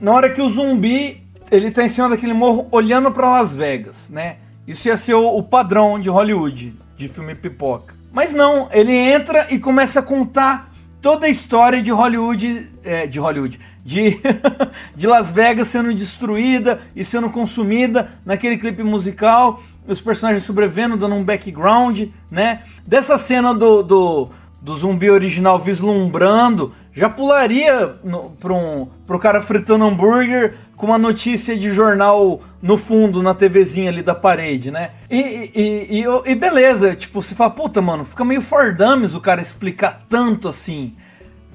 na 0.00 0.10
hora 0.10 0.30
que 0.30 0.40
o 0.40 0.48
zumbi 0.48 1.22
ele 1.50 1.70
tá 1.70 1.84
em 1.84 1.88
cima 1.88 2.08
daquele 2.08 2.32
morro 2.32 2.66
olhando 2.72 3.12
pra 3.12 3.28
Las 3.28 3.54
Vegas, 3.54 4.08
né? 4.08 4.36
Isso 4.66 4.88
ia 4.88 4.96
ser 4.96 5.14
o, 5.14 5.36
o 5.36 5.42
padrão 5.42 6.00
de 6.00 6.08
Hollywood, 6.08 6.74
de 6.96 7.08
filme 7.08 7.34
pipoca. 7.34 7.94
Mas 8.10 8.32
não, 8.32 8.68
ele 8.72 8.92
entra 8.92 9.46
e 9.50 9.58
começa 9.58 10.00
a 10.00 10.02
contar 10.02 10.72
toda 11.02 11.26
a 11.26 11.28
história 11.28 11.82
de 11.82 11.90
Hollywood, 11.90 12.70
é, 12.82 13.06
de 13.06 13.18
Hollywood, 13.18 13.60
de, 13.84 14.18
de 14.96 15.06
Las 15.06 15.30
Vegas 15.30 15.68
sendo 15.68 15.92
destruída 15.92 16.80
e 16.96 17.04
sendo 17.04 17.28
consumida 17.28 18.12
naquele 18.24 18.56
clipe 18.56 18.82
musical, 18.82 19.62
os 19.86 20.00
personagens 20.00 20.44
sobrevivendo, 20.44 20.96
dando 20.96 21.14
um 21.14 21.24
background, 21.24 22.08
né? 22.30 22.62
Dessa 22.86 23.16
cena 23.16 23.54
do, 23.54 23.82
do, 23.82 24.28
do 24.60 24.74
zumbi 24.76 25.10
original 25.10 25.58
vislumbrando, 25.58 26.72
já 26.92 27.08
pularia 27.08 27.96
no, 28.02 28.30
pra 28.30 28.52
um, 28.52 28.88
pro 29.06 29.18
cara 29.18 29.40
fritando 29.40 29.84
hambúrguer 29.84 30.56
com 30.76 30.86
uma 30.86 30.98
notícia 30.98 31.56
de 31.56 31.72
jornal 31.72 32.40
no 32.60 32.76
fundo, 32.76 33.22
na 33.22 33.34
TVzinha 33.34 33.90
ali 33.90 34.02
da 34.02 34.14
parede, 34.14 34.70
né? 34.70 34.90
E, 35.08 35.50
e, 35.54 36.00
e, 36.00 36.04
e- 36.26 36.34
beleza, 36.34 36.94
tipo, 36.96 37.22
você 37.22 37.34
fala, 37.34 37.50
puta, 37.50 37.80
mano, 37.80 38.04
fica 38.04 38.24
meio 38.24 38.42
fardames 38.42 39.14
o 39.14 39.20
cara 39.20 39.40
explicar 39.40 40.04
tanto 40.08 40.48
assim. 40.48 40.96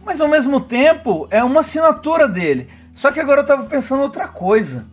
Mas 0.06 0.22
ao 0.22 0.28
mesmo 0.28 0.60
tempo, 0.62 1.28
é 1.30 1.44
uma 1.44 1.62
assinatura 1.62 2.28
dele. 2.28 2.68
Só 2.94 3.12
que 3.12 3.20
agora 3.20 3.42
eu 3.42 3.46
tava 3.46 3.64
pensando 3.64 4.04
outra 4.04 4.28
coisa. 4.28 4.86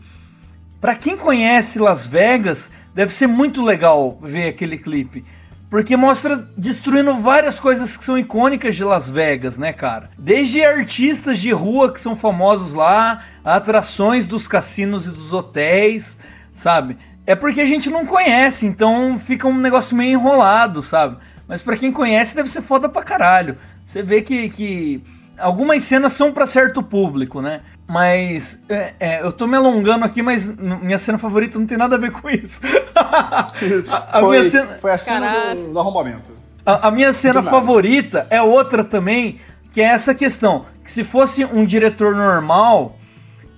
Pra 0.81 0.95
quem 0.95 1.17
conhece 1.17 1.79
Las 1.79 2.07
Vegas, 2.07 2.71
deve 2.95 3.13
ser 3.13 3.27
muito 3.27 3.63
legal 3.63 4.19
ver 4.21 4.49
aquele 4.49 4.79
clipe. 4.79 5.25
Porque 5.71 5.97
mostra 5.97 6.37
destruindo 6.57 7.17
várias 7.19 7.61
coisas 7.61 7.97
que 7.97 8.05
são 8.05 8.19
icônicas 8.19 8.75
de 8.75 8.83
Las 8.83 9.09
Vegas, 9.09 9.57
né, 9.57 9.73
cara? 9.73 10.11
Desde 10.19 10.65
artistas 10.65 11.39
de 11.39 11.53
rua 11.53 11.93
que 11.93 12.01
são 12.01 12.17
famosos 12.17 12.73
lá, 12.73 13.23
atrações 13.45 14.27
dos 14.27 14.49
cassinos 14.49 15.07
e 15.07 15.11
dos 15.11 15.33
hotéis, 15.33 16.19
sabe? 16.53 16.99
É 17.25 17.37
porque 17.37 17.61
a 17.61 17.65
gente 17.65 17.89
não 17.89 18.05
conhece, 18.05 18.67
então 18.67 19.17
fica 19.17 19.47
um 19.47 19.57
negócio 19.57 19.97
meio 19.97 20.15
enrolado, 20.15 20.83
sabe? 20.83 21.19
Mas 21.47 21.63
pra 21.63 21.77
quem 21.77 21.93
conhece, 21.93 22.35
deve 22.35 22.49
ser 22.49 22.63
foda 22.63 22.89
pra 22.89 23.05
caralho. 23.05 23.57
Você 23.87 24.03
vê 24.03 24.23
que, 24.23 24.49
que 24.49 25.05
algumas 25.39 25.85
cenas 25.85 26.13
são 26.13 26.33
pra 26.33 26.49
certo 26.49 26.83
público, 26.83 27.41
né? 27.41 27.61
Mas 27.91 28.63
é, 28.69 28.95
é, 29.01 29.23
eu 29.23 29.33
tô 29.33 29.49
me 29.49 29.57
alongando 29.57 30.05
aqui, 30.05 30.23
mas 30.23 30.57
minha 30.57 30.97
cena 30.97 31.19
favorita 31.19 31.59
não 31.59 31.67
tem 31.67 31.77
nada 31.77 31.97
a 31.97 31.99
ver 31.99 32.13
com 32.13 32.31
isso. 32.31 32.61
a, 32.95 34.19
a 34.19 34.21
foi, 34.21 34.39
minha 34.39 34.49
cena, 34.49 34.79
foi 34.81 34.93
a 34.93 34.99
cena 34.99 35.27
Caralho. 35.27 35.61
do, 35.61 35.73
do 35.73 35.79
arrombamento. 35.81 36.31
a, 36.65 36.87
a 36.87 36.91
minha 36.93 37.13
cena 37.13 37.43
favorita 37.43 38.29
é 38.31 38.41
outra 38.41 38.85
também, 38.85 39.41
que 39.73 39.81
é 39.81 39.87
essa 39.87 40.15
questão. 40.15 40.67
Que 40.85 40.93
se 40.93 41.03
fosse 41.03 41.45
um 41.45 41.65
diretor 41.65 42.15
normal, 42.15 42.97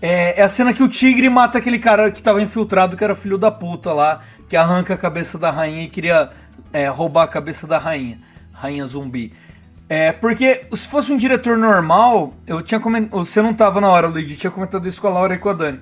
é, 0.00 0.40
é 0.40 0.42
a 0.42 0.48
cena 0.48 0.72
que 0.72 0.82
o 0.82 0.88
tigre 0.88 1.28
mata 1.28 1.58
aquele 1.58 1.78
cara 1.78 2.10
que 2.10 2.22
tava 2.22 2.40
infiltrado, 2.40 2.96
que 2.96 3.04
era 3.04 3.14
filho 3.14 3.36
da 3.36 3.50
puta 3.50 3.92
lá, 3.92 4.22
que 4.48 4.56
arranca 4.56 4.94
a 4.94 4.96
cabeça 4.96 5.36
da 5.36 5.50
rainha 5.50 5.84
e 5.84 5.88
queria 5.88 6.30
é, 6.72 6.88
roubar 6.88 7.24
a 7.24 7.28
cabeça 7.28 7.66
da 7.66 7.76
rainha. 7.76 8.18
Rainha 8.50 8.86
zumbi. 8.86 9.34
É, 9.94 10.10
porque 10.10 10.62
se 10.74 10.88
fosse 10.88 11.12
um 11.12 11.18
diretor 11.18 11.58
normal, 11.58 12.32
eu 12.46 12.62
tinha 12.62 12.80
comentado. 12.80 13.22
Você 13.22 13.42
não 13.42 13.52
tava 13.52 13.78
na 13.78 13.88
hora, 13.88 14.06
Luigi, 14.06 14.32
eu 14.32 14.38
tinha 14.38 14.50
comentado 14.50 14.88
isso 14.88 14.98
com 14.98 15.06
a 15.06 15.10
Laura 15.10 15.34
e 15.34 15.38
com 15.38 15.50
a 15.50 15.52
Dani. 15.52 15.80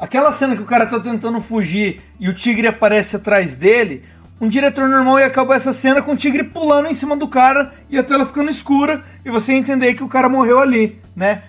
Aquela 0.00 0.32
cena 0.32 0.56
que 0.56 0.62
o 0.62 0.64
cara 0.64 0.86
tá 0.86 0.98
tentando 0.98 1.38
fugir 1.38 2.00
e 2.18 2.30
o 2.30 2.34
tigre 2.34 2.66
aparece 2.66 3.14
atrás 3.14 3.54
dele, 3.54 4.04
um 4.40 4.48
diretor 4.48 4.88
normal 4.88 5.20
ia 5.20 5.26
acabar 5.26 5.56
essa 5.56 5.74
cena 5.74 6.00
com 6.00 6.12
o 6.12 6.16
tigre 6.16 6.44
pulando 6.44 6.88
em 6.88 6.94
cima 6.94 7.14
do 7.14 7.28
cara 7.28 7.74
e 7.90 7.98
a 7.98 8.02
tela 8.02 8.24
ficando 8.24 8.50
escura 8.50 9.04
e 9.22 9.28
você 9.28 9.52
ia 9.52 9.58
entender 9.58 9.92
que 9.92 10.02
o 10.02 10.08
cara 10.08 10.30
morreu 10.30 10.58
ali, 10.58 10.98
né? 11.14 11.42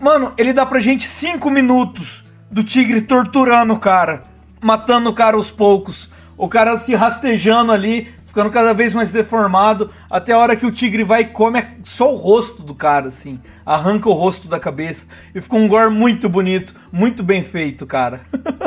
Mano, 0.00 0.32
ele 0.38 0.54
dá 0.54 0.64
pra 0.64 0.80
gente 0.80 1.06
5 1.06 1.50
minutos 1.50 2.24
do 2.50 2.64
tigre 2.64 3.02
torturando 3.02 3.74
o 3.74 3.78
cara. 3.78 4.24
matando 4.62 5.10
o 5.10 5.14
cara 5.14 5.36
aos 5.36 5.50
poucos. 5.50 6.08
O 6.38 6.48
cara 6.48 6.78
se 6.78 6.94
rastejando 6.94 7.70
ali, 7.70 8.08
ficando 8.34 8.50
cada 8.50 8.74
vez 8.74 8.92
mais 8.92 9.12
deformado, 9.12 9.88
até 10.10 10.32
a 10.32 10.38
hora 10.38 10.56
que 10.56 10.66
o 10.66 10.72
tigre 10.72 11.04
vai 11.04 11.20
e 11.20 11.26
come 11.26 11.64
só 11.84 12.12
o 12.12 12.16
rosto 12.16 12.64
do 12.64 12.74
cara, 12.74 13.06
assim. 13.06 13.38
Arranca 13.64 14.08
o 14.08 14.12
rosto 14.12 14.48
da 14.48 14.58
cabeça. 14.58 15.06
E 15.32 15.40
ficou 15.40 15.60
um 15.60 15.68
gore 15.68 15.88
muito 15.88 16.28
bonito, 16.28 16.74
muito 16.90 17.22
bem 17.22 17.44
feito, 17.44 17.86
cara. 17.86 18.22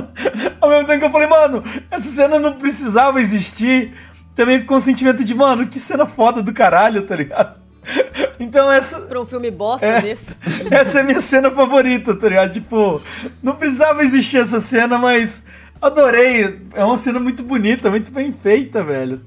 Ao 0.62 0.70
mesmo 0.70 0.88
tempo 0.88 1.00
que 1.00 1.06
eu 1.06 1.12
falei, 1.12 1.28
mano, 1.28 1.62
essa 1.92 2.10
cena 2.10 2.40
não 2.40 2.54
precisava 2.54 3.20
existir. 3.20 3.92
Também 4.34 4.62
ficou 4.62 4.78
um 4.78 4.82
sentimento 4.82 5.26
de, 5.26 5.36
mano, 5.36 5.68
que 5.68 5.82
cena 5.82 6.06
foda 6.06 6.42
do 6.42 6.54
caralho, 6.54 7.02
tá 7.02 7.16
ligado? 7.18 7.58
Então 8.40 8.72
essa. 8.72 9.02
Pra 9.02 9.20
um 9.20 9.26
filme 9.26 9.50
bosta 9.52 9.86
É. 9.86 10.00
desse. 10.02 10.28
Essa 10.72 11.00
é 11.00 11.02
a 11.02 11.04
minha 11.04 11.20
cena 11.20 11.50
favorita, 11.50 12.16
tá 12.16 12.30
ligado? 12.30 12.54
Tipo, 12.54 13.02
não 13.42 13.56
precisava 13.56 14.04
existir 14.04 14.38
essa 14.38 14.62
cena, 14.62 14.98
mas 15.00 15.46
adorei. 15.82 16.60
É 16.76 16.86
uma 16.86 16.98
cena 16.98 17.20
muito 17.20 17.42
bonita, 17.42 17.90
muito 17.90 18.12
bem 18.12 18.32
feita, 18.32 18.84
velho. 18.84 19.22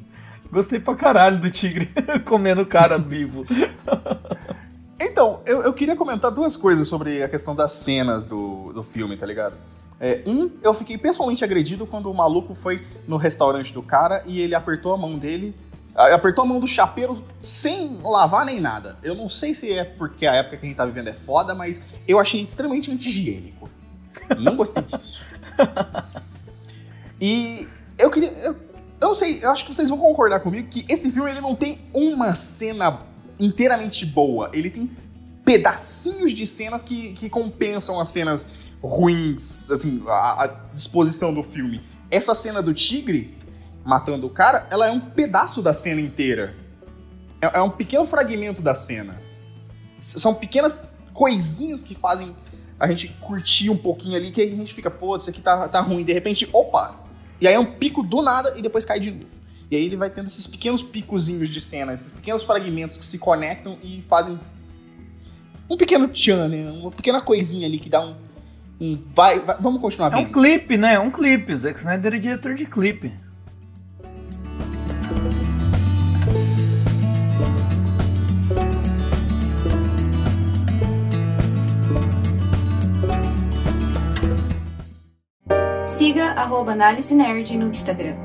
Gostei 0.50 0.80
pra 0.80 0.94
caralho 0.94 1.38
do 1.38 1.50
tigre 1.50 1.88
comendo 2.26 2.62
o 2.62 2.66
cara 2.66 2.98
vivo. 2.98 3.46
Então, 4.98 5.40
eu, 5.46 5.62
eu 5.62 5.72
queria 5.72 5.96
comentar 5.96 6.30
duas 6.30 6.56
coisas 6.56 6.88
sobre 6.88 7.22
a 7.22 7.28
questão 7.28 7.54
das 7.54 7.74
cenas 7.74 8.26
do, 8.26 8.72
do 8.72 8.82
filme, 8.82 9.16
tá 9.16 9.24
ligado? 9.24 9.54
É, 10.00 10.22
um, 10.26 10.50
eu 10.62 10.74
fiquei 10.74 10.98
pessoalmente 10.98 11.44
agredido 11.44 11.86
quando 11.86 12.10
o 12.10 12.14
maluco 12.14 12.54
foi 12.54 12.86
no 13.06 13.16
restaurante 13.16 13.72
do 13.72 13.82
cara 13.82 14.22
e 14.26 14.40
ele 14.40 14.54
apertou 14.54 14.92
a 14.92 14.96
mão 14.96 15.18
dele. 15.18 15.54
Apertou 15.94 16.44
a 16.44 16.46
mão 16.46 16.60
do 16.60 16.66
chapeiro 16.66 17.22
sem 17.40 17.98
lavar 18.02 18.46
nem 18.46 18.60
nada. 18.60 18.96
Eu 19.02 19.14
não 19.14 19.28
sei 19.28 19.54
se 19.54 19.72
é 19.72 19.84
porque 19.84 20.26
a 20.26 20.34
época 20.34 20.56
que 20.56 20.64
a 20.64 20.68
gente 20.68 20.76
tá 20.76 20.86
vivendo 20.86 21.08
é 21.08 21.12
foda, 21.12 21.54
mas 21.54 21.82
eu 22.08 22.18
achei 22.18 22.40
extremamente 22.42 22.90
anti-higiênico. 22.90 23.68
Não 24.38 24.56
gostei 24.56 24.82
disso. 24.82 25.20
E 27.20 27.68
eu 27.98 28.10
queria. 28.10 28.30
Eu, 28.30 28.56
eu 29.00 29.08
não 29.08 29.14
sei, 29.14 29.42
eu 29.42 29.50
acho 29.50 29.64
que 29.64 29.74
vocês 29.74 29.88
vão 29.88 29.98
concordar 29.98 30.40
comigo 30.40 30.68
que 30.68 30.84
esse 30.88 31.10
filme 31.10 31.30
ele 31.30 31.40
não 31.40 31.54
tem 31.54 31.80
uma 31.92 32.34
cena 32.34 33.00
inteiramente 33.38 34.04
boa. 34.04 34.50
Ele 34.52 34.68
tem 34.68 34.90
pedacinhos 35.44 36.32
de 36.32 36.46
cenas 36.46 36.82
que, 36.82 37.14
que 37.14 37.30
compensam 37.30 37.98
as 37.98 38.08
cenas 38.10 38.46
ruins, 38.82 39.70
assim, 39.70 40.02
a, 40.06 40.44
a 40.44 40.46
disposição 40.74 41.32
do 41.32 41.42
filme. 41.42 41.82
Essa 42.10 42.34
cena 42.34 42.62
do 42.62 42.74
tigre 42.74 43.36
matando 43.84 44.26
o 44.26 44.30
cara, 44.30 44.66
ela 44.70 44.86
é 44.86 44.90
um 44.90 45.00
pedaço 45.00 45.62
da 45.62 45.72
cena 45.72 46.00
inteira. 46.00 46.54
É, 47.40 47.58
é 47.58 47.62
um 47.62 47.70
pequeno 47.70 48.04
fragmento 48.06 48.60
da 48.60 48.74
cena. 48.74 49.16
São 50.00 50.34
pequenas 50.34 50.88
coisinhas 51.14 51.82
que 51.82 51.94
fazem 51.94 52.36
a 52.78 52.86
gente 52.86 53.08
curtir 53.20 53.70
um 53.70 53.76
pouquinho 53.76 54.16
ali, 54.16 54.30
que 54.30 54.40
a 54.42 54.46
gente 54.46 54.74
fica, 54.74 54.90
pô, 54.90 55.16
isso 55.16 55.30
aqui 55.30 55.40
tá, 55.40 55.68
tá 55.68 55.80
ruim. 55.80 56.04
De 56.04 56.12
repente, 56.12 56.48
opa! 56.52 57.09
E 57.40 57.46
aí 57.48 57.54
é 57.54 57.58
um 57.58 57.64
pico 57.64 58.02
do 58.02 58.20
nada 58.22 58.54
e 58.56 58.62
depois 58.62 58.84
cai 58.84 59.00
de 59.00 59.10
novo. 59.10 59.24
E 59.70 59.76
aí 59.76 59.84
ele 59.84 59.96
vai 59.96 60.10
tendo 60.10 60.26
esses 60.26 60.46
pequenos 60.46 60.82
picozinhos 60.82 61.48
de 61.48 61.60
cena, 61.60 61.92
esses 61.92 62.12
pequenos 62.12 62.42
fragmentos 62.42 62.96
que 62.96 63.04
se 63.04 63.18
conectam 63.18 63.78
e 63.82 64.02
fazem 64.08 64.38
um 65.68 65.76
pequeno 65.76 66.08
tchan, 66.08 66.48
né? 66.48 66.70
Uma 66.70 66.90
pequena 66.90 67.20
coisinha 67.20 67.66
ali 67.66 67.78
que 67.78 67.88
dá 67.88 68.04
um. 68.04 68.16
um 68.80 69.00
vai, 69.14 69.38
vai- 69.38 69.56
vamos 69.60 69.80
continuar 69.80 70.12
É 70.12 70.16
um 70.16 70.24
vendo. 70.24 70.32
clipe, 70.32 70.76
né? 70.76 70.94
É 70.94 70.98
um 70.98 71.10
clipe. 71.10 71.52
O 71.52 71.58
Zack 71.58 71.78
Snyder 71.78 72.14
é 72.14 72.18
diretor 72.18 72.54
de 72.54 72.66
clipe. 72.66 73.12
Siga 86.10 86.34
arroba 86.34 86.72
Análise 86.72 87.14
Nerd 87.14 87.52
no 87.52 87.66
Instagram. 87.70 88.16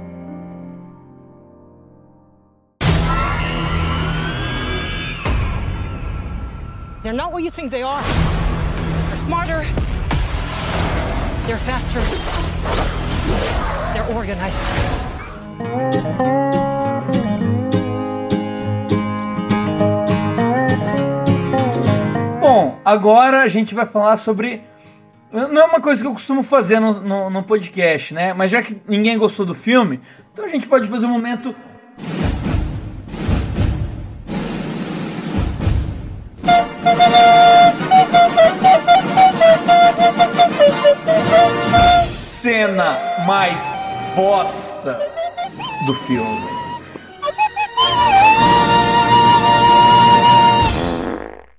They're 7.03 7.13
not 7.13 7.31
what 7.31 7.43
you 7.43 7.51
think 7.51 7.69
they 7.69 7.83
are. 7.83 8.01
They're 8.01 9.17
smarter. 9.17 9.61
They're 11.45 11.59
faster. 11.59 12.01
They're 13.93 14.17
organized. 14.17 14.63
Bom, 22.41 22.79
agora 22.83 23.43
a 23.43 23.47
gente 23.47 23.75
vai 23.75 23.85
falar 23.85 24.17
sobre. 24.17 24.74
Não 25.31 25.61
é 25.61 25.65
uma 25.65 25.81
coisa 25.81 26.01
que 26.01 26.07
eu 26.07 26.13
costumo 26.13 26.43
fazer 26.43 26.79
no, 26.79 27.01
no, 27.01 27.29
no 27.29 27.43
podcast, 27.43 28.13
né? 28.13 28.33
Mas 28.33 28.51
já 28.51 28.61
que 28.61 28.79
ninguém 28.87 29.17
gostou 29.17 29.45
do 29.45 29.53
filme, 29.53 29.99
então 30.31 30.45
a 30.45 30.47
gente 30.47 30.67
pode 30.67 30.87
fazer 30.87 31.05
um 31.05 31.09
momento. 31.09 31.55
Cena 42.21 42.99
mais 43.25 43.77
bosta 44.15 44.99
do 45.85 45.93
filme. 45.93 46.55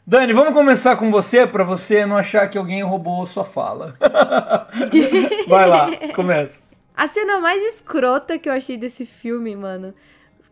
Dani, 0.07 0.33
vamos 0.33 0.55
começar 0.55 0.97
com 0.97 1.11
você 1.11 1.47
para 1.47 1.65
você 1.65 2.07
não 2.07 2.17
achar 2.17 2.49
que 2.49 2.57
alguém 2.57 2.83
roubou 2.83 3.27
sua 3.27 3.45
fala. 3.45 3.97
Vai 5.49 5.67
lá, 5.69 5.89
começa. 6.15 6.63
A 6.97 7.07
cena 7.09 7.41
mais 7.41 7.61
escrota 7.75 8.39
que 8.39 8.49
eu 8.49 8.53
achei 8.53 8.77
desse 8.77 9.05
filme, 9.05 9.57
mano, 9.57 9.93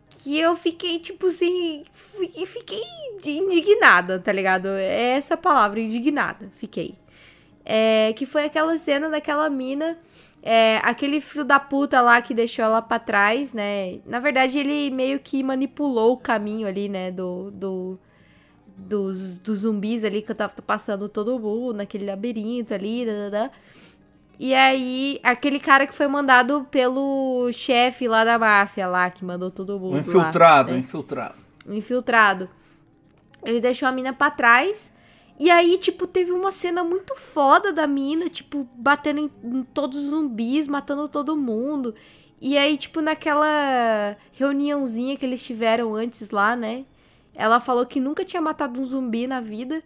que 0.09 0.37
eu 0.37 0.55
fiquei, 0.57 0.99
tipo 0.99 1.27
assim, 1.27 1.83
fi- 1.93 2.45
fiquei 2.45 2.81
indignada, 3.39 4.19
tá 4.19 4.31
ligado? 4.31 4.67
É 4.67 5.11
essa 5.15 5.37
palavra, 5.37 5.79
indignada, 5.79 6.49
fiquei. 6.57 6.95
É, 7.63 8.13
que 8.13 8.25
foi 8.25 8.43
aquela 8.45 8.77
cena 8.77 9.09
daquela 9.09 9.49
mina, 9.49 9.97
é, 10.43 10.79
aquele 10.83 11.19
filho 11.21 11.45
da 11.45 11.59
puta 11.59 12.01
lá 12.01 12.21
que 12.21 12.33
deixou 12.33 12.63
ela 12.65 12.81
pra 12.81 12.99
trás, 12.99 13.53
né? 13.53 13.99
Na 14.05 14.19
verdade, 14.19 14.59
ele 14.59 14.91
meio 14.91 15.17
que 15.19 15.41
manipulou 15.41 16.11
o 16.13 16.17
caminho 16.17 16.67
ali, 16.67 16.89
né, 16.89 17.09
do... 17.09 17.51
do 17.51 17.99
dos, 18.77 19.39
dos 19.39 19.59
zumbis 19.59 20.03
ali 20.03 20.21
que 20.21 20.31
eu 20.31 20.35
tava 20.35 20.53
passando 20.65 21.07
todo 21.07 21.39
mundo 21.39 21.77
naquele 21.77 22.05
labirinto 22.05 22.73
ali, 22.73 23.05
dadadá. 23.05 23.51
E 24.37 24.53
aí, 24.53 25.19
aquele 25.23 25.59
cara 25.59 25.87
que 25.87 25.95
foi 25.95 26.07
mandado 26.07 26.67
pelo 26.69 27.49
chefe 27.53 28.07
lá 28.07 28.25
da 28.25 28.37
máfia 28.37 28.85
lá, 28.87 29.09
que 29.09 29.23
mandou 29.23 29.49
todo 29.49 29.79
mundo 29.79 29.93
Um 29.93 29.95
lá, 29.95 29.99
infiltrado, 30.01 30.73
né? 30.73 30.79
infiltrado. 30.79 31.35
um 31.65 31.73
infiltrado. 31.73 32.49
Ele 33.43 33.61
deixou 33.61 33.87
a 33.87 33.91
mina 33.91 34.11
pra 34.11 34.29
trás. 34.29 34.91
E 35.39 35.49
aí, 35.49 35.77
tipo, 35.77 36.05
teve 36.07 36.31
uma 36.31 36.51
cena 36.51 36.83
muito 36.83 37.15
foda 37.15 37.71
da 37.71 37.87
mina, 37.87 38.29
tipo, 38.29 38.67
batendo 38.75 39.19
em, 39.21 39.31
em 39.43 39.63
todos 39.63 39.97
os 39.99 40.09
zumbis, 40.09 40.67
matando 40.67 41.07
todo 41.07 41.35
mundo. 41.37 41.93
E 42.41 42.57
aí, 42.57 42.77
tipo, 42.77 43.01
naquela 43.01 44.17
reuniãozinha 44.33 45.15
que 45.17 45.25
eles 45.25 45.43
tiveram 45.43 45.95
antes 45.95 46.29
lá, 46.29 46.55
né? 46.55 46.85
Ela 47.35 47.59
falou 47.59 47.85
que 47.85 47.99
nunca 47.99 48.23
tinha 48.23 48.41
matado 48.41 48.79
um 48.79 48.85
zumbi 48.85 49.27
na 49.27 49.41
vida. 49.41 49.83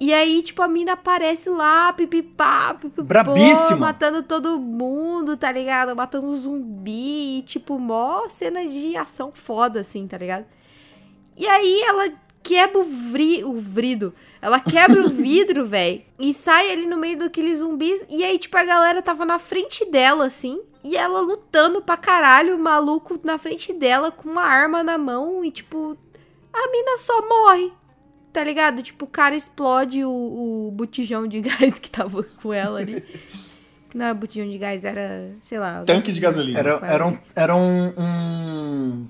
E 0.00 0.12
aí, 0.12 0.42
tipo, 0.42 0.60
a 0.62 0.66
mina 0.66 0.94
aparece 0.94 1.48
lá, 1.48 1.92
pipipá, 1.92 2.74
pipipô, 2.74 3.04
Brabíssima. 3.04 3.76
matando 3.76 4.22
todo 4.24 4.58
mundo, 4.58 5.36
tá 5.36 5.52
ligado? 5.52 5.94
Matando 5.94 6.26
um 6.26 6.34
zumbi, 6.34 7.38
e, 7.38 7.42
tipo, 7.42 7.78
mó 7.78 8.26
cena 8.26 8.66
de 8.66 8.96
ação 8.96 9.30
foda, 9.32 9.80
assim, 9.80 10.08
tá 10.08 10.18
ligado? 10.18 10.44
E 11.36 11.46
aí 11.46 11.82
ela 11.82 12.12
quebra 12.42 12.80
o, 12.80 12.82
vri, 12.82 13.44
o 13.44 13.52
vrido. 13.54 14.12
Ela 14.40 14.58
quebra 14.58 15.00
o 15.02 15.08
vidro, 15.10 15.64
velho. 15.66 16.02
E 16.18 16.34
sai 16.34 16.72
ali 16.72 16.86
no 16.86 16.96
meio 16.96 17.18
daqueles 17.18 17.60
zumbis. 17.60 18.04
E 18.10 18.24
aí, 18.24 18.38
tipo, 18.38 18.56
a 18.56 18.64
galera 18.64 19.00
tava 19.00 19.24
na 19.24 19.38
frente 19.38 19.84
dela, 19.88 20.26
assim. 20.26 20.60
E 20.82 20.96
ela 20.96 21.20
lutando 21.20 21.80
pra 21.80 21.96
caralho, 21.96 22.56
o 22.56 22.58
maluco 22.58 23.20
na 23.22 23.38
frente 23.38 23.72
dela, 23.72 24.10
com 24.10 24.28
uma 24.28 24.42
arma 24.42 24.82
na 24.82 24.98
mão. 24.98 25.44
E, 25.44 25.50
tipo, 25.52 25.96
a 26.52 26.70
mina 26.70 26.98
só 26.98 27.28
morre. 27.28 27.72
Tá 28.32 28.42
ligado? 28.42 28.82
Tipo, 28.82 29.04
o 29.04 29.08
cara 29.08 29.34
explode 29.36 30.02
o, 30.04 30.10
o 30.10 30.70
botijão 30.72 31.26
de 31.26 31.40
gás 31.42 31.78
que 31.78 31.90
tava 31.90 32.22
com 32.42 32.52
ela 32.52 32.78
ali. 32.80 33.02
Que 33.90 33.98
não 33.98 34.06
era 34.06 34.14
botijão 34.14 34.48
de 34.48 34.56
gás, 34.56 34.84
era, 34.86 35.32
sei 35.40 35.58
lá. 35.58 35.82
Tanque 35.84 36.10
de 36.12 36.18
gasolina. 36.20 36.58
Era, 36.58 36.80
era, 36.82 37.06
um, 37.06 37.18
era 37.36 37.54
um, 37.54 37.92
um 37.98 39.06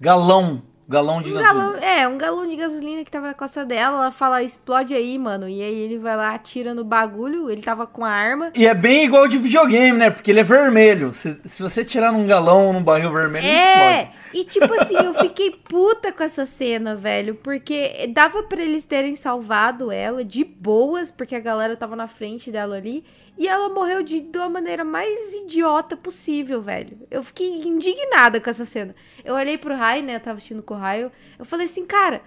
galão. 0.00 0.62
Galão 0.88 1.20
de 1.20 1.32
Um 1.32 1.34
gasolina. 1.34 1.64
galão, 1.72 1.82
é, 1.82 2.06
um 2.06 2.16
galão 2.16 2.48
de 2.48 2.54
gasolina 2.54 3.04
que 3.04 3.10
tava 3.10 3.26
na 3.26 3.34
costa 3.34 3.64
dela. 3.64 3.96
Ela 4.02 4.10
fala, 4.12 4.42
explode 4.44 4.94
aí, 4.94 5.18
mano. 5.18 5.48
E 5.48 5.60
aí 5.60 5.74
ele 5.74 5.98
vai 5.98 6.16
lá, 6.16 6.32
atira 6.32 6.74
no 6.74 6.84
bagulho. 6.84 7.50
Ele 7.50 7.60
tava 7.60 7.88
com 7.88 8.04
a 8.04 8.10
arma. 8.10 8.52
E 8.54 8.66
é 8.66 8.72
bem 8.74 9.04
igual 9.04 9.26
de 9.26 9.36
videogame, 9.36 9.98
né? 9.98 10.10
Porque 10.10 10.30
ele 10.30 10.38
é 10.38 10.44
vermelho. 10.44 11.12
Se, 11.12 11.40
se 11.44 11.60
você 11.60 11.84
tirar 11.84 12.12
num 12.12 12.24
galão 12.26 12.72
num 12.72 12.84
barril 12.84 13.12
vermelho, 13.12 13.44
ele 13.46 13.56
É! 13.56 14.02
explode. 14.02 14.25
E 14.36 14.44
tipo 14.44 14.70
assim, 14.74 14.96
eu 14.96 15.14
fiquei 15.14 15.50
puta 15.50 16.12
com 16.12 16.22
essa 16.22 16.44
cena, 16.44 16.94
velho, 16.94 17.36
porque 17.36 18.06
dava 18.12 18.42
pra 18.42 18.60
eles 18.60 18.84
terem 18.84 19.16
salvado 19.16 19.90
ela 19.90 20.22
de 20.22 20.44
boas, 20.44 21.10
porque 21.10 21.34
a 21.34 21.40
galera 21.40 21.74
tava 21.74 21.96
na 21.96 22.06
frente 22.06 22.52
dela 22.52 22.76
ali, 22.76 23.02
e 23.38 23.48
ela 23.48 23.70
morreu 23.70 24.02
de, 24.02 24.20
de 24.20 24.36
uma 24.36 24.50
maneira 24.50 24.84
mais 24.84 25.32
idiota 25.32 25.96
possível, 25.96 26.60
velho. 26.60 26.98
Eu 27.10 27.24
fiquei 27.24 27.62
indignada 27.62 28.38
com 28.38 28.50
essa 28.50 28.66
cena. 28.66 28.94
Eu 29.24 29.34
olhei 29.34 29.56
pro 29.56 29.74
Raio, 29.74 30.02
né, 30.02 30.16
eu 30.16 30.20
tava 30.20 30.36
assistindo 30.36 30.62
com 30.62 30.74
o 30.74 30.76
Raio, 30.76 31.10
eu 31.38 31.46
falei 31.46 31.64
assim, 31.64 31.86
cara, 31.86 32.20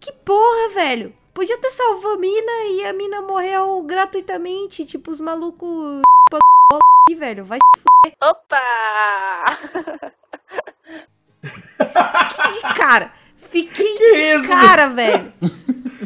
que 0.00 0.10
porra, 0.12 0.70
velho. 0.72 1.14
Podia 1.34 1.58
ter 1.58 1.70
salvo 1.70 2.12
a 2.12 2.16
mina 2.16 2.64
e 2.70 2.82
a 2.86 2.94
mina 2.94 3.20
morreu 3.20 3.82
gratuitamente, 3.82 4.86
tipo, 4.86 5.10
os 5.10 5.20
malucos 5.20 6.00
velho, 7.14 7.44
vai 7.44 7.58
se 7.58 7.82
fuder. 7.82 8.16
Opa! 8.22 10.16
Fiquei 11.46 12.52
de 12.52 12.74
cara. 12.74 13.10
Fiquei 13.36 13.94
Que 13.94 14.12
de 14.12 14.18
isso, 14.38 14.48
cara, 14.48 14.88
velho. 14.88 15.32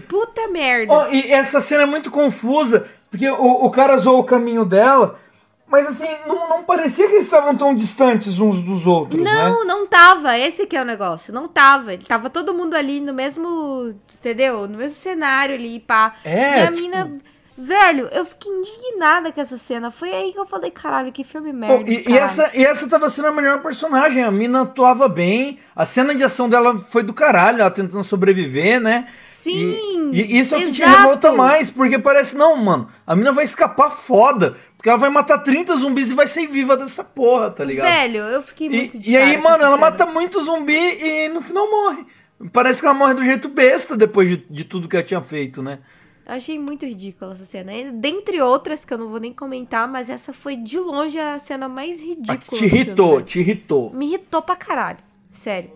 Puta 0.09 0.49
merda. 0.49 0.93
Ó, 0.93 1.09
e 1.09 1.33
essa 1.33 1.61
cena 1.61 1.83
é 1.85 1.87
muito 1.87 2.11
confusa, 2.11 2.89
porque 3.11 3.29
o, 3.29 3.65
o 3.65 3.71
cara 3.71 3.97
zoou 3.99 4.21
o 4.21 4.25
caminho 4.25 4.65
dela, 4.65 5.19
mas 5.67 5.87
assim, 5.87 6.09
não, 6.27 6.49
não 6.49 6.65
parecia 6.65 7.07
que 7.07 7.15
eles 7.15 7.25
estavam 7.27 7.57
tão 7.57 7.73
distantes 7.75 8.39
uns 8.41 8.61
dos 8.61 8.87
outros, 8.87 9.23
né? 9.23 9.33
Não, 9.33 9.65
não 9.65 9.87
tava. 9.87 10.37
Esse 10.37 10.67
que 10.67 10.77
é 10.77 10.83
o 10.83 10.85
negócio. 10.85 11.33
Não 11.33 11.47
tava. 11.47 11.93
Ele 11.95 12.05
tava 12.05 12.29
todo 12.29 12.53
mundo 12.53 12.75
ali 12.75 13.01
no 13.01 13.15
mesmo. 13.15 13.95
Entendeu? 14.15 14.67
No 14.67 14.79
mesmo 14.79 14.97
cenário 14.97 15.55
ali, 15.55 15.79
pá. 15.79 16.17
É, 16.25 16.59
e 16.59 16.63
a 16.63 16.67
tipo- 16.73 16.81
mina. 16.81 17.17
Velho, 17.63 18.09
eu 18.11 18.25
fiquei 18.25 18.51
indignada 18.51 19.31
com 19.31 19.39
essa 19.39 19.59
cena. 19.59 19.91
Foi 19.91 20.11
aí 20.11 20.33
que 20.33 20.39
eu 20.39 20.47
falei, 20.47 20.71
caralho, 20.71 21.13
que 21.13 21.23
filme 21.23 21.53
merda. 21.53 21.89
e, 21.89 21.99
e 21.99 22.03
caralho. 22.05 22.25
essa, 22.25 22.51
e 22.57 22.65
essa 22.65 22.89
tava 22.89 23.11
sendo 23.11 23.29
a 23.29 23.33
melhor 23.33 23.61
personagem. 23.61 24.25
A 24.25 24.31
mina 24.31 24.63
atuava 24.63 25.07
bem. 25.09 25.59
A 25.77 25.85
cena 25.85 26.15
de 26.15 26.25
ação 26.25 26.49
dela 26.49 26.79
foi 26.79 27.03
do 27.03 27.13
caralho, 27.13 27.61
ela 27.61 27.71
tentando 27.71 28.03
sobreviver, 28.03 28.81
né? 28.81 29.07
Sim! 29.23 30.11
E, 30.11 30.37
e 30.37 30.39
isso 30.41 30.55
é 30.55 30.59
o 30.59 30.61
que 30.63 30.73
te 30.73 30.83
revolta 30.83 31.33
mais, 31.33 31.71
porque 31.71 31.99
parece, 31.99 32.35
não, 32.35 32.57
mano, 32.57 32.89
a 33.07 33.15
mina 33.15 33.31
vai 33.31 33.45
escapar 33.45 33.91
foda. 33.91 34.57
Porque 34.75 34.89
ela 34.89 34.97
vai 34.97 35.11
matar 35.11 35.37
30 35.37 35.77
zumbis 35.77 36.11
e 36.11 36.15
vai 36.15 36.27
ser 36.27 36.47
viva 36.47 36.75
dessa 36.75 37.05
porra, 37.05 37.51
tá 37.51 37.63
ligado? 37.63 37.87
Velho, 37.87 38.21
eu 38.21 38.43
fiquei 38.43 38.71
muito 38.71 38.97
E, 38.97 39.11
e 39.11 39.17
aí, 39.19 39.37
mano, 39.37 39.63
ela 39.63 39.77
cena. 39.77 39.91
mata 39.91 40.07
muito 40.07 40.41
zumbi 40.41 40.73
e 40.75 41.29
no 41.29 41.43
final 41.43 41.71
morre. 41.71 42.07
Parece 42.51 42.81
que 42.81 42.87
ela 42.87 42.95
morre 42.95 43.13
do 43.13 43.23
jeito 43.23 43.51
besta 43.51 43.95
depois 43.95 44.31
de, 44.31 44.37
de 44.49 44.65
tudo 44.65 44.89
que 44.89 44.97
ela 44.97 45.05
tinha 45.05 45.23
feito, 45.23 45.63
né? 45.63 45.81
Eu 46.31 46.37
achei 46.37 46.61
muito 46.61 46.87
ridícula 46.87 47.33
essa 47.33 47.45
cena. 47.45 47.73
Dentre 47.93 48.41
outras 48.41 48.85
que 48.85 48.95
eu 48.95 48.99
não 48.99 49.09
vou 49.09 49.19
nem 49.19 49.33
comentar, 49.33 49.89
mas 49.89 50.09
essa 50.09 50.33
foi 50.33 50.55
de 50.55 50.79
longe 50.79 51.19
a 51.19 51.41
cena 51.41 51.69
mais 51.69 52.01
ridícula. 52.01 52.39
que 52.39 52.45
te 52.45 52.51
do 52.51 52.57
filme, 52.57 52.75
irritou, 52.77 53.21
te 53.21 53.41
irritou. 53.41 53.93
Me 53.93 54.07
irritou 54.07 54.41
pra 54.41 54.55
caralho. 54.55 54.99
Sério. 55.33 55.73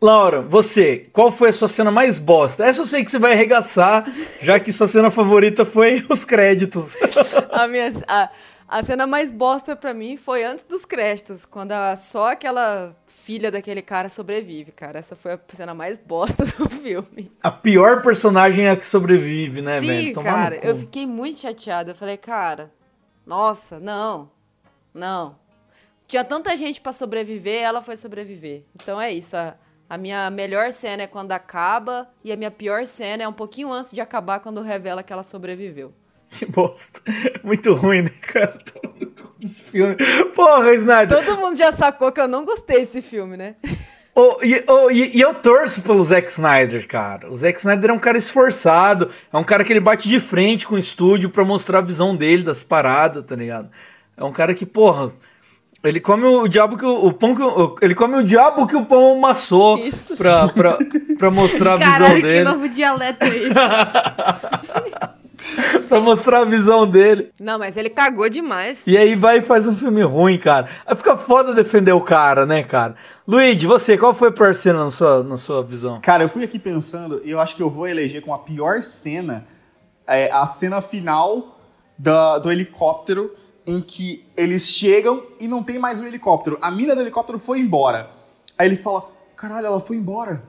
Laura, 0.00 0.40
você, 0.40 1.02
qual 1.12 1.30
foi 1.30 1.50
a 1.50 1.52
sua 1.52 1.68
cena 1.68 1.90
mais 1.90 2.18
bosta? 2.18 2.64
Essa 2.64 2.80
eu 2.80 2.86
sei 2.86 3.04
que 3.04 3.10
você 3.10 3.18
vai 3.18 3.34
arregaçar, 3.34 4.10
já 4.40 4.58
que 4.58 4.72
sua 4.72 4.86
cena 4.86 5.10
favorita 5.10 5.66
foi 5.66 6.02
os 6.08 6.24
créditos. 6.24 6.96
A, 7.52 7.68
minha, 7.68 7.92
a, 8.08 8.30
a 8.68 8.82
cena 8.82 9.06
mais 9.06 9.30
bosta 9.30 9.76
pra 9.76 9.94
mim 9.94 10.16
foi 10.16 10.44
antes 10.44 10.64
dos 10.64 10.84
créditos, 10.84 11.44
quando 11.44 11.72
a- 11.72 11.96
só 11.96 12.32
aquela 12.32 12.94
filha 13.06 13.50
daquele 13.50 13.82
cara 13.82 14.08
sobrevive, 14.08 14.72
cara. 14.72 14.98
Essa 14.98 15.16
foi 15.16 15.32
a 15.32 15.40
cena 15.52 15.74
mais 15.74 15.98
bosta 15.98 16.44
do 16.58 16.68
filme. 16.68 17.30
A 17.42 17.50
pior 17.50 18.02
personagem 18.02 18.66
é 18.66 18.70
a 18.70 18.76
que 18.76 18.86
sobrevive, 18.86 19.62
né, 19.62 19.80
Sim, 19.80 19.86
velho? 19.86 20.12
Tomar 20.14 20.32
cara, 20.32 20.56
eu 20.56 20.76
fiquei 20.76 21.06
muito 21.06 21.40
chateada. 21.40 21.90
Eu 21.92 21.94
falei, 21.96 22.16
cara, 22.16 22.72
nossa, 23.24 23.78
não, 23.80 24.30
não. 24.94 25.36
Tinha 26.06 26.22
tanta 26.24 26.56
gente 26.56 26.80
pra 26.80 26.92
sobreviver, 26.92 27.62
ela 27.62 27.82
foi 27.82 27.96
sobreviver. 27.96 28.62
Então 28.76 29.00
é 29.00 29.10
isso. 29.12 29.36
A, 29.36 29.56
a 29.90 29.98
minha 29.98 30.30
melhor 30.30 30.72
cena 30.72 31.02
é 31.02 31.06
quando 31.08 31.32
acaba, 31.32 32.08
e 32.22 32.30
a 32.32 32.36
minha 32.36 32.50
pior 32.50 32.86
cena 32.86 33.24
é 33.24 33.28
um 33.28 33.32
pouquinho 33.32 33.72
antes 33.72 33.90
de 33.92 34.00
acabar, 34.00 34.38
quando 34.38 34.60
revela 34.62 35.02
que 35.02 35.12
ela 35.12 35.24
sobreviveu. 35.24 35.92
Que 36.28 36.44
bosta. 36.46 37.00
Muito 37.44 37.72
ruim, 37.74 38.02
né, 38.02 38.10
cara? 38.32 38.54
Desse 39.38 39.62
filme. 39.62 39.96
Porra, 40.34 40.74
Snyder. 40.74 41.24
Todo 41.24 41.36
mundo 41.38 41.56
já 41.56 41.70
sacou 41.72 42.10
que 42.10 42.20
eu 42.20 42.26
não 42.26 42.44
gostei 42.44 42.84
desse 42.86 43.02
filme, 43.02 43.36
né? 43.36 43.54
Oh, 44.14 44.38
e, 44.42 44.64
oh, 44.66 44.90
e- 44.90 45.14
e 45.14 45.20
eu 45.20 45.34
torço 45.34 45.82
pelo 45.82 46.02
Zack 46.02 46.28
Snyder, 46.30 46.88
cara. 46.88 47.30
O 47.30 47.36
Zack 47.36 47.58
Snyder 47.58 47.90
é 47.90 47.92
um 47.92 47.98
cara 47.98 48.16
esforçado, 48.16 49.10
é 49.30 49.36
um 49.36 49.44
cara 49.44 49.62
que 49.62 49.70
ele 49.72 49.78
bate 49.80 50.08
de 50.08 50.18
frente 50.20 50.66
com 50.66 50.74
o 50.74 50.78
estúdio 50.78 51.28
pra 51.28 51.44
mostrar 51.44 51.80
a 51.80 51.82
visão 51.82 52.16
dele 52.16 52.42
das 52.42 52.64
paradas, 52.64 53.22
tá 53.24 53.36
ligado? 53.36 53.68
É 54.16 54.24
um 54.24 54.32
cara 54.32 54.54
que, 54.54 54.64
porra, 54.64 55.12
ele 55.84 56.00
come 56.00 56.24
o 56.24 56.48
diabo 56.48 56.78
que 56.78 56.84
o, 56.86 57.06
o 57.06 57.12
pão 57.12 57.34
que 57.34 57.42
o, 57.42 57.76
ele 57.82 57.94
come 57.94 58.16
o 58.16 58.24
diabo 58.24 58.66
que 58.66 58.74
o 58.74 58.86
pão 58.86 59.18
amassou 59.18 59.76
Isso. 59.78 60.16
pra, 60.16 60.48
pra, 60.48 60.78
pra 61.18 61.30
mostrar 61.30 61.74
a 61.74 61.76
visão 61.76 61.92
Caralho, 61.92 62.14
que 62.16 62.22
dele. 62.22 62.44
novo 62.44 62.68
dialeto 62.70 63.22
é 63.22 63.28
esse? 63.36 63.50
pra 65.88 66.00
mostrar 66.00 66.40
a 66.40 66.44
visão 66.44 66.86
dele. 66.86 67.30
Não, 67.40 67.58
mas 67.58 67.76
ele 67.76 67.90
cagou 67.90 68.28
demais. 68.28 68.86
E 68.86 68.96
aí 68.96 69.14
vai 69.14 69.38
e 69.38 69.42
faz 69.42 69.66
um 69.68 69.76
filme 69.76 70.02
ruim, 70.02 70.38
cara. 70.38 70.68
Aí 70.86 70.94
fica 70.96 71.16
foda 71.16 71.54
defender 71.54 71.92
o 71.92 72.00
cara, 72.00 72.44
né, 72.46 72.62
cara? 72.62 72.94
Luigi, 73.26 73.66
você, 73.66 73.96
qual 73.98 74.14
foi 74.14 74.28
a 74.28 74.32
pior 74.32 74.54
cena 74.54 74.84
na 74.84 74.90
sua, 74.90 75.22
na 75.22 75.36
sua 75.36 75.62
visão? 75.62 76.00
Cara, 76.00 76.24
eu 76.24 76.28
fui 76.28 76.44
aqui 76.44 76.58
pensando 76.58 77.20
e 77.24 77.30
eu 77.30 77.40
acho 77.40 77.56
que 77.56 77.62
eu 77.62 77.70
vou 77.70 77.86
eleger 77.88 78.22
com 78.22 78.32
a 78.32 78.38
pior 78.38 78.82
cena 78.82 79.46
é, 80.06 80.30
a 80.30 80.46
cena 80.46 80.80
final 80.80 81.58
da- 81.98 82.38
do 82.38 82.50
helicóptero 82.52 83.34
em 83.66 83.80
que 83.80 84.24
eles 84.36 84.62
chegam 84.68 85.24
e 85.40 85.48
não 85.48 85.62
tem 85.62 85.78
mais 85.78 86.00
o 86.00 86.06
helicóptero. 86.06 86.56
A 86.62 86.70
mina 86.70 86.94
do 86.94 87.00
helicóptero 87.00 87.38
foi 87.38 87.58
embora. 87.58 88.10
Aí 88.56 88.68
ele 88.68 88.76
fala: 88.76 89.10
Caralho, 89.36 89.66
ela 89.66 89.80
foi 89.80 89.96
embora. 89.96 90.42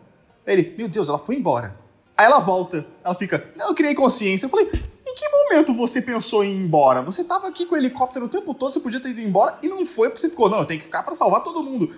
Aí 0.45 0.53
ele: 0.53 0.75
Meu 0.77 0.87
Deus, 0.87 1.09
ela 1.09 1.17
foi 1.17 1.35
embora. 1.35 1.75
Aí 2.15 2.25
ela 2.27 2.37
volta. 2.39 2.85
Ela 3.03 3.15
fica: 3.15 3.43
Não, 3.55 3.69
eu 3.69 3.73
criei 3.73 3.95
consciência. 3.95 4.45
Eu 4.45 4.49
falei: 4.51 4.69
que 5.17 5.29
momento 5.29 5.73
você 5.73 6.01
pensou 6.01 6.43
em 6.43 6.51
ir 6.51 6.63
embora? 6.63 7.01
Você 7.01 7.23
tava 7.23 7.47
aqui 7.47 7.65
com 7.65 7.75
o 7.75 7.77
helicóptero 7.77 8.25
o 8.25 8.29
tempo 8.29 8.53
todo, 8.53 8.71
você 8.71 8.79
podia 8.79 8.99
ter 8.99 9.09
ido 9.09 9.21
embora 9.21 9.57
e 9.61 9.67
não 9.67 9.85
foi 9.85 10.09
porque 10.09 10.21
você 10.21 10.29
ficou: 10.29 10.49
Não, 10.49 10.59
eu 10.59 10.65
tenho 10.65 10.79
que 10.79 10.85
ficar 10.85 11.03
pra 11.03 11.15
salvar 11.15 11.43
todo 11.43 11.63
mundo. 11.63 11.93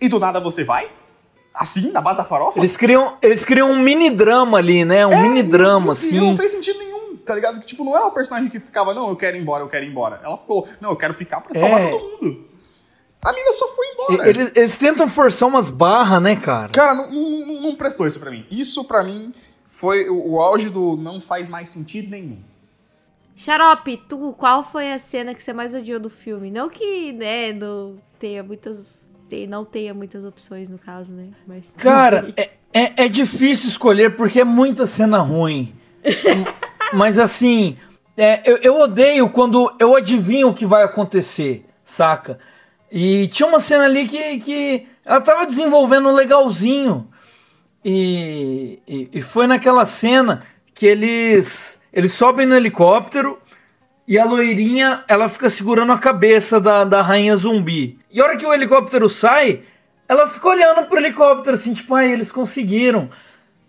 E 0.00 0.08
do 0.08 0.18
nada 0.18 0.40
você 0.40 0.64
vai? 0.64 0.88
Assim, 1.54 1.92
na 1.92 2.00
base 2.00 2.16
da 2.18 2.24
farofa? 2.24 2.58
Eles 2.58 2.76
criam, 2.76 3.16
eles 3.22 3.44
criam 3.44 3.70
um 3.70 3.78
mini 3.78 4.10
drama 4.10 4.58
ali, 4.58 4.84
né? 4.84 5.06
Um 5.06 5.12
É, 5.12 5.22
mini 5.22 5.42
drama, 5.44 5.92
assim. 5.92 6.18
não 6.18 6.36
fez 6.36 6.50
sentido 6.50 6.80
nenhum, 6.80 7.16
tá 7.18 7.32
ligado? 7.34 7.60
Que, 7.60 7.66
tipo, 7.66 7.84
não 7.84 7.94
era 7.94 8.04
uma 8.06 8.10
personagem 8.10 8.50
que 8.50 8.58
ficava, 8.58 8.92
não, 8.92 9.08
eu 9.10 9.14
quero 9.16 9.36
ir 9.36 9.40
embora, 9.40 9.62
eu 9.62 9.68
quero 9.68 9.84
ir 9.84 9.88
embora. 9.88 10.20
Ela 10.24 10.36
ficou, 10.36 10.66
não, 10.80 10.90
eu 10.90 10.96
quero 10.96 11.14
ficar 11.14 11.40
pra 11.40 11.54
salvar 11.54 11.80
É. 11.80 11.90
todo 11.90 12.02
mundo. 12.22 12.44
A 13.24 13.32
mina 13.32 13.52
só 13.52 13.68
foi 13.68 13.86
embora. 13.86 14.28
Eles, 14.28 14.52
eles 14.56 14.76
tentam 14.76 15.08
forçar 15.08 15.48
umas 15.48 15.70
barras, 15.70 16.20
né, 16.20 16.34
cara? 16.36 16.70
Cara, 16.72 16.92
não, 16.94 17.10
não- 17.10 17.46
não- 17.46 17.62
não 17.62 17.74
prestou 17.76 18.04
isso 18.06 18.18
pra 18.18 18.30
mim. 18.32 18.44
Isso, 18.50 18.84
pra 18.84 19.04
mim, 19.04 19.32
foi 19.78 20.08
o, 20.10 20.32
o 20.32 20.40
auge 20.40 20.68
do 20.68 20.96
não 20.96 21.20
faz 21.20 21.48
mais 21.48 21.68
sentido 21.70 22.10
nenhum. 22.10 22.38
Xarope, 23.36 23.96
tu, 24.08 24.32
qual 24.38 24.62
foi 24.62 24.92
a 24.92 24.98
cena 24.98 25.34
que 25.34 25.42
você 25.42 25.52
mais 25.52 25.74
odiou 25.74 25.98
do 25.98 26.08
filme? 26.10 26.50
Não 26.50 26.68
que, 26.68 27.12
né, 27.12 27.52
não 27.52 27.96
tenha 28.18 28.42
muitas. 28.42 29.02
tem- 29.28 29.46
não 29.46 29.64
tenha 29.64 29.92
muitas 29.92 30.24
opções 30.24 30.68
no 30.68 30.78
caso, 30.78 31.10
né? 31.10 31.28
Mas. 31.46 31.72
Cara, 31.76 32.32
é, 32.36 32.50
é, 32.72 33.04
é 33.04 33.08
difícil 33.08 33.68
escolher 33.68 34.14
porque 34.16 34.40
é 34.40 34.44
muita 34.44 34.86
cena 34.86 35.18
ruim. 35.18 35.74
Mas 36.92 37.18
assim, 37.18 37.76
é, 38.16 38.48
eu, 38.48 38.58
eu 38.58 38.78
odeio 38.78 39.28
quando 39.28 39.74
eu 39.80 39.96
adivinho 39.96 40.48
o 40.48 40.54
que 40.54 40.64
vai 40.66 40.84
acontecer, 40.84 41.64
saca? 41.82 42.38
E 42.92 43.26
tinha 43.28 43.48
uma 43.48 43.58
cena 43.58 43.84
ali 43.86 44.06
que, 44.06 44.38
que 44.38 44.86
ela 45.04 45.20
tava 45.20 45.46
desenvolvendo 45.46 46.10
legalzinho. 46.12 47.08
E, 47.84 48.78
e, 48.88 49.08
e 49.14 49.20
foi 49.20 49.46
naquela 49.46 49.84
cena 49.84 50.42
que 50.74 50.86
eles, 50.86 51.80
eles 51.92 52.12
sobem 52.12 52.46
no 52.46 52.54
helicóptero 52.54 53.38
e 54.06 54.18
a 54.18 54.24
loirinha 54.24 55.04
ela 55.08 55.28
fica 55.28 55.48
segurando 55.48 55.92
a 55.92 55.98
cabeça 55.98 56.60
da, 56.60 56.84
da 56.84 57.00
rainha 57.00 57.36
zumbi. 57.36 57.98
E 58.10 58.20
a 58.20 58.24
hora 58.24 58.36
que 58.36 58.44
o 58.44 58.52
helicóptero 58.52 59.08
sai, 59.08 59.62
ela 60.08 60.28
fica 60.28 60.48
olhando 60.48 60.86
pro 60.86 60.98
helicóptero 60.98 61.54
assim, 61.54 61.72
tipo, 61.72 61.94
ai, 61.94 62.12
eles 62.12 62.30
conseguiram. 62.30 63.08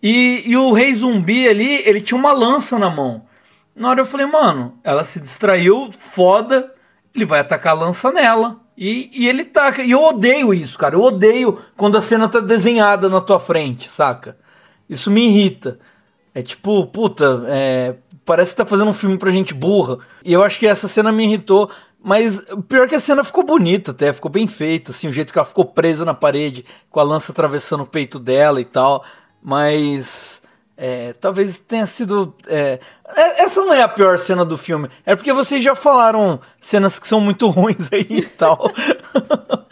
E, 0.01 0.43
e 0.45 0.57
o 0.57 0.73
rei 0.73 0.93
zumbi 0.93 1.47
ali, 1.47 1.81
ele 1.87 2.01
tinha 2.01 2.19
uma 2.19 2.33
lança 2.33 2.77
na 2.77 2.89
mão. 2.89 3.25
Na 3.75 3.89
hora 3.89 4.01
eu 4.01 4.05
falei, 4.05 4.25
mano, 4.25 4.77
ela 4.83 5.03
se 5.03 5.19
distraiu, 5.19 5.91
foda, 5.93 6.73
ele 7.13 7.25
vai 7.25 7.39
atacar 7.39 7.73
a 7.73 7.79
lança 7.79 8.11
nela. 8.11 8.59
E, 8.77 9.09
e 9.13 9.27
ele 9.27 9.45
taca. 9.45 9.81
E 9.81 9.91
eu 9.91 10.03
odeio 10.03 10.53
isso, 10.53 10.77
cara. 10.77 10.95
Eu 10.95 11.01
odeio 11.01 11.59
quando 11.77 11.97
a 11.97 12.01
cena 12.01 12.27
tá 12.27 12.39
desenhada 12.39 13.07
na 13.07 13.21
tua 13.21 13.39
frente, 13.39 13.87
saca? 13.87 14.37
Isso 14.89 15.09
me 15.09 15.27
irrita. 15.27 15.79
É 16.35 16.41
tipo, 16.41 16.85
puta, 16.87 17.43
é, 17.47 17.95
parece 18.25 18.51
que 18.51 18.57
tá 18.57 18.65
fazendo 18.65 18.89
um 18.89 18.93
filme 18.93 19.17
pra 19.17 19.31
gente 19.31 19.53
burra. 19.53 19.97
E 20.23 20.33
eu 20.33 20.43
acho 20.43 20.59
que 20.59 20.67
essa 20.67 20.85
cena 20.85 21.09
me 21.09 21.23
irritou. 21.23 21.71
Mas 22.03 22.43
pior 22.67 22.87
que 22.87 22.93
a 22.93 22.99
cena 22.99 23.23
ficou 23.23 23.43
bonita 23.43 23.89
até, 23.91 24.13
ficou 24.13 24.29
bem 24.29 24.45
feita, 24.45 24.91
assim, 24.91 25.07
o 25.07 25.13
jeito 25.13 25.31
que 25.33 25.39
ela 25.39 25.47
ficou 25.47 25.65
presa 25.65 26.05
na 26.05 26.13
parede, 26.13 26.63
com 26.91 26.99
a 26.99 27.03
lança 27.03 27.31
atravessando 27.31 27.81
o 27.81 27.87
peito 27.87 28.19
dela 28.19 28.61
e 28.61 28.65
tal. 28.65 29.03
Mas 29.41 30.43
é, 30.77 31.13
talvez 31.13 31.57
tenha 31.57 31.85
sido. 31.85 32.35
é, 32.47 32.79
é- 33.15 33.43
essa 33.43 33.61
não 33.61 33.73
é 33.73 33.81
a 33.81 33.87
pior 33.87 34.19
cena 34.19 34.43
do 34.43 34.57
filme. 34.57 34.89
É 35.05 35.15
porque 35.15 35.31
vocês 35.31 35.63
já 35.63 35.73
falaram 35.73 36.39
cenas 36.61 36.99
que 36.99 37.07
são 37.07 37.21
muito 37.21 37.47
ruins 37.49 37.89
aí 37.93 38.05
e 38.09 38.21
tal. 38.23 38.69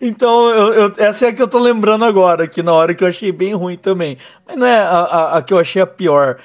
Então, 0.00 0.48
eu, 0.50 0.74
eu- 0.74 0.94
essa 0.98 1.26
é 1.26 1.28
a 1.30 1.32
que 1.32 1.42
eu 1.42 1.48
tô 1.48 1.58
lembrando 1.58 2.04
agora, 2.04 2.46
que 2.46 2.62
na 2.62 2.72
hora 2.72 2.94
que 2.94 3.02
eu 3.02 3.08
achei 3.08 3.32
bem 3.32 3.54
ruim 3.54 3.76
também. 3.76 4.16
Mas 4.46 4.56
não 4.56 4.66
é 4.66 4.78
a, 4.78 4.88
a- 4.90 5.38
a 5.38 5.42
que 5.42 5.52
eu 5.52 5.58
achei 5.58 5.82
a 5.82 5.86
pior. 5.86 6.38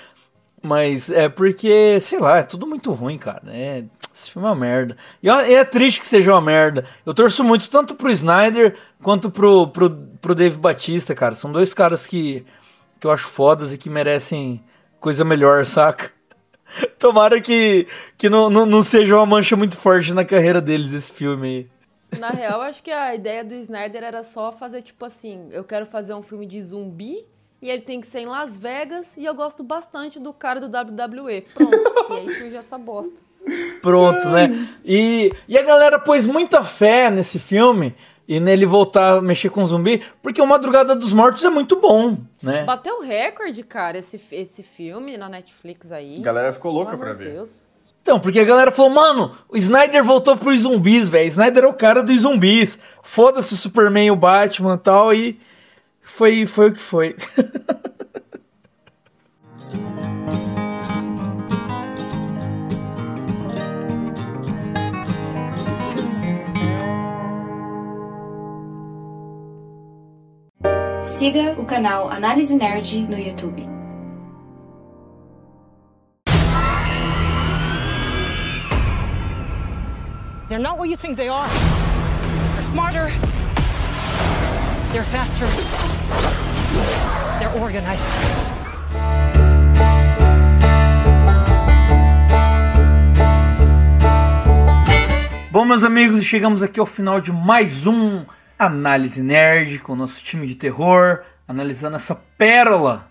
Mas 0.62 1.10
é 1.10 1.30
porque, 1.30 2.00
sei 2.02 2.20
lá, 2.20 2.40
é 2.40 2.44
tudo 2.44 2.66
muito 2.68 2.92
ruim, 2.94 3.18
cara. 3.18 3.44
É, 3.48 3.84
esse 4.14 4.32
filme 4.32 4.48
é 4.48 4.52
uma 4.52 4.56
merda. 4.56 4.96
E 5.22 5.30
é 5.30 5.64
triste 5.66 6.00
que 6.00 6.08
seja 6.08 6.32
uma 6.34 6.42
merda. 6.42 6.86
Eu 7.06 7.14
torço 7.14 7.44
muito 7.44 7.70
tanto 7.70 7.96
pro 7.96 8.10
Snyder 8.12 8.76
quanto 9.02 9.30
pro, 9.30 9.68
pro, 9.68 9.90
pro 10.22 10.36
Dave 10.36 10.58
Batista, 10.58 11.14
cara. 11.16 11.36
São 11.36 11.52
dois 11.52 11.74
caras 11.74 12.08
que, 12.08 12.46
que 13.00 13.06
eu 13.08 13.12
acho 13.12 13.28
fodas 13.28 13.74
e 13.74 13.78
que 13.78 13.90
merecem 13.90 14.64
coisa 15.02 15.26
melhor, 15.26 15.66
saca? 15.68 16.12
Tomara 17.00 17.42
que, 17.42 17.88
que 18.18 18.30
não, 18.30 18.50
não, 18.50 18.66
não 18.66 18.82
seja 18.82 19.16
uma 19.18 19.26
mancha 19.26 19.56
muito 19.56 19.78
forte 19.78 20.14
na 20.14 20.26
carreira 20.26 20.62
deles 20.62 20.94
esse 20.94 21.14
filme 21.14 21.48
aí. 21.48 21.73
Na 22.20 22.30
real, 22.30 22.62
acho 22.62 22.84
que 22.84 22.92
a 22.92 23.14
ideia 23.14 23.44
do 23.44 23.54
Snyder 23.54 24.04
era 24.04 24.24
só 24.24 24.52
fazer 24.52 24.82
tipo 24.82 25.06
assim: 25.06 25.48
eu 25.52 25.64
quero 25.64 25.86
fazer 25.86 26.14
um 26.14 26.24
filme 26.24 26.46
de 26.46 26.62
zumbi 26.62 27.26
e 27.62 27.70
ele 27.70 27.82
tem 27.82 28.02
que 28.02 28.08
ser 28.08 28.20
em 28.20 28.26
Las 28.26 28.58
Vegas 28.58 29.16
e 29.18 29.26
eu 29.26 29.34
gosto 29.34 29.64
bastante 29.64 30.20
do 30.20 30.34
cara 30.34 30.60
do 30.60 30.68
WWE. 30.68 31.42
Pronto. 31.54 31.78
e 32.12 32.14
aí 32.14 32.30
surgiu 32.30 32.60
essa 32.60 32.78
bosta. 32.78 33.22
Pronto, 33.82 34.30
né? 34.30 34.50
E, 34.86 35.32
e 35.48 35.58
a 35.58 35.64
galera 35.64 36.00
pôs 36.00 36.26
muita 36.26 36.64
fé 36.64 37.12
nesse 37.12 37.40
filme 37.40 37.96
e 38.28 38.40
nele 38.40 38.66
voltar 38.66 39.18
a 39.18 39.22
mexer 39.22 39.50
com 39.50 39.66
zumbi, 39.66 40.02
porque 40.22 40.42
o 40.42 40.48
Madrugada 40.48 40.96
dos 40.96 41.12
Mortos 41.12 41.44
é 41.44 41.50
muito 41.50 41.76
bom, 41.76 42.18
né? 42.42 42.64
Bateu 42.64 43.02
recorde, 43.02 43.64
cara, 43.64 43.98
esse, 43.98 44.20
esse 44.32 44.64
filme 44.64 45.18
na 45.18 45.28
Netflix 45.28 45.92
aí. 45.92 46.16
A 46.20 46.22
galera 46.22 46.54
ficou 46.54 46.72
louca 46.72 46.92
Pelo 46.92 47.04
pra 47.04 47.14
ver. 47.14 47.34
Deus. 47.34 47.66
Então, 48.04 48.20
porque 48.20 48.42
a 48.42 48.44
galera 48.44 48.70
falou, 48.70 48.92
mano, 48.92 49.32
o 49.48 49.56
Snyder 49.56 50.04
voltou 50.04 50.36
pros 50.36 50.60
zumbis, 50.60 51.08
velho. 51.08 51.26
Snyder 51.26 51.64
é 51.64 51.68
o 51.68 51.74
cara 51.74 52.04
dos 52.04 52.24
zumbis. 52.24 52.78
Foda-se 53.02 53.54
o 53.54 53.58
Superman 53.58 54.12
o 54.12 54.16
Batman 54.18 54.76
e 54.76 54.78
tal, 54.78 55.14
e 55.14 55.40
foi, 56.02 56.46
foi 56.46 56.68
o 56.68 56.74
que 56.74 56.82
foi. 56.82 57.16
Siga 71.04 71.56
o 71.58 71.64
canal 71.64 72.10
Análise 72.10 72.54
Nerd 72.54 73.08
no 73.10 73.18
YouTube. 73.18 73.73
They're 80.54 80.62
not 80.62 80.78
what 80.78 80.88
you 80.88 80.96
think 80.96 81.18
they 81.18 81.30
are. 81.30 81.48
They're 82.54 82.62
smarter. 82.62 83.10
They're 84.92 85.04
faster. 85.04 85.48
They're 87.40 87.60
organized. 87.60 88.06
Bom, 95.52 95.66
meus 95.66 95.84
amigos, 95.84 96.24
chegamos 96.24 96.62
aqui 96.62 96.80
ao 96.80 96.86
final 96.86 97.20
de 97.20 97.32
mais 97.32 97.88
um 97.88 98.24
Análise 98.60 99.24
Nerd 99.24 99.80
com 99.80 99.94
o 99.94 99.96
nosso 99.96 100.24
time 100.24 100.46
de 100.46 100.54
terror, 100.54 101.24
analisando 101.48 101.96
essa 101.96 102.14
pérola 102.38 103.10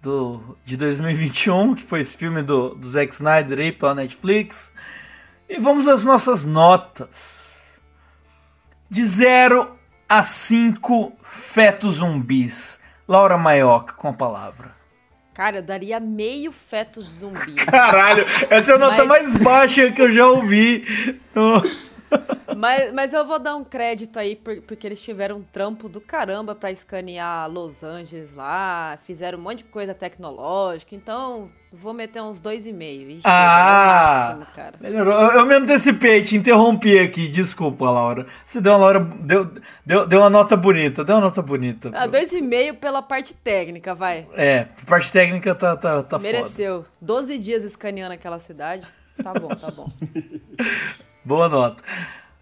do, 0.00 0.56
de 0.64 0.76
2021, 0.76 1.74
que 1.74 1.82
foi 1.82 2.02
esse 2.02 2.16
filme 2.16 2.40
do, 2.40 2.76
do 2.76 2.88
Zack 2.88 3.12
Snyder 3.12 3.58
aí 3.58 3.72
pela 3.72 3.96
Netflix. 3.96 4.70
E 5.48 5.58
vamos 5.58 5.88
às 5.88 6.04
nossas 6.04 6.44
notas. 6.44 7.80
De 8.90 9.04
0 9.04 9.76
a 10.08 10.22
5 10.22 11.12
fetos 11.22 11.96
zumbis. 11.96 12.80
Laura 13.06 13.38
Maioca 13.38 13.94
com 13.94 14.08
a 14.08 14.12
palavra. 14.12 14.76
Cara, 15.34 15.58
eu 15.58 15.62
daria 15.62 16.00
meio 16.00 16.50
feto 16.50 17.00
zumbi. 17.00 17.54
Caralho, 17.54 18.24
essa 18.50 18.72
é 18.72 18.74
a 18.74 18.78
nota 18.78 19.04
Mas- 19.04 19.22
mais 19.34 19.36
baixa 19.36 19.90
que 19.92 20.02
eu 20.02 20.12
já 20.12 20.26
ouvi. 20.26 20.84
no- 21.34 21.62
Mas, 22.56 22.92
mas 22.92 23.12
eu 23.12 23.24
vou 23.24 23.38
dar 23.38 23.54
um 23.54 23.62
crédito 23.62 24.18
aí, 24.18 24.34
por- 24.34 24.60
porque 24.62 24.84
eles 24.84 25.00
tiveram 25.00 25.36
um 25.36 25.42
trampo 25.42 25.88
do 25.88 26.00
caramba 26.00 26.56
pra 26.56 26.72
escanear 26.72 27.48
Los 27.48 27.84
Angeles 27.84 28.34
lá, 28.34 28.98
fizeram 29.02 29.38
um 29.38 29.42
monte 29.42 29.58
de 29.58 29.64
coisa 29.64 29.94
tecnológica, 29.94 30.92
então 30.96 31.50
vou 31.72 31.94
meter 31.94 32.20
uns 32.20 32.40
dois 32.40 32.66
e 32.66 32.72
meio. 32.72 33.08
Ixi, 33.10 33.22
Ah! 33.24 34.34
máximo, 34.34 34.54
cara. 34.56 34.74
Melhorou. 34.80 35.12
Eu, 35.14 35.40
eu 35.40 35.46
me 35.46 35.54
antecipei, 35.54 36.24
te 36.24 36.34
interrompi 36.34 36.98
aqui. 36.98 37.28
Desculpa, 37.28 37.88
Laura. 37.88 38.26
Você 38.44 38.60
deu 38.60 38.72
uma, 38.72 38.78
Laura, 38.78 39.00
deu, 39.00 39.52
deu, 39.86 40.06
deu 40.08 40.18
uma 40.20 40.30
nota 40.30 40.56
bonita. 40.56 41.04
Deu 41.04 41.14
uma 41.14 41.22
nota 41.26 41.40
bonita. 41.42 41.92
Ah, 41.94 42.08
dois 42.08 42.32
e 42.32 42.40
meio 42.40 42.74
pela 42.74 43.02
parte 43.02 43.34
técnica, 43.34 43.94
vai. 43.94 44.26
É, 44.34 44.66
parte 44.84 45.12
técnica 45.12 45.54
tá, 45.54 45.76
tá, 45.76 46.02
tá 46.02 46.18
foda. 46.18 46.22
Mereceu. 46.22 46.84
12 47.00 47.38
dias 47.38 47.62
escaneando 47.62 48.14
aquela 48.14 48.40
cidade. 48.40 48.84
Tá 49.22 49.32
bom, 49.32 49.48
tá 49.48 49.70
bom. 49.70 49.88
Boa 51.28 51.46
nota. 51.46 51.84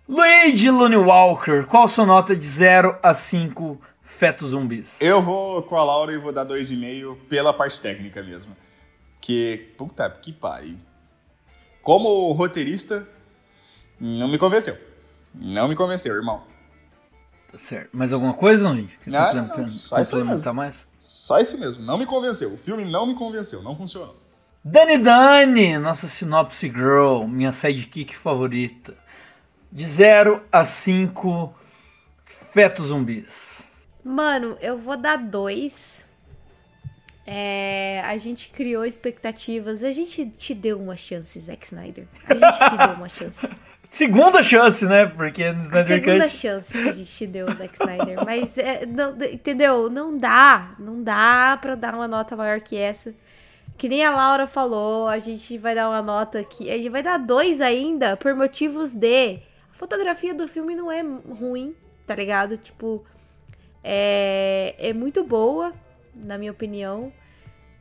Luigi 0.09 0.71
Looney 0.71 0.97
Walker, 0.97 1.67
qual 1.67 1.89
sua 1.89 2.07
nota 2.07 2.37
de 2.37 2.45
0 2.45 2.97
a 3.03 3.15
5 3.15 3.81
fetos 4.01 4.51
zumbis? 4.51 5.01
Eu 5.01 5.21
vou 5.21 5.61
com 5.65 5.77
a 5.77 5.83
Laura 5.83 6.13
e 6.13 6.19
vou 6.19 6.33
dar 6.33 6.47
2,5 6.47 7.17
pela 7.29 7.53
parte 7.53 7.81
técnica 7.81 8.23
mesmo. 8.23 8.57
Que, 9.21 9.75
puta 9.77 10.09
que 10.09 10.33
pariu. 10.33 10.79
Como 11.83 12.31
roteirista, 12.31 13.05
não 13.99 14.29
me 14.29 14.39
convenceu. 14.39 14.79
Não 15.35 15.67
me 15.67 15.75
convenceu, 15.75 16.15
irmão. 16.15 16.45
Tá 17.51 17.59
certo. 17.59 17.91
Mais 17.93 18.13
alguma 18.13 18.35
coisa, 18.35 18.69
Luigi? 18.69 18.97
Quer 19.03 19.11
Não, 19.11 19.35
não, 19.35 19.49
não, 19.49 19.69
só 19.69 20.01
isso 20.01 20.17
complementar 20.17 20.55
mais? 20.55 20.87
Só 21.01 21.41
esse 21.41 21.59
mesmo, 21.59 21.83
não 21.83 21.99
me 21.99 22.07
convenceu. 22.07 22.55
O 22.55 22.57
filme 22.57 22.85
não 22.85 23.05
me 23.05 23.17
convenceu, 23.17 23.65
não 23.65 23.77
funcionou. 23.77 24.15
Dani 24.69 24.99
Dani, 24.99 25.79
nossa 25.79 26.09
sinopse 26.09 26.69
girl, 26.69 27.25
minha 27.29 27.53
sidekick 27.53 28.17
favorita. 28.17 28.97
De 29.71 29.87
0 29.87 30.43
a 30.51 30.65
5 30.65 31.55
fetos 32.25 32.87
zumbis. 32.87 33.71
Mano, 34.03 34.59
eu 34.61 34.77
vou 34.77 34.97
dar 34.97 35.19
dois. 35.19 36.05
É, 37.25 38.03
a 38.07 38.19
gente 38.19 38.49
criou 38.49 38.85
expectativas. 38.85 39.85
A 39.85 39.93
gente 39.93 40.27
te 40.31 40.53
deu 40.53 40.81
uma 40.81 40.97
chance, 40.97 41.39
Zack 41.39 41.65
Snyder. 41.65 42.09
A 42.27 42.35
gente 42.35 42.71
te 42.71 42.77
deu 42.87 42.97
uma 42.97 43.09
chance. 43.09 43.49
Segunda 43.85 44.43
chance, 44.43 44.85
né? 44.85 45.07
Porque 45.07 45.45
no 45.53 45.61
A 45.61 45.63
Snyder 45.63 45.87
segunda 45.87 46.25
Cut... 46.25 46.37
chance 46.37 46.73
que 46.73 46.89
a 46.89 46.93
gente 46.93 47.13
te 47.17 47.25
deu, 47.25 47.47
Zack 47.55 47.73
Snyder. 47.75 48.25
Mas, 48.25 48.59
é, 48.59 48.85
não- 48.85 49.17
entendeu? 49.33 49.89
Não 49.89 50.19
dá. 50.19 50.75
Não 50.77 51.01
dá 51.05 51.57
pra 51.63 51.77
dar 51.77 51.95
uma 51.95 52.09
nota 52.09 52.35
maior 52.35 52.61
que 52.61 52.77
essa. 52.77 53.15
Que 53.77 53.89
nem 53.89 54.05
a 54.05 54.11
Laura 54.11 54.47
falou, 54.47 55.07
a 55.07 55.19
gente 55.19 55.59
vai 55.59 55.75
dar 55.75 55.89
uma 55.89 56.01
nota 56.03 56.39
aqui. 56.39 56.71
A 56.71 56.77
gente 56.77 56.89
vai 56.89 57.03
dar 57.03 57.19
dois 57.19 57.61
ainda, 57.61 58.17
por 58.17 58.35
motivos 58.35 58.93
de. 58.93 59.41
A 59.71 59.75
fotografia 59.75 60.33
do 60.35 60.49
filme 60.49 60.75
não 60.75 60.91
é 60.91 61.03
ruim, 61.03 61.75
tá 62.07 62.15
ligado? 62.15 62.57
Tipo, 62.57 63.05
é, 63.85 64.75
é 64.79 64.93
muito 64.95 65.23
boa, 65.23 65.75
na 66.15 66.39
minha 66.39 66.53
opinião. 66.53 67.13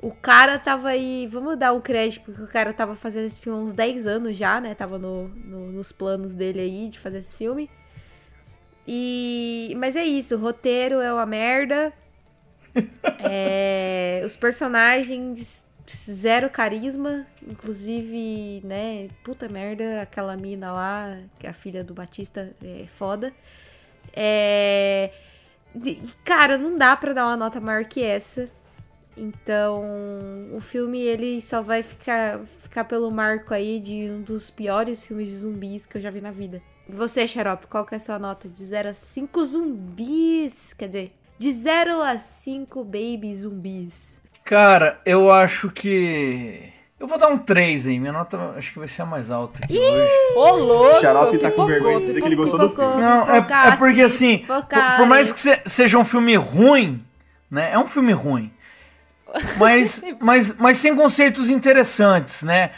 O 0.02 0.12
cara 0.14 0.60
tava 0.60 0.89
aí. 0.89 1.28
Vamos 1.32 1.58
dar 1.58 1.72
um 1.74 1.80
crédito, 1.80 2.26
porque 2.26 2.41
o 2.43 2.48
cara 2.48 2.74
tava 2.74 2.96
fazendo 2.96 3.26
esse 3.28 3.39
filme 3.39 3.58
há 3.58 3.62
uns 3.62 3.72
10 3.74 4.06
anos 4.06 4.36
já, 4.36 4.60
né? 4.60 4.76
Tava 4.76 5.00
no, 5.00 5.30
no- 5.30 5.72
nos 5.72 5.93
planos 5.93 6.34
dele 6.34 6.60
aí 6.60 6.89
de 6.89 7.00
fazer 7.00 7.20
esse 7.20 7.34
filme. 7.34 7.70
E. 8.88 9.74
Mas 9.78 9.96
é 9.96 10.04
isso, 10.04 10.36
o 10.36 10.39
roteiro 10.39 11.00
é 11.00 11.12
uma 11.14 11.26
merda. 11.26 11.93
É, 13.28 14.22
os 14.26 14.36
personagens 14.36 15.64
zero 15.88 16.50
carisma, 16.50 17.26
inclusive, 17.48 18.62
né, 18.64 19.08
puta 19.24 19.48
merda, 19.48 20.02
aquela 20.02 20.36
mina 20.36 20.72
lá, 20.72 21.18
que 21.40 21.46
é 21.46 21.50
a 21.50 21.54
filha 21.54 21.84
do 21.84 21.94
Batista, 21.94 22.54
é 22.64 22.86
foda. 22.88 23.34
É, 24.14 25.12
cara, 26.24 26.58
não 26.58 26.78
dá 26.78 26.96
pra 26.96 27.14
dar 27.14 27.26
uma 27.26 27.38
nota 27.38 27.60
maior 27.60 27.86
que 27.86 28.04
essa. 28.04 28.50
Então, 29.18 29.82
o 30.54 30.60
filme 30.60 31.00
ele 31.00 31.42
só 31.42 31.62
vai 31.62 31.82
ficar, 31.82 32.40
ficar 32.46 32.84
pelo 32.84 33.10
marco 33.10 33.54
aí 33.54 33.80
de 33.80 34.10
um 34.10 34.22
dos 34.22 34.50
piores 34.50 35.06
filmes 35.06 35.28
de 35.30 35.36
zumbis 35.36 35.86
que 35.86 35.98
eu 35.98 36.02
já 36.02 36.10
vi 36.10 36.20
na 36.20 36.32
vida. 36.32 36.62
Você, 36.88 37.28
Xarope, 37.28 37.68
qual 37.68 37.86
que 37.86 37.96
é 37.96 37.98
a 37.98 38.00
sua 38.00 38.20
nota? 38.20 38.50
De 38.50 38.64
0 38.64 38.90
a 38.90 38.94
5 38.94 39.46
zumbis? 39.46 40.74
Quer 40.74 40.88
dizer, 40.88 41.14
de 41.38 41.52
0 41.52 42.02
a 42.02 42.18
5 42.18 42.84
baby 42.84 43.34
zumbis. 43.34 44.22
Cara, 44.46 45.00
eu 45.04 45.32
acho 45.34 45.72
que. 45.72 46.72
Eu 47.00 47.08
vou 47.08 47.18
dar 47.18 47.30
um 47.30 47.38
3 47.39 47.88
aí. 47.88 48.00
Minha 48.00 48.14
nota 48.14 48.54
acho 48.56 48.72
que 48.74 48.80
vai 48.80 48.88
ser 48.88 49.02
a 49.02 49.06
mais 49.06 49.32
alta 49.32 49.60
aqui 49.64 49.78
hoje. 49.78 50.12
Ô, 50.36 50.52
louco! 50.52 50.98
O 50.98 51.02
Xarope 51.02 51.38
tá 51.39 51.50
com 51.52 51.66
vergonha 51.66 52.00
de 52.00 52.06
dizer 52.06 52.22
que 52.22 52.28
ele 52.28 52.36
gostou 52.36 52.60
do 52.60 52.76
filme. 52.76 53.02
Não, 53.02 53.30
é, 53.30 53.38
é 53.39 53.76
porque 53.76 54.08
sim, 54.08 54.36
assim, 54.36 54.46
por, 54.46 54.64
por 54.98 55.08
mais 55.08 55.30
hein? 55.30 55.34
que 55.34 55.39
se- 55.39 55.62
seja 55.66 55.98
um 55.98 56.06
filme 56.06 56.36
ruim, 56.36 57.04
né? 57.50 57.72
É 57.74 57.80
um 57.80 57.88
filme 57.88 58.14
ruim. 58.14 58.54
Mas, 59.58 60.04
mas, 60.22 60.56
mas 60.58 60.80
tem 60.80 60.96
conceitos 60.96 61.50
interessantes, 61.50 62.43
né? 62.43 62.70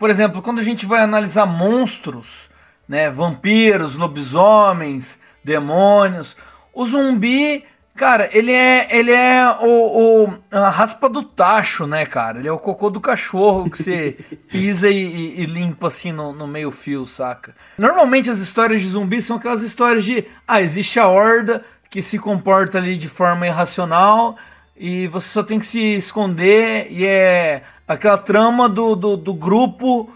Por 0.00 0.10
exemplo, 0.10 0.42
quando 0.42 0.58
a 0.58 0.64
gente 0.64 0.84
vai 0.86 1.00
analisar 1.00 1.46
monstros, 1.46 2.50
né? 2.88 3.12
Vampiros, 3.12 3.94
lobisomens, 3.96 5.20
demônios. 5.44 6.36
O 6.74 6.84
zumbi, 6.84 7.64
cara, 7.96 8.28
ele 8.32 8.52
é, 8.52 8.88
ele 8.90 9.12
é 9.12 9.44
o, 9.60 10.24
o- 10.26 10.38
a 10.50 10.68
raspa 10.70 11.08
do 11.08 11.22
tacho, 11.22 11.86
né, 11.86 12.04
cara? 12.06 12.38
Ele 12.38 12.48
é 12.48 12.52
o 12.52 12.58
cocô 12.58 12.90
do 12.90 13.00
cachorro 13.00 13.70
que 13.70 13.82
você 13.82 14.16
pisa 14.48 14.88
e, 14.88 14.96
e- 14.96 15.42
e 15.42 15.46
limpa 15.46 15.88
assim 15.88 16.12
no, 16.12 16.32
no 16.32 16.46
meio 16.46 16.70
fio, 16.70 17.04
saca? 17.06 17.54
Normalmente 17.78 18.30
as 18.30 18.38
histórias 18.38 18.80
de 18.80 18.88
zumbi 18.88 19.20
são 19.20 19.36
aquelas 19.36 19.62
histórias 19.62 20.04
de, 20.04 20.24
ah, 20.46 20.60
existe 20.60 20.98
a 20.98 21.06
horda 21.08 21.64
que 21.90 22.00
se 22.02 22.18
comporta 22.18 22.78
ali 22.78 22.96
de 22.96 23.08
forma 23.08 23.46
irracional 23.46 24.36
e 24.76 25.06
você 25.08 25.28
só 25.28 25.42
tem 25.42 25.58
que 25.58 25.66
se 25.66 25.80
esconder 25.94 26.86
e 26.90 27.04
é 27.04 27.62
aquela 27.86 28.16
trama 28.16 28.68
do, 28.68 28.96
do, 28.96 29.16
do 29.16 29.34
grupo 29.34 30.10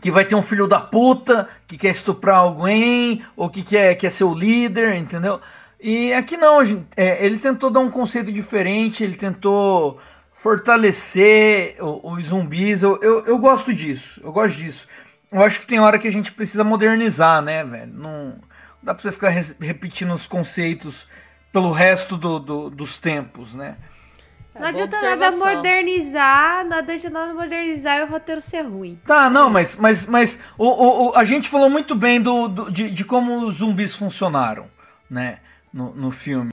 que 0.00 0.10
vai 0.10 0.24
ter 0.24 0.34
um 0.34 0.42
filho 0.42 0.66
da 0.66 0.80
puta 0.80 1.48
que 1.66 1.76
quer 1.76 1.90
estuprar 1.90 2.36
alguém 2.38 3.22
ou 3.36 3.48
que 3.50 3.62
quer, 3.62 3.94
quer 3.96 4.10
ser 4.10 4.24
o 4.24 4.34
líder, 4.34 4.94
entendeu? 4.96 5.40
E 5.80 6.12
aqui 6.14 6.36
não, 6.36 6.64
gente, 6.64 6.86
é, 6.96 7.24
ele 7.24 7.38
tentou 7.38 7.70
dar 7.70 7.80
um 7.80 7.90
conceito 7.90 8.32
diferente, 8.32 9.04
ele 9.04 9.14
tentou 9.16 9.98
fortalecer 10.32 11.76
o- 11.80 12.12
os 12.12 12.26
zumbis. 12.26 12.82
Eu, 12.82 12.98
eu, 13.02 13.24
eu 13.26 13.38
gosto 13.38 13.72
disso, 13.72 14.20
eu 14.24 14.32
gosto 14.32 14.56
disso. 14.56 14.88
Eu 15.30 15.42
acho 15.42 15.60
que 15.60 15.66
tem 15.66 15.78
hora 15.80 15.98
que 15.98 16.08
a 16.08 16.12
gente 16.12 16.32
precisa 16.32 16.64
modernizar, 16.64 17.42
né, 17.42 17.64
velho? 17.64 17.92
Não, 17.92 18.24
não 18.28 18.38
dá 18.82 18.94
pra 18.94 19.02
você 19.02 19.12
ficar 19.12 19.28
res- 19.30 19.56
repetindo 19.60 20.12
os 20.14 20.26
conceitos 20.26 21.06
pelo 21.52 21.72
resto 21.72 22.16
do- 22.16 22.38
do- 22.38 22.70
dos 22.70 22.98
tempos, 22.98 23.54
né? 23.54 23.76
É, 24.54 24.60
Não 24.60 24.68
adianta 24.68 25.00
nada 25.02 25.30
modernizar, 25.32 26.64
não 26.66 26.76
adianta 26.78 27.10
nada 27.10 27.34
modernizar 27.34 27.98
e 27.98 28.04
o 28.04 28.06
roteiro 28.08 28.40
ser 28.40 28.62
ruim. 28.62 28.94
Tá, 29.06 29.28
não, 29.28 29.50
mas, 29.50 29.76
mas, 29.76 30.06
mas 30.06 30.40
o, 30.56 30.64
o, 30.66 31.08
o- 31.10 31.16
a 31.16 31.24
gente 31.24 31.48
falou 31.48 31.68
muito 31.68 31.94
bem 31.94 32.20
do, 32.20 32.48
do- 32.48 32.70
de, 32.70 32.90
de 32.90 33.04
como 33.04 33.44
os 33.44 33.56
zumbis 33.56 33.94
funcionaram, 33.94 34.66
né? 35.10 35.38
No, 35.76 35.94
no 35.94 36.10
filme. 36.10 36.52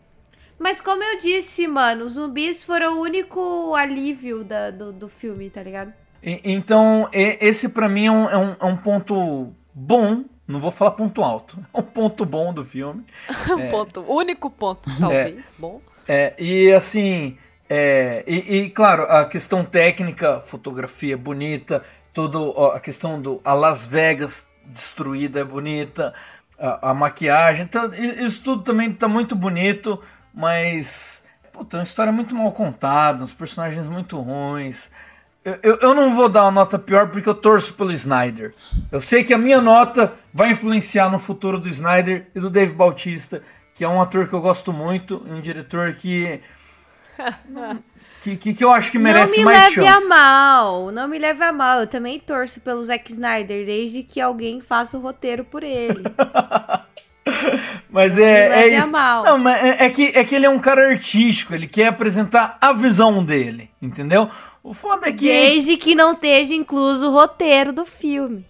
Mas 0.60 0.82
como 0.82 1.02
eu 1.02 1.18
disse, 1.18 1.66
mano, 1.66 2.04
os 2.06 2.14
zumbis 2.14 2.62
foram 2.64 2.98
o 2.98 3.02
único 3.02 3.74
alívio 3.74 4.44
da- 4.44 4.70
do, 4.70 4.92
do 4.92 5.08
filme, 5.08 5.50
tá 5.50 5.64
ligado? 5.64 5.94
E- 6.22 6.42
então, 6.44 7.08
e- 7.14 7.38
esse 7.40 7.70
pra 7.70 7.88
mim 7.88 8.06
é 8.08 8.12
um, 8.12 8.30
é, 8.30 8.38
um, 8.38 8.56
é 8.60 8.66
um 8.66 8.76
ponto 8.78 9.54
bom. 9.74 10.26
Não 10.46 10.60
vou 10.60 10.72
falar 10.72 10.92
ponto 10.92 11.24
alto. 11.24 11.58
É 11.74 11.80
um 11.80 11.84
ponto 11.84 12.26
bom 12.26 12.54
do 12.54 12.66
filme. 12.66 13.06
Um 13.50 13.70
ponto, 13.70 14.02
único 14.08 14.50
ponto, 14.50 14.90
talvez. 15.00 15.54
Bom. 15.58 15.80
É, 16.06 16.34
e 16.38 16.70
assim, 16.74 17.38
é, 17.70 18.26
e, 18.28 18.58
e, 18.58 18.70
claro, 18.72 19.04
a 19.04 19.24
questão 19.26 19.64
técnica, 19.64 20.42
fotografia 20.42 21.18
bonita, 21.18 21.82
tudo, 22.14 22.54
ó, 22.58 22.72
a 22.74 22.80
questão 22.82 23.22
do 23.22 23.40
a 23.46 23.54
Las 23.54 23.86
Vegas 23.86 24.48
destruída 24.66 25.40
é 25.40 25.44
bonita, 25.46 26.14
a, 26.64 26.92
a 26.92 26.94
maquiagem, 26.94 27.66
então, 27.66 27.94
isso 27.94 28.42
tudo 28.42 28.64
também 28.64 28.94
tá 28.94 29.06
muito 29.06 29.36
bonito, 29.36 30.02
mas 30.34 31.26
puta, 31.52 31.76
é 31.76 31.80
uma 31.82 31.84
história 31.84 32.12
muito 32.12 32.34
mal 32.34 32.52
contada, 32.54 33.24
uns 33.24 33.34
personagens 33.34 33.86
muito 33.88 34.18
ruins. 34.20 34.90
Eu, 35.44 35.60
eu, 35.62 35.78
eu 35.82 35.94
não 35.94 36.16
vou 36.16 36.30
dar 36.30 36.44
uma 36.44 36.52
nota 36.52 36.80
pior 36.80 37.10
porque 37.10 37.28
eu 37.28 37.36
torço 37.36 37.74
pelo 37.74 37.92
Snyder. 37.92 38.56
Eu 38.90 39.02
sei 39.02 39.26
que 39.26 39.34
a 39.34 39.38
minha 39.38 39.60
nota 39.60 40.14
vai 40.34 40.52
influenciar 40.52 41.10
no 41.12 41.20
futuro 41.20 41.60
do 41.60 41.68
Snyder 41.68 42.28
e 42.34 42.40
do 42.40 42.50
Dave 42.50 42.74
Bautista, 42.74 43.44
que 43.76 43.84
é 43.84 43.88
um 43.88 44.02
ator 44.02 44.28
que 44.30 44.34
eu 44.34 44.42
gosto 44.42 44.72
muito, 44.72 45.22
um 45.28 45.42
diretor 45.42 45.94
que. 45.94 46.40
que, 48.24 48.38
que, 48.38 48.54
que 48.54 48.64
eu 48.64 48.72
acho 48.72 48.92
que 48.92 48.98
merece 48.98 49.38
não 49.38 49.40
me 49.40 49.46
mais 49.46 49.64
leve 49.64 49.88
chance. 49.88 50.06
a 50.06 50.08
mal, 50.08 50.92
não 50.92 51.08
me 51.08 51.20
leve 51.20 51.44
a 51.44 51.52
mal. 51.52 51.82
Eu 51.82 51.88
também 51.88 52.20
torço 52.20 52.62
pelo 52.62 52.82
Zack 52.84 53.12
Snyder, 53.12 53.66
desde 53.66 54.04
que 54.04 54.22
alguém 54.22 54.62
faça 54.62 54.98
o 54.98 55.02
roteiro 55.02 55.44
por 55.44 55.64
ele. 55.64 56.04
Mas 57.90 58.16
Não 58.16 58.24
me 58.24 58.30
é, 58.30 58.46
é 58.46 58.50
leve 58.50 58.76
a 58.76 58.80
isso. 58.80 58.92
mal. 58.92 59.24
Não, 59.24 59.38
mas 59.38 59.64
é, 59.64 59.86
é 59.86 59.90
que, 59.90 60.12
é 60.14 60.24
que 60.26 60.36
ele 60.36 60.46
é 60.46 60.50
um 60.50 60.60
cara 60.60 60.90
artístico, 60.90 61.54
ele 61.54 61.68
quer 61.68 61.88
apresentar 61.88 62.58
a 62.60 62.74
visão 62.74 63.24
dele, 63.24 63.70
entendeu? 63.82 64.30
O 64.62 64.74
foda 64.74 65.08
é 65.08 65.12
que. 65.12 65.26
Desde 65.26 65.78
que 65.78 65.96
não 65.96 66.14
esteja 66.14 66.54
incluso 66.54 67.08
o 67.08 67.14
roteiro 67.14 67.72
do 67.72 67.86
filme. 67.86 68.46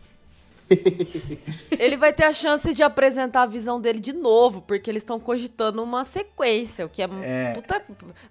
Ele 1.77 1.97
vai 1.97 2.13
ter 2.13 2.23
a 2.25 2.33
chance 2.33 2.73
de 2.73 2.83
apresentar 2.83 3.43
a 3.43 3.45
visão 3.45 3.79
dele 3.79 3.99
de 3.99 4.13
novo, 4.13 4.61
porque 4.61 4.89
eles 4.89 5.01
estão 5.01 5.19
cogitando 5.19 5.83
uma 5.83 6.03
sequência, 6.05 6.85
o 6.85 6.89
que 6.89 7.01
é, 7.01 7.09
É. 7.21 7.53
puta- 7.53 7.81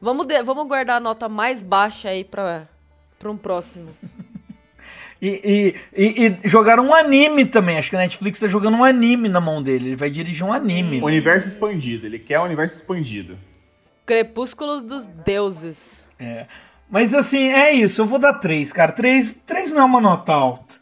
Vamos, 0.01 0.27
de- 0.27 0.43
vamos 0.43 0.67
guardar 0.67 0.97
a 0.97 1.01
nota 1.01 1.29
mais 1.29 1.63
baixa 1.63 2.09
aí 2.09 2.25
pra, 2.25 2.69
pra 3.19 3.31
um 3.31 3.37
próximo. 3.37 3.89
E, 5.25 5.77
e, 5.95 6.27
e, 6.27 6.39
e 6.45 6.49
jogaram 6.49 6.85
um 6.89 6.93
anime 6.93 7.45
também. 7.45 7.79
Acho 7.79 7.91
que 7.91 7.95
a 7.95 7.99
Netflix 8.01 8.41
tá 8.41 8.49
jogando 8.49 8.77
um 8.79 8.83
anime 8.83 9.29
na 9.29 9.41
mão 9.41 9.63
dele. 9.63 9.91
Ele 9.91 9.95
vai 9.97 10.11
dirigir 10.11 10.45
um 10.45 10.53
anime. 10.53 11.01
Universo 11.01 11.47
expandido, 11.47 12.07
ele 12.07 12.19
quer 12.19 12.41
o 12.41 12.43
universo 12.43 12.75
expandido. 12.81 13.39
Crepúsculos 14.05 14.83
dos 14.83 15.07
Deuses. 15.07 16.09
É. 16.19 16.47
Mas 16.91 17.15
assim, 17.15 17.53
é 17.53 17.71
isso. 17.73 18.01
Eu 18.01 18.07
vou 18.07 18.19
dar 18.19 18.33
3, 18.35 18.73
cara. 18.73 18.91
3, 18.91 19.35
3 19.47 19.71
não 19.71 19.83
é 19.83 19.85
uma 19.85 20.01
nota 20.01 20.33
alta. 20.33 20.75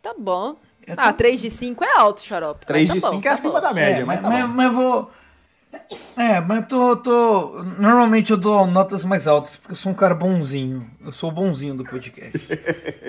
Tá 0.00 0.14
bom. 0.18 0.56
Eu 0.88 0.94
Ah, 0.96 1.12
tô- 1.12 1.18
3 1.18 1.40
de 1.40 1.50
5 1.50 1.84
é 1.84 1.92
alto, 1.98 2.20
xarope. 2.22 2.64
3 2.66 2.88
Mas 2.88 2.96
de 2.96 3.02
tá 3.02 3.06
bom, 3.08 3.14
5 3.16 3.26
é 3.26 3.30
tá 3.30 3.34
acima 3.34 3.52
bom. 3.52 3.60
da 3.60 3.74
média, 3.74 4.02
é, 4.02 4.04
mas, 4.04 4.20
tá 4.20 4.28
mas, 4.28 4.42
bom. 4.42 4.48
mas 4.48 4.66
eu 4.66 4.72
vou. 4.72 5.10
É, 6.16 6.40
mas 6.40 6.62
eu 6.62 6.66
tô, 6.66 6.96
tô. 6.96 7.62
Normalmente 7.78 8.30
eu 8.30 8.36
dou 8.38 8.66
notas 8.66 9.04
mais 9.04 9.26
altas, 9.28 9.56
porque 9.56 9.72
eu 9.72 9.76
sou 9.76 9.92
um 9.92 9.94
cara 9.94 10.14
bonzinho. 10.14 10.90
Eu 11.04 11.12
sou 11.12 11.28
o 11.28 11.32
bonzinho 11.32 11.74
do 11.74 11.84
podcast. 11.84 12.48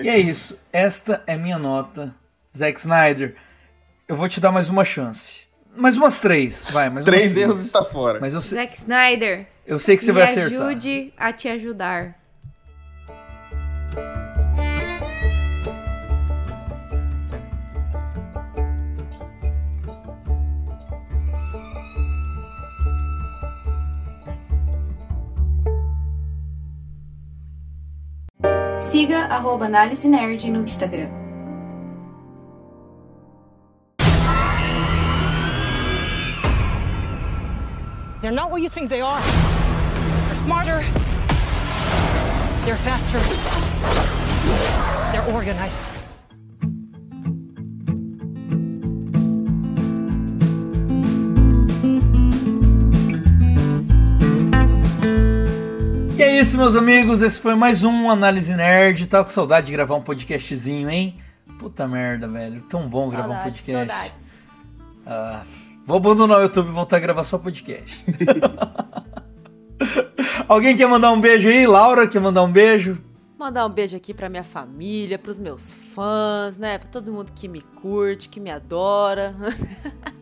e 0.02 0.08
é 0.08 0.18
isso. 0.18 0.58
Esta 0.72 1.22
é 1.26 1.36
minha 1.36 1.58
nota. 1.58 2.14
Zack 2.56 2.78
Snyder, 2.78 3.34
eu 4.06 4.14
vou 4.16 4.28
te 4.28 4.40
dar 4.40 4.52
mais 4.52 4.68
uma 4.68 4.84
chance. 4.84 5.48
Mais 5.74 5.96
umas 5.96 6.18
três, 6.20 6.68
vai, 6.72 6.90
mais 6.90 7.04
Três 7.06 7.22
umas 7.22 7.32
três. 7.32 7.48
erros 7.48 7.60
está 7.62 7.84
fora. 7.84 8.18
Mas 8.20 8.34
eu, 8.34 8.40
sei- 8.42 8.58
Zack 8.58 8.76
Snyder, 8.76 9.46
eu 9.66 9.78
sei 9.78 9.96
que 9.96 10.02
você 10.04 10.12
me 10.12 10.18
vai 10.18 10.28
acertar. 10.28 10.66
ajude 10.66 11.14
a 11.16 11.32
te 11.32 11.48
ajudar. 11.48 12.19
Siga 28.80 29.28
arroba 29.28 29.66
Análise 29.66 30.08
Nerd 30.08 30.42
no 30.48 30.62
Instagram. 30.62 31.10
They're 38.22 38.32
not 38.32 38.50
what 38.50 38.62
you 38.62 38.70
think 38.70 38.88
they 38.88 39.02
are. 39.02 39.20
They're 39.20 40.34
smarter. 40.34 40.80
They're 42.64 42.80
faster. 42.80 43.20
They're 45.12 45.34
organized. 45.34 45.99
E 56.20 56.22
é 56.22 56.38
isso, 56.38 56.58
meus 56.58 56.76
amigos. 56.76 57.22
Esse 57.22 57.40
foi 57.40 57.54
mais 57.54 57.82
um 57.82 58.10
Análise 58.10 58.54
Nerd. 58.54 59.06
Tava 59.06 59.24
com 59.24 59.30
saudade 59.30 59.68
de 59.68 59.72
gravar 59.72 59.94
um 59.94 60.02
podcastzinho, 60.02 60.90
hein? 60.90 61.16
Puta 61.58 61.88
merda, 61.88 62.28
velho. 62.28 62.60
Tão 62.60 62.86
bom 62.86 63.08
gravar 63.08 63.40
um 63.40 63.42
podcast. 63.42 63.72
saudades. 63.72 64.26
Ah, 65.06 65.42
vou 65.86 65.96
abandonar 65.96 66.40
o 66.40 66.42
YouTube 66.42 66.68
e 66.68 66.72
voltar 66.72 66.98
a 66.98 67.00
gravar 67.00 67.24
só 67.24 67.38
podcast. 67.38 68.04
Alguém 70.46 70.76
quer 70.76 70.88
mandar 70.88 71.10
um 71.10 71.20
beijo 71.22 71.48
aí? 71.48 71.66
Laura 71.66 72.06
quer 72.06 72.20
mandar 72.20 72.42
um 72.42 72.52
beijo? 72.52 73.02
Mandar 73.38 73.64
um 73.64 73.70
beijo 73.70 73.96
aqui 73.96 74.12
pra 74.12 74.28
minha 74.28 74.44
família, 74.44 75.18
pros 75.18 75.38
meus 75.38 75.72
fãs, 75.72 76.58
né? 76.58 76.76
Pra 76.76 76.90
todo 76.90 77.10
mundo 77.10 77.32
que 77.34 77.48
me 77.48 77.62
curte, 77.62 78.28
que 78.28 78.38
me 78.38 78.50
adora. 78.50 79.34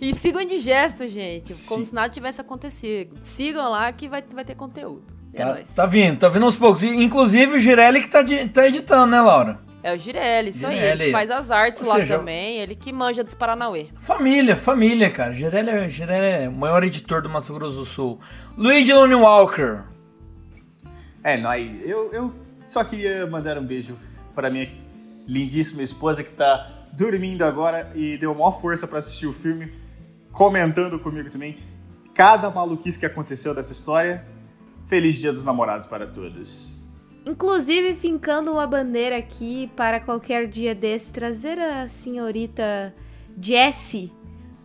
e 0.00 0.14
sigam 0.14 0.40
Indigesto, 0.42 1.06
gente. 1.08 1.54
Como 1.66 1.80
Sim. 1.80 1.90
se 1.90 1.94
nada 1.94 2.08
tivesse 2.08 2.40
acontecido. 2.40 3.16
Sigam 3.20 3.70
lá 3.70 3.90
que 3.92 4.08
vai, 4.08 4.22
vai 4.34 4.44
ter 4.44 4.54
conteúdo. 4.54 5.04
É 5.32 5.38
tá, 5.38 5.54
nóis. 5.54 5.74
tá 5.74 5.86
vindo, 5.86 6.18
tá 6.18 6.28
vindo 6.28 6.44
aos 6.46 6.56
poucos. 6.56 6.82
E, 6.82 6.88
Inclusive 6.88 7.56
o 7.56 7.60
Girelli 7.60 8.00
que 8.00 8.08
tá, 8.08 8.24
tá 8.52 8.66
editando, 8.66 9.06
né, 9.08 9.20
Laura? 9.20 9.60
É 9.82 9.94
o 9.94 9.98
Girelli, 9.98 10.50
isso 10.50 10.66
aí. 10.66 10.76
Girelli. 10.76 11.02
Ele 11.04 11.12
faz 11.12 11.30
as 11.30 11.50
artes 11.50 11.82
Ou 11.82 11.88
lá 11.88 11.96
seja, 11.96 12.18
também. 12.18 12.58
Ele 12.58 12.74
que 12.74 12.92
manja 12.92 13.22
dos 13.22 13.34
Paranauê. 13.34 13.88
Família, 14.00 14.56
família, 14.56 15.10
cara. 15.10 15.32
Girelli, 15.32 15.70
é- 15.70 15.88
Girelli 15.88 16.44
é 16.44 16.48
o 16.48 16.52
maior 16.52 16.82
editor 16.82 17.22
do 17.22 17.28
Mato 17.28 17.52
Grosso 17.54 17.78
do 17.78 17.84
Sul. 17.84 18.18
Luigi 18.56 18.92
Lone 18.92 19.14
Walker. 19.14 19.84
É, 21.22 21.36
nós, 21.36 21.68
eu, 21.84 22.12
eu 22.12 22.34
só 22.66 22.82
queria 22.82 23.26
mandar 23.26 23.58
um 23.58 23.64
beijo 23.64 23.96
para 24.34 24.50
minha 24.50 24.68
lindíssima 25.26 25.82
esposa 25.82 26.22
que 26.22 26.32
tá 26.32 26.75
dormindo 26.96 27.42
agora 27.42 27.92
e 27.94 28.16
deu 28.16 28.34
maior 28.34 28.60
força 28.60 28.86
para 28.86 28.98
assistir 28.98 29.26
o 29.26 29.32
filme, 29.32 29.72
comentando 30.32 30.98
comigo 30.98 31.28
também 31.30 31.58
cada 32.14 32.50
maluquice 32.50 32.98
que 32.98 33.06
aconteceu 33.06 33.54
dessa 33.54 33.72
história. 33.72 34.24
Feliz 34.86 35.16
Dia 35.16 35.32
dos 35.32 35.44
Namorados 35.44 35.86
para 35.86 36.06
todos. 36.06 36.80
Inclusive, 37.26 37.94
fincando 37.94 38.52
uma 38.52 38.66
bandeira 38.66 39.18
aqui 39.18 39.70
para 39.76 40.00
qualquer 40.00 40.46
dia 40.46 40.74
desse 40.74 41.12
trazer 41.12 41.58
a 41.58 41.86
senhorita 41.88 42.94
Jessie 43.38 44.12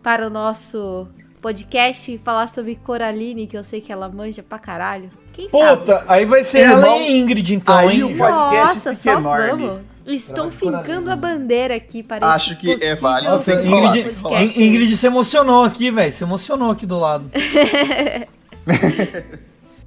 para 0.02 0.26
o 0.26 0.30
nosso 0.30 1.08
podcast 1.40 2.12
e 2.12 2.18
falar 2.18 2.46
sobre 2.46 2.76
Coraline, 2.76 3.48
que 3.48 3.58
eu 3.58 3.64
sei 3.64 3.80
que 3.80 3.92
ela 3.92 4.08
manja 4.08 4.44
pra 4.44 4.60
caralho. 4.60 5.10
Quem 5.32 5.48
sabe? 5.48 5.80
Puta, 5.80 6.04
aí 6.06 6.24
vai 6.24 6.44
ser 6.44 6.60
Irmão, 6.60 6.78
ela 6.78 6.98
e 6.98 7.18
Ingrid 7.18 7.54
então, 7.54 7.76
aí 7.76 7.96
hein? 7.96 8.04
o 8.04 8.16
podcast 8.16 8.76
Nossa, 8.76 8.94
só 8.94 9.10
enorme. 9.10 9.46
vamos. 9.50 9.91
Estão 10.06 10.50
fincando 10.50 11.10
a 11.10 11.16
bandeira 11.16 11.76
aqui 11.76 12.02
para 12.02 12.26
Acho 12.32 12.56
que 12.56 12.72
é 12.72 12.94
válido. 12.94 13.32
Nossa, 13.32 13.54
Ingrid, 13.62 14.10
falar. 14.14 14.42
Ingrid 14.42 14.96
se 14.96 15.06
emocionou 15.06 15.64
aqui, 15.64 15.90
velho. 15.90 16.12
Se 16.12 16.24
emocionou 16.24 16.70
aqui 16.70 16.86
do 16.86 16.98
lado. 16.98 17.30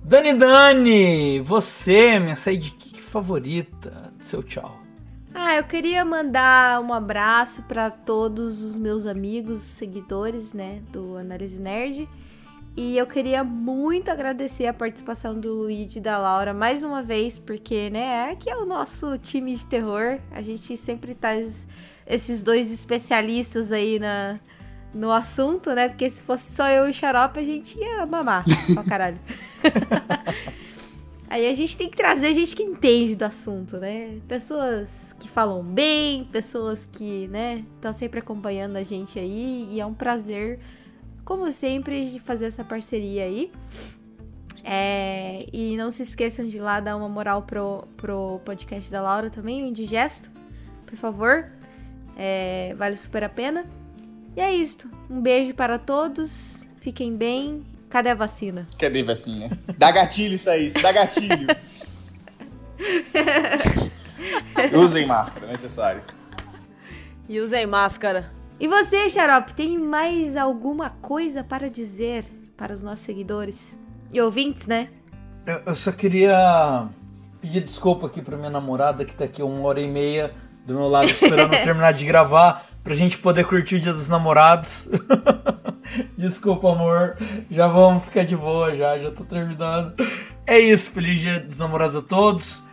Dani 0.03 0.33
Dani, 0.33 1.39
você, 1.39 2.19
minha 2.19 2.35
sidekick 2.35 3.01
favorita. 3.01 4.13
Seu 4.19 4.43
tchau. 4.43 4.79
Ah, 5.33 5.57
eu 5.57 5.63
queria 5.65 6.05
mandar 6.05 6.81
um 6.81 6.93
abraço 6.93 7.61
para 7.63 7.89
todos 7.89 8.63
os 8.63 8.77
meus 8.77 9.05
amigos, 9.05 9.59
seguidores, 9.59 10.53
né, 10.53 10.81
do 10.91 11.17
Análise 11.17 11.59
Nerd. 11.59 12.07
E 12.77 12.97
eu 12.97 13.07
queria 13.07 13.41
muito 13.41 14.11
agradecer 14.11 14.67
a 14.67 14.73
participação 14.73 15.39
do 15.39 15.53
Luigi 15.53 15.99
e 15.99 16.01
da 16.01 16.17
Laura 16.17 16.53
mais 16.53 16.83
uma 16.83 17.01
vez, 17.01 17.39
porque, 17.39 17.89
né, 17.89 18.31
aqui 18.31 18.49
é 18.49 18.57
o 18.57 18.65
nosso 18.65 19.17
time 19.17 19.55
de 19.55 19.65
terror. 19.65 20.19
A 20.29 20.41
gente 20.41 20.75
sempre 20.75 21.15
traz 21.15 21.67
esses 22.05 22.43
dois 22.43 22.73
especialistas 22.73 23.71
aí 23.71 23.97
na, 23.97 24.39
no 24.93 25.09
assunto, 25.09 25.73
né? 25.73 25.87
Porque 25.87 26.09
se 26.09 26.21
fosse 26.21 26.53
só 26.53 26.67
eu 26.67 26.87
e 26.87 26.91
o 26.91 26.93
Xarope, 26.93 27.39
a 27.39 27.43
gente 27.43 27.79
ia 27.79 28.05
mamar 28.05 28.43
pra 28.73 28.83
caralho. 28.83 29.19
Aí 31.27 31.49
a 31.49 31.53
gente 31.53 31.75
tem 31.75 31.89
que 31.89 31.97
trazer 31.97 32.33
gente 32.33 32.55
que 32.55 32.63
entende 32.63 33.15
do 33.15 33.23
assunto, 33.23 33.77
né? 33.77 34.19
Pessoas 34.27 35.13
que 35.19 35.27
falam 35.27 35.63
bem, 35.63 36.23
pessoas 36.31 36.87
que, 36.89 37.27
né, 37.27 37.65
estão 37.75 37.91
sempre 37.91 38.19
acompanhando 38.19 38.77
a 38.77 38.83
gente 38.83 39.19
aí. 39.19 39.67
E 39.71 39.81
é 39.81 39.85
um 39.85 39.93
prazer, 39.93 40.59
como 41.25 41.51
sempre, 41.51 42.11
de 42.11 42.19
fazer 42.19 42.45
essa 42.45 42.63
parceria 42.63 43.23
aí. 43.23 43.51
É, 44.63 45.45
e 45.51 45.75
não 45.75 45.91
se 45.91 46.03
esqueçam 46.03 46.47
de 46.47 46.57
ir 46.57 46.61
lá 46.61 46.79
dar 46.79 46.95
uma 46.95 47.09
moral 47.09 47.41
pro, 47.41 47.87
pro 47.97 48.39
podcast 48.45 48.89
da 48.91 49.01
Laura 49.01 49.29
também, 49.29 49.63
o 49.63 49.65
Indigesto, 49.65 50.31
por 50.85 50.95
favor. 50.95 51.47
É, 52.15 52.73
vale 52.77 52.95
super 52.95 53.23
a 53.23 53.29
pena. 53.29 53.65
E 54.35 54.41
é 54.41 54.53
isto. 54.53 54.89
Um 55.09 55.21
beijo 55.21 55.53
para 55.53 55.77
todos. 55.77 56.65
Fiquem 56.79 57.15
bem. 57.15 57.63
Cadê 57.89 58.09
a 58.09 58.15
vacina? 58.15 58.65
Cadê 58.77 59.03
vacina? 59.03 59.57
Dá 59.77 59.91
gatilho 59.91 60.35
isso 60.35 60.49
aí, 60.49 60.67
isso 60.67 60.81
dá 60.81 60.91
gatilho. 60.91 61.47
Usem 64.77 65.05
máscara, 65.05 65.47
necessário. 65.47 66.01
E 67.27 67.39
usem 67.39 67.65
máscara. 67.65 68.31
E 68.59 68.67
você, 68.67 69.09
Xarope, 69.09 69.53
tem 69.53 69.77
mais 69.77 70.37
alguma 70.37 70.89
coisa 70.89 71.43
para 71.43 71.69
dizer 71.69 72.25
para 72.55 72.73
os 72.73 72.81
nossos 72.81 73.05
seguidores 73.05 73.77
e 74.13 74.21
ouvintes, 74.21 74.65
né? 74.65 74.89
Eu, 75.45 75.61
eu 75.65 75.75
só 75.75 75.91
queria 75.91 76.87
pedir 77.41 77.61
desculpa 77.61 78.07
aqui 78.07 78.21
pra 78.21 78.37
minha 78.37 78.49
namorada 78.49 79.03
que 79.03 79.13
tá 79.13 79.25
aqui 79.25 79.43
uma 79.43 79.67
hora 79.67 79.81
e 79.81 79.87
meia 79.87 80.33
do 80.65 80.73
meu 80.73 80.87
lado 80.87 81.09
esperando 81.09 81.51
terminar 81.63 81.91
de 81.91 82.05
gravar 82.05 82.65
pra 82.81 82.95
gente 82.95 83.17
poder 83.17 83.45
curtir 83.45 83.75
o 83.75 83.79
Dia 83.79 83.93
dos 83.93 84.07
Namorados. 84.07 84.89
Desculpa, 86.17 86.71
amor. 86.71 87.17
Já 87.51 87.67
vamos 87.67 88.05
ficar 88.05 88.25
de 88.25 88.37
boa 88.37 88.73
já, 88.73 88.97
já 88.97 89.11
tô 89.11 89.25
terminando. 89.25 89.93
É 90.47 90.57
isso, 90.57 90.91
feliz 90.91 91.19
Dia 91.19 91.41
dos 91.41 91.57
Namorados 91.57 91.95
a 91.95 92.01
todos. 92.01 92.63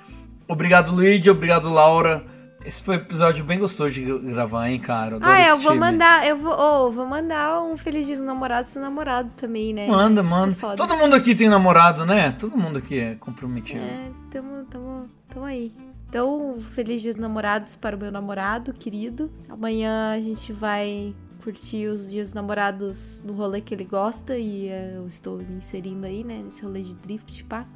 Obrigado, 0.47 0.93
Luigi, 0.93 1.28
obrigado, 1.28 1.68
Laura. 1.68 2.24
Esse 2.64 2.82
foi 2.82 2.96
um 2.96 3.00
episódio 3.00 3.44
bem 3.44 3.58
gostoso 3.58 3.90
de 3.90 4.02
gra- 4.04 4.18
gravar, 4.18 4.68
hein, 4.68 4.78
cara. 4.78 5.16
Adoro 5.16 5.30
ah, 5.32 5.48
eu 5.48 5.58
vou 5.58 5.72
time. 5.72 5.80
mandar, 5.80 6.26
eu 6.26 6.36
vou, 6.36 6.52
oh, 6.52 6.90
vou 6.90 7.06
mandar 7.06 7.62
um 7.62 7.76
feliz 7.76 8.06
dia 8.06 8.16
dos 8.16 8.24
namorados 8.24 8.70
pro 8.70 8.80
namorado 8.80 9.30
também, 9.36 9.72
né? 9.74 9.86
Manda, 9.86 10.22
manda. 10.22 10.54
É. 10.72 10.76
Todo 10.76 10.96
mundo 10.96 11.16
aqui 11.16 11.34
tem 11.34 11.48
namorado, 11.48 12.06
né? 12.06 12.32
Todo 12.38 12.56
mundo 12.56 12.78
aqui 12.78 12.98
é 12.98 13.14
comprometido. 13.16 13.82
É, 13.82 14.10
tamo, 14.30 14.64
tamo, 14.66 15.10
tamo 15.28 15.46
aí. 15.46 15.72
Então, 16.08 16.56
feliz 16.58 17.02
dia 17.02 17.12
dos 17.12 17.20
namorados 17.20 17.76
para 17.76 17.96
o 17.96 17.98
meu 17.98 18.12
namorado 18.12 18.72
querido. 18.72 19.30
Amanhã 19.48 20.12
a 20.14 20.20
gente 20.20 20.52
vai 20.52 21.14
curtir 21.42 21.88
os 21.88 22.10
dias 22.10 22.28
dos 22.28 22.34
namorados 22.34 23.22
no 23.24 23.32
rolê 23.32 23.60
que 23.60 23.74
ele 23.74 23.84
gosta 23.84 24.36
e 24.36 24.68
eh, 24.68 24.94
eu 24.96 25.06
estou 25.08 25.38
me 25.38 25.56
inserindo 25.56 26.06
aí, 26.06 26.22
né, 26.22 26.40
nesse 26.44 26.62
rolê 26.62 26.82
de 26.82 26.94
drift, 26.94 27.42
pá. 27.44 27.66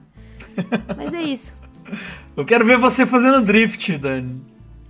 Mas 0.97 1.13
é 1.13 1.23
isso. 1.23 1.57
Eu 2.37 2.45
quero 2.45 2.65
ver 2.65 2.79
você 2.79 3.07
fazendo 3.07 3.45
drift, 3.45 3.97
Dani. 3.99 4.41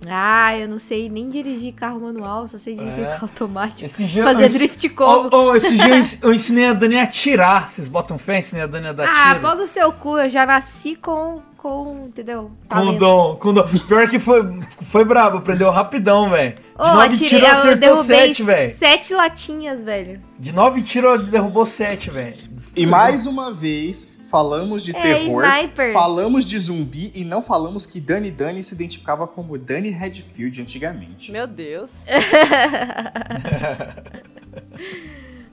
Ah, 0.07 0.55
eu 0.57 0.67
não 0.69 0.77
sei 0.79 1.09
nem 1.09 1.27
dirigir 1.27 1.73
carro 1.73 1.99
manual, 1.99 2.47
só 2.47 2.57
sei 2.57 2.75
dirigir 2.75 2.99
É. 3.03 3.05
carro 3.13 3.23
automático. 3.23 3.83
Esse 3.83 4.03
dia 4.05 4.23
Fazer 4.23 4.41
eu 4.41 4.45
ens- 4.45 4.53
drift 4.53 4.89
como? 4.89 5.29
Oh, 5.31 5.49
oh, 5.49 5.55
esse 5.55 5.75
dia 5.75 5.89
eu 5.89 5.95
ens- 5.95 6.19
eu 6.23 6.33
ensinei 6.33 6.65
a 6.67 6.73
Dani 6.73 6.97
a 6.99 7.03
atirar. 7.03 7.67
Vocês 7.67 7.87
botam 7.87 8.17
fé? 8.17 8.37
Ensinei 8.39 8.63
a 8.63 8.67
Dani 8.67 8.87
a 8.87 8.93
dar 8.93 9.09
ah, 9.09 9.29
tiro. 9.29 9.41
pau 9.41 9.55
no 9.55 9.67
seu 9.67 9.91
cu, 9.91 10.17
eu 10.19 10.29
já 10.29 10.45
nasci 10.45 10.95
com, 10.95 11.41
com 11.57 12.05
entendeu? 12.07 12.51
Com 12.69 12.93
dom, 12.95 13.35
com 13.37 13.49
o 13.49 13.53
dom. 13.53 13.67
Pior 13.87 14.07
que 14.07 14.19
foi, 14.19 14.59
foi 14.83 15.03
brabo, 15.03 15.37
aprendeu 15.39 15.71
rapidão, 15.71 16.29
velho. 16.29 16.53
De 16.55 16.83
Ô, 16.83 16.87
nove 16.93 17.15
atirei- 17.15 17.27
tiros 17.29 17.43
eu 17.49 17.55
acertou 17.55 17.95
sete, 18.03 18.43
velho. 18.43 18.77
sete 18.77 19.13
latinhas, 19.15 19.83
velho. 19.83 20.21
De 20.37 20.51
nove 20.51 20.83
tiros 20.83 21.27
derrubou 21.27 21.65
sete, 21.65 22.11
velho. 22.11 22.37
E 22.75 22.85
mais 22.85 23.25
uma 23.25 23.51
vez, 23.51 24.15
falamos 24.29 24.83
de 24.83 24.95
É, 24.95 25.01
terror, 25.01 25.43
sniper. 25.43 25.93
falamos 25.93 26.45
de 26.45 26.59
zumbi 26.59 27.11
e 27.15 27.23
não 27.23 27.41
falamos 27.41 27.85
que 27.85 27.99
Dani 27.99 28.29
Dani 28.31 28.61
se 28.63 28.73
identificava 28.75 29.25
como 29.27 29.57
Dani 29.57 29.89
Redfield 29.89 30.61
antigamente. 30.61 31.31
Meu 31.31 31.47
Deus. 31.47 32.05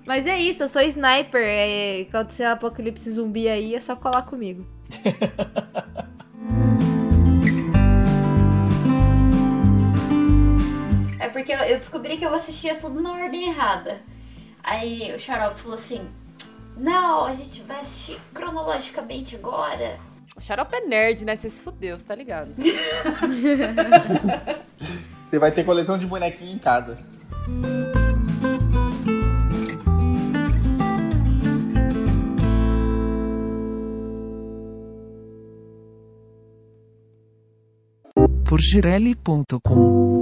Mas 0.07 0.27
é 0.27 0.39
isso, 0.39 0.62
eu 0.64 0.68
sou 0.68 0.83
sniper. 0.83 1.43
É, 1.43 2.07
acontecer 2.09 2.45
um 2.45 2.51
apocalipse 2.51 3.11
zumbi 3.11 3.49
aí, 3.49 3.75
é 3.75 3.81
só 3.81 3.97
colar 3.97 4.22
comigo. 4.22 4.66
É 11.18 11.29
porque 11.29 11.53
eu 11.53 11.59
eu 11.59 11.77
descobri 11.77 12.16
que 12.16 12.25
eu 12.25 12.35
assistia 12.35 12.75
tudo 12.75 13.01
na 13.01 13.12
ordem 13.12 13.49
errada. 13.49 14.03
Aí 14.62 15.12
o 15.14 15.18
Xarope 15.18 15.61
falou 15.61 15.75
assim: 15.75 16.07
Não, 16.77 17.25
a 17.27 17.35
gente 17.35 17.62
vai 17.62 17.81
assistir 17.81 18.20
cronologicamente 18.33 19.37
agora. 19.37 19.99
Xarope 20.41 20.75
é 20.75 20.81
nerd, 20.81 21.25
né? 21.25 21.37
Você 21.37 21.49
se 21.49 21.62
fudeu, 21.62 21.99
você 21.99 22.05
tá 22.05 22.14
ligado? 22.14 22.51
Você 25.20 25.39
vai 25.39 25.51
ter 25.51 25.64
coleção 25.64 25.99
de 25.99 26.07
bonequinho 26.07 26.55
em 26.55 26.59
casa. 26.59 26.97
Porgirelli.com 38.45 40.14